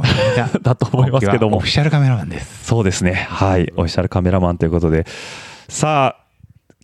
[0.62, 2.66] だと思いますけどもオフィシャルカメラマンです。
[2.66, 3.14] そうですね。
[3.14, 3.72] はい。
[3.74, 5.06] オフィシャルカメラマンということで。
[5.68, 6.24] さあ、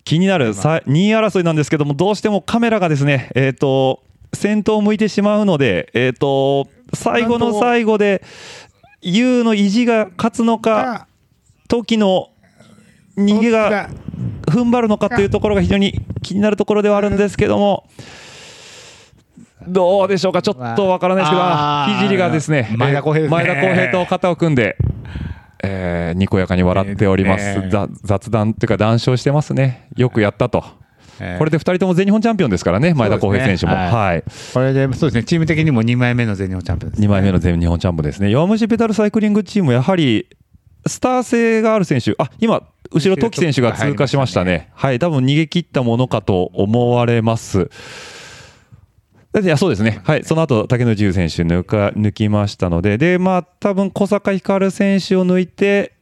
[0.03, 4.01] 気になるさ2位争いなんですけども、どうしてもカメラがですね、えっ、と、
[4.33, 8.23] 先頭を向いてしまうので、えっ、と、最後の最後で、
[9.01, 11.07] 優の意地が勝つのか、
[11.69, 12.31] 時の
[13.15, 13.89] 逃げが
[14.47, 17.87] 踏ん張るのかというところが非常に気になるところではあるんですけども、
[19.67, 23.27] どうでしょうか、ちょっとわからないですけど、ひじりがですね、前田康平ね。
[23.29, 24.77] 前田康平と肩を組んで、
[25.63, 27.69] えーにこやかに笑っております、えー。
[27.69, 30.63] ざ雑談というか、談笑してますね、よくやったと、
[31.19, 31.37] えー。
[31.37, 33.73] これで2人とも全日本チャンピオンですからね、前田康平選手も。
[33.73, 33.91] はい。
[33.91, 34.23] はい。
[34.53, 38.29] これでそうですねチーム的にも2枚目の全日本チャンピオンです、2枚目の全日本チャンピオンですね。
[38.29, 40.27] 弱虫ペダルサイクリングチーム、やはり
[40.85, 42.61] スター性がある選手、あ今、
[42.91, 44.69] 後ろ、時選手が通過しましたね。
[44.75, 47.69] はい、多分逃げ切ったものかと思われます。
[49.41, 55.93] いやそうですね、はい、その後竹野内優選手抜か抜きましたので、でまあ多分小坂光選手を抜いて、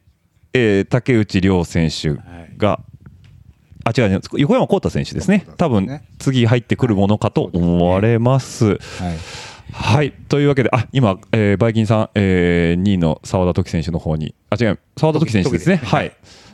[0.52, 2.10] えー竹内涼選手
[2.58, 2.80] が、
[3.84, 8.66] あ違う、横山幸太選手ですね、多分次入ってくるものかと思われます。
[8.66, 8.78] はい。
[9.72, 10.12] はい。
[10.28, 15.78] というわけで、あ、今、えーバイキンさん、えー、2位の澤田時選手の方に、あ、違う、澤田時選手ですね。
[15.78, 16.12] 時はい。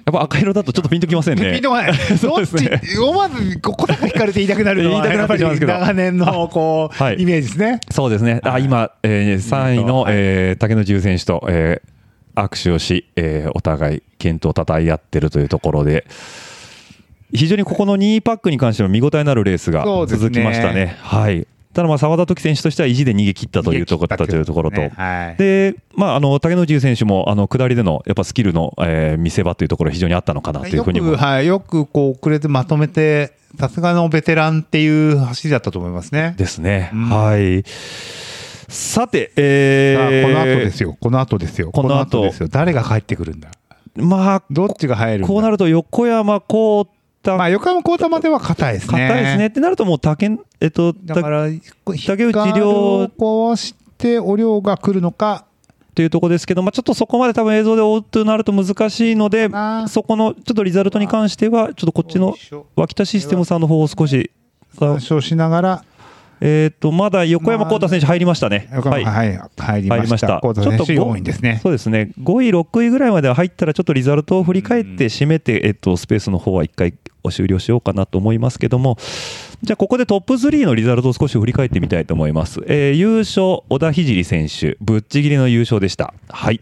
[0.08, 1.52] やっぱ赤色だとちょっとピンときませんね。
[1.52, 1.94] ピンとこない。
[2.16, 2.80] そうですね。
[2.98, 7.80] 思わずここだけ引かれて言いたくなるのは言いたくなってしますけど長年のこう、はいイメージですね。
[7.90, 8.40] そうですね。
[8.42, 11.88] あ、今、えー、3位の、はいえー竹野内選手と、えー
[12.40, 16.06] 握手をし、えーお互い健闘をたたえ合ってるというところで、
[17.34, 20.96] 非常にここの2位パックに関しては見応えのあるレースが続きましたね。
[21.02, 21.46] はい。
[21.78, 24.80] ただまあ澤田時選手としては意地で逃げ切ったというところというところと、
[25.38, 31.12] で、まあ、あの竹野内選手もあの下りでのやっぱスキルの、えー見せ場というところ非常にあったのかなというよふうにも。
[31.12, 36.34] く、はい、よくこう遅れてまとめて、さすがのベテランっていう走りだったと思いますね。
[36.36, 36.90] ですね。
[36.92, 37.62] うんはい。
[38.68, 43.50] さて、えーこの後ですよ、この後ですよ、この後ですよ、誰が帰ってくるんだ、
[43.94, 46.88] まあ、どっちが入るこうなると横山幸
[47.32, 49.08] 太、まあ、横山幸太までは硬いですね。
[49.08, 49.46] 硬いですね。
[49.46, 50.30] ってなるともう竹、
[50.60, 51.46] えっと、ただから、
[52.06, 55.44] 竹内涼を壊して、お量が来るのか、
[55.94, 62.36] というところですけど、まあ、ちょっとそこまで多分映像で追うとなると難しいのであー、そこのちょっとリザルトに関しては、ちょっとこっちの
[62.76, 64.30] 脇田システムさんの方を少し、
[64.78, 65.84] 参照しながら、
[66.40, 68.68] えっと、まだ横山幸太選手入りましたね。
[68.72, 69.64] 横山はい、入りました。
[69.64, 70.40] 入りました。
[70.40, 71.58] 幸太選手4位ですね。
[71.62, 72.12] そうですね。
[72.20, 78.96] 5位、6位ぐらいまでは入ったら、ちょっとリザルトを振り返って締めて、えっと、スペースの方は一回お終了しようかなと思いますけども、
[79.60, 82.60] じゃあ、ここでトップ3のリザルトを少し振り返ってみたいと思います。
[82.68, 86.14] えー優勝、小田聖選手、ぶっちぎりの優勝でした。
[86.28, 86.60] はい。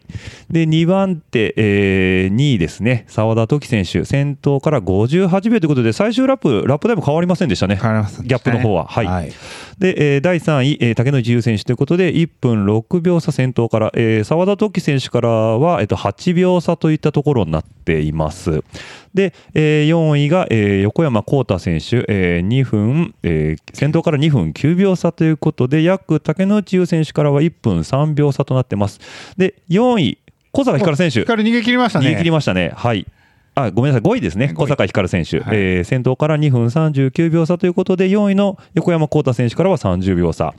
[0.50, 7.76] で、2番手、えー2位ですね、澤田時選手、先頭から58秒ということで、最終ラップ、ラップタイム変わりませんでしたね。
[7.76, 8.86] 変わりませんでギャップの方は。
[8.86, 9.06] はい。
[9.06, 9.32] はい
[9.78, 18.62] で、えー第3位、えー竹野内優選手ということで、1分6秒差先頭から、えー澤田時選手からは、えっと8秒差といったところになっています。
[19.16, 29.00] で、えー4位が、えー横山幸太選手、えー2分、えー先頭から2分9秒差ということで、約竹野内優選手からは1分3秒差となってます。
[29.36, 30.18] で、4位、
[30.52, 31.20] 小坂光選手。
[31.20, 32.06] 光逃げ切りましたね。
[32.06, 32.72] 逃げ切りましたね。
[32.76, 33.06] はい。
[33.58, 34.10] あ、ごめんなさい。
[34.10, 34.52] 5位ですね。
[34.54, 35.40] 小坂光選手。
[35.40, 40.54] はいえー先頭から2分39秒差ということで、4位の横山幸太選手からは30秒差。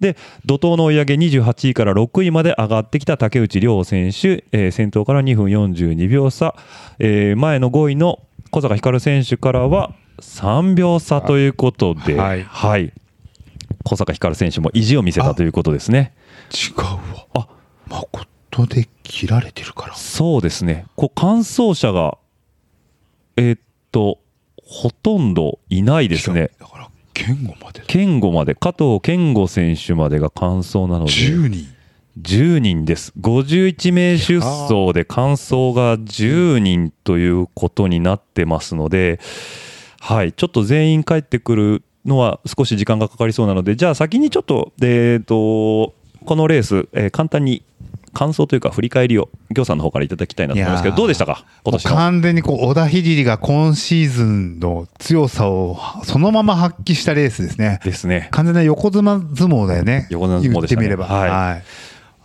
[0.00, 6.54] で、怒涛の追い上げ28位から6位まで上がってきた竹内涼選手、えー先頭から2分42秒差。
[6.98, 8.18] えー前の5位の
[8.50, 12.92] 小坂光選手からは3秒差ということで、はいはい。
[13.84, 16.12] 小坂光選手も意地を見せたということですね。
[16.52, 17.26] 違うわ。
[17.34, 17.48] あ
[17.88, 19.94] 誠で切られてるから。
[19.94, 20.84] そうですね。
[20.96, 22.18] こう、完走者が、
[23.36, 23.60] えーっ
[23.90, 24.18] と、
[24.62, 26.50] ほとんどいないですね。
[26.58, 27.86] だから、健吾までだ。
[27.86, 31.66] 健吾まで、加藤健吾選手までが完走なので、10人。
[32.20, 33.12] 10人です。
[33.20, 39.18] 51名出走で完走が10人ということになってますので、
[40.00, 45.94] はい、ちょっと全員帰ってくるのは少し時間がかかりそうなので、じゃあ先にちょっと、えーっと、
[46.26, 47.64] このレース、えー簡単に
[48.12, 51.44] 感想というか振り返りを、行さんの方からいただきたいなと思いますけど、どうでしたか？
[51.64, 57.80] 今年完全にこう、小田聖が今シーズンの強さをそのまま発揮したレースですね。
[57.84, 58.28] ですね。
[58.30, 60.06] 完全な横綱相撲だよね。
[60.10, 61.06] 横綱相撲でしたね言ってみれば。
[61.06, 61.62] はいはい。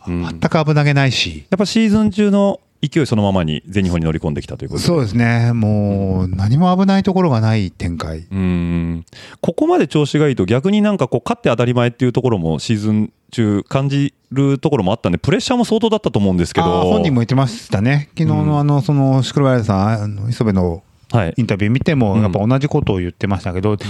[0.09, 1.45] うん全く危なげないし。
[1.49, 8.19] やっぱシーズン中の勢いそのままに全日本に乗り込んできたということでそうですね、もう何も危ないところがない展開。
[8.19, 9.05] うーん
[9.41, 16.83] ここまで調子がいいと逆になんかこう勝って当たり前っていうところもシーズン中感じるところもあったんでプレッシャーも相当だったと思うんですけど。
[16.83, 21.33] 本人も言ってましたね、昨日のあの、その、シクロバイさん、磯部のはい。
[21.37, 22.21] インタビュー見ても、うん。
[22.21, 23.85] やっぱ同じことを言ってましたけど、た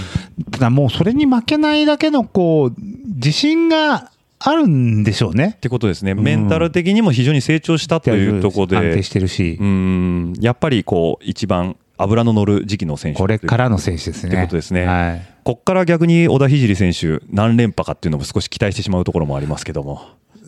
[0.58, 2.74] だもうそれに負けないだけの、こう、
[3.16, 5.54] 自信があるんでしょうね。
[5.56, 5.60] っ。
[5.60, 8.76] てことですね、メンタル的にも非常に成長したというところで。
[8.76, 9.58] 安定してるし。
[9.60, 10.34] う、ん。
[10.40, 14.28] やっぱりこう一番脂の乗る時期の選手これからの選手ですね。
[14.28, 14.86] ってことですね。
[14.86, 15.37] はい。
[15.48, 20.02] こっから逆に小田聖選手何連覇かっていうのも少し期待してしまうところもありますけども。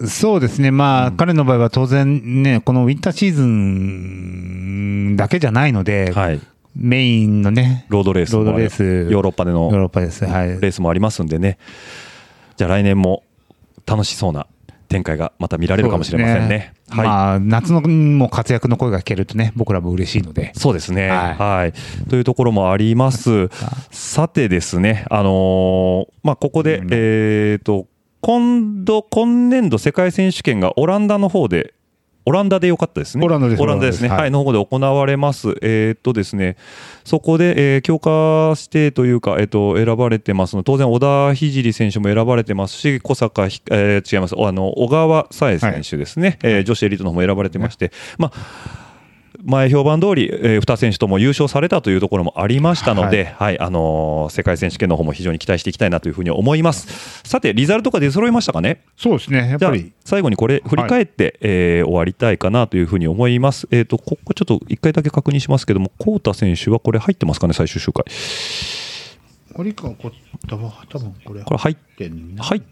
[0.06, 6.40] そうですね、まあ、彼の場合は当然ね、このウィンターシーズンだけじゃないので、はい。
[6.76, 10.26] メインのね、ロードレースロードレースヨーロッパでのヨーロッパです。
[10.26, 10.48] はい。
[10.48, 11.56] レースもありますんでね。
[12.58, 13.22] じゃあ来年も
[13.86, 14.48] 楽しそうな
[14.90, 16.74] 展開がまた見られるかもしれませんね。
[16.88, 20.52] はい、まあ、夏のもう活躍の声が聞けるとね、僕らも嬉しいので。
[20.56, 21.68] そうですね、ははい。
[21.70, 21.72] い
[22.08, 23.48] というところもあります。
[23.92, 26.88] さてですね、あのーまあ、ここで、うん。
[26.90, 27.86] えっ、と、
[28.20, 31.72] 今度、今年度世界選手権がオランダの方で、
[32.30, 33.24] オランダでよかったですね。
[33.24, 34.06] オランダですオランダですね。
[34.06, 35.56] オランダですはい、の方で行われます。
[35.62, 36.56] えっ、とですね、
[37.04, 40.62] そこで、えー強化指定というか、えっ、と、選ばれてますの。
[40.62, 44.36] 当然、小田聖選手も選ばれてますし、小坂ひ、えー違います。
[44.36, 46.38] おあの、小川紗恵選手ですね。
[46.44, 48.79] えー女子エリートの方も選ばれてまして、まあ、
[49.42, 57.22] 前評判通り、えー、2選手とも優勝されたというところもありましたので、はいあのー世界選手権の方も非常に期待していきたいなというふうに思います。
[57.24, 58.82] さて、リザルトが出揃いましたかね？
[58.96, 59.92] そうですね、やっぱり。
[60.04, 63.66] 最後にこれ振り返って、えー終わりたいかなというふうに思います。
[63.70, 67.54] えっ、とここちょっと一回だけ確認しますけども、コウタ選手はこれ入ってますかね？
[67.54, 68.04] 最終周回。
[69.54, 70.10] 堀川こ
[70.48, 70.70] 多分
[71.24, 72.62] これ入って入っ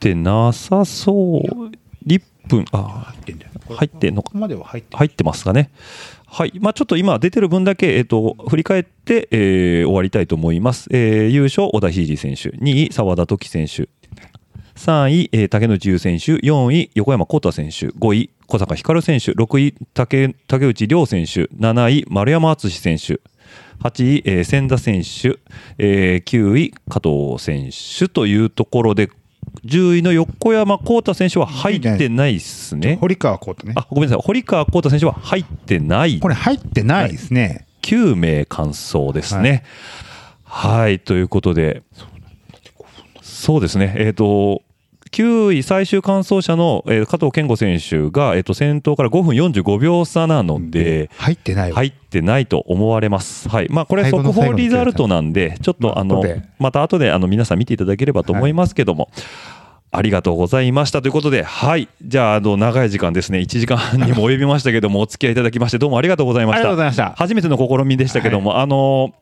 [0.00, 1.70] てなさそう。
[2.06, 5.70] 1分あ入ってんだよこれ入ってんのかここまでは入って入ってますかね。
[6.26, 6.52] はい。
[6.60, 10.88] まあちょっと今出てる分だけ、えっ、と、振り返って、えー終わりたいと思います。
[10.90, 12.48] えー優勝、小田聖選手。
[12.50, 13.88] 2位、澤田時選手。
[14.74, 16.32] 3位、えー竹野内優選手。
[16.36, 17.88] 4位、横山幸太選手。
[17.88, 19.32] 5位、小坂光選手。
[19.32, 21.42] 6位、竹竹内涼選手。
[21.58, 23.20] 7位、丸山敦選手。
[23.80, 25.38] 8位、えー千田選手、
[25.76, 29.10] えー9位、加藤選手というところで、
[29.64, 32.98] 10位の横山幸太選手は入ってないですね。
[33.00, 33.74] 堀川コートね。
[33.76, 39.64] あごめんなさい、堀川幸太選手は入ってない、これ入ってないですね、9名完走ですね。
[40.44, 41.82] はい、ということで、
[43.22, 44.62] そうですね、えっ、と、
[45.12, 53.48] 9位最終完走者の、えー加藤健吾選手が、えー、と先頭から5分45秒差なので、入ってないわ入ってないと思われます。
[53.48, 53.68] はい。
[53.68, 56.24] まあ、これ速報リザルトなんで、ちょっとあの
[56.58, 59.10] また後であの皆さん見ていただければと思いますけども、
[59.94, 61.88] ありがとうございましたということで、はい。
[62.02, 66.60] じゃあ、あの、長い時間ですね、1時間半にも及びましたけども、お付き合いいただきまして、どうもありがとうございました。
[66.60, 69.12] ありがとうございました初めての試みでしたけども、あの、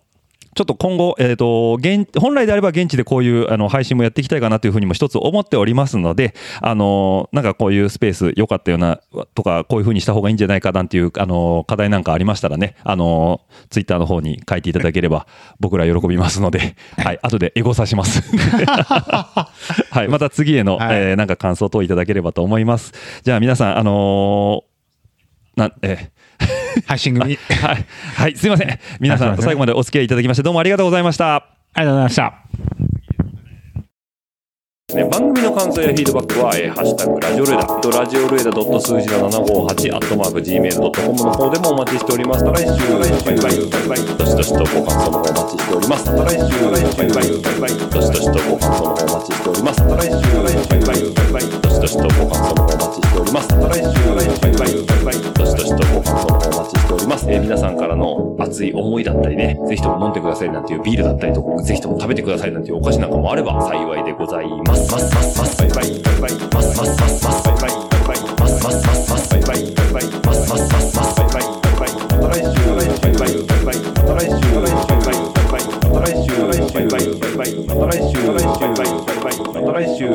[0.55, 9.01] ちょっと今後、えー、と現本来であれば現地でこういうあの配信もやっていきたいかなというふうにも一つ思っておりますので、あのなんかこういうスペース良かったような
[9.35, 15.27] とか、こういうふうにした方がいいんじゃないかなんていうあの課題なんかありましたらね、あのツイッターの方に書いていただければ、
[15.61, 18.23] 僕ら喜びますので、 はい、後でエゴさします。
[19.91, 22.93] はい、また次への、はいえーなんか感想等いただければと思います。
[23.23, 26.20] じゃあ皆さん、あのーなえー
[26.87, 27.37] 配信組。
[27.37, 27.87] はい、
[28.17, 28.79] はい、すいません。
[29.01, 31.37] 皆さん、最後までお付き合いいただきまして、どうもありがとうございました。
[31.37, 33.00] ありがとうございました
[34.95, 37.63] ね、番組の感想やフィードバックは、えーハッシュタグラジオルエダ、
[38.01, 42.45] ラジオルエダ数字の758、アットマーク Gmail.com の方でもお待ちしております。
[42.45, 46.11] また来週、バイバイ、バイバイ、どしどしとご感想の方お待ちしております。
[46.11, 49.81] また来週、バイバイ、バイバイ、どしどしとご感想の方お待ちしております。
[49.81, 53.55] また来週、バイバイ、バイバイ、どしどしとご感想の方お待ちしております。
[53.55, 57.27] また来週、バイバイ、バイバイ、どしどしとご感想の方お待ちしております。
[57.31, 64.80] えー皆さんからの熱い思いだったりね、ぜひとも飲んでくださいなんていうビールだったりとか、ぜひとも食べてくださいなんていうお菓子なんかもあれば幸いでございます。
[64.89, 66.01] ますますますバイバイ。
[66.01, 73.91] バイバイますますますますバイバイバイバイますますますますバイバイバイバイますますますますバイバイバイバイ
[79.37, 80.09] また来週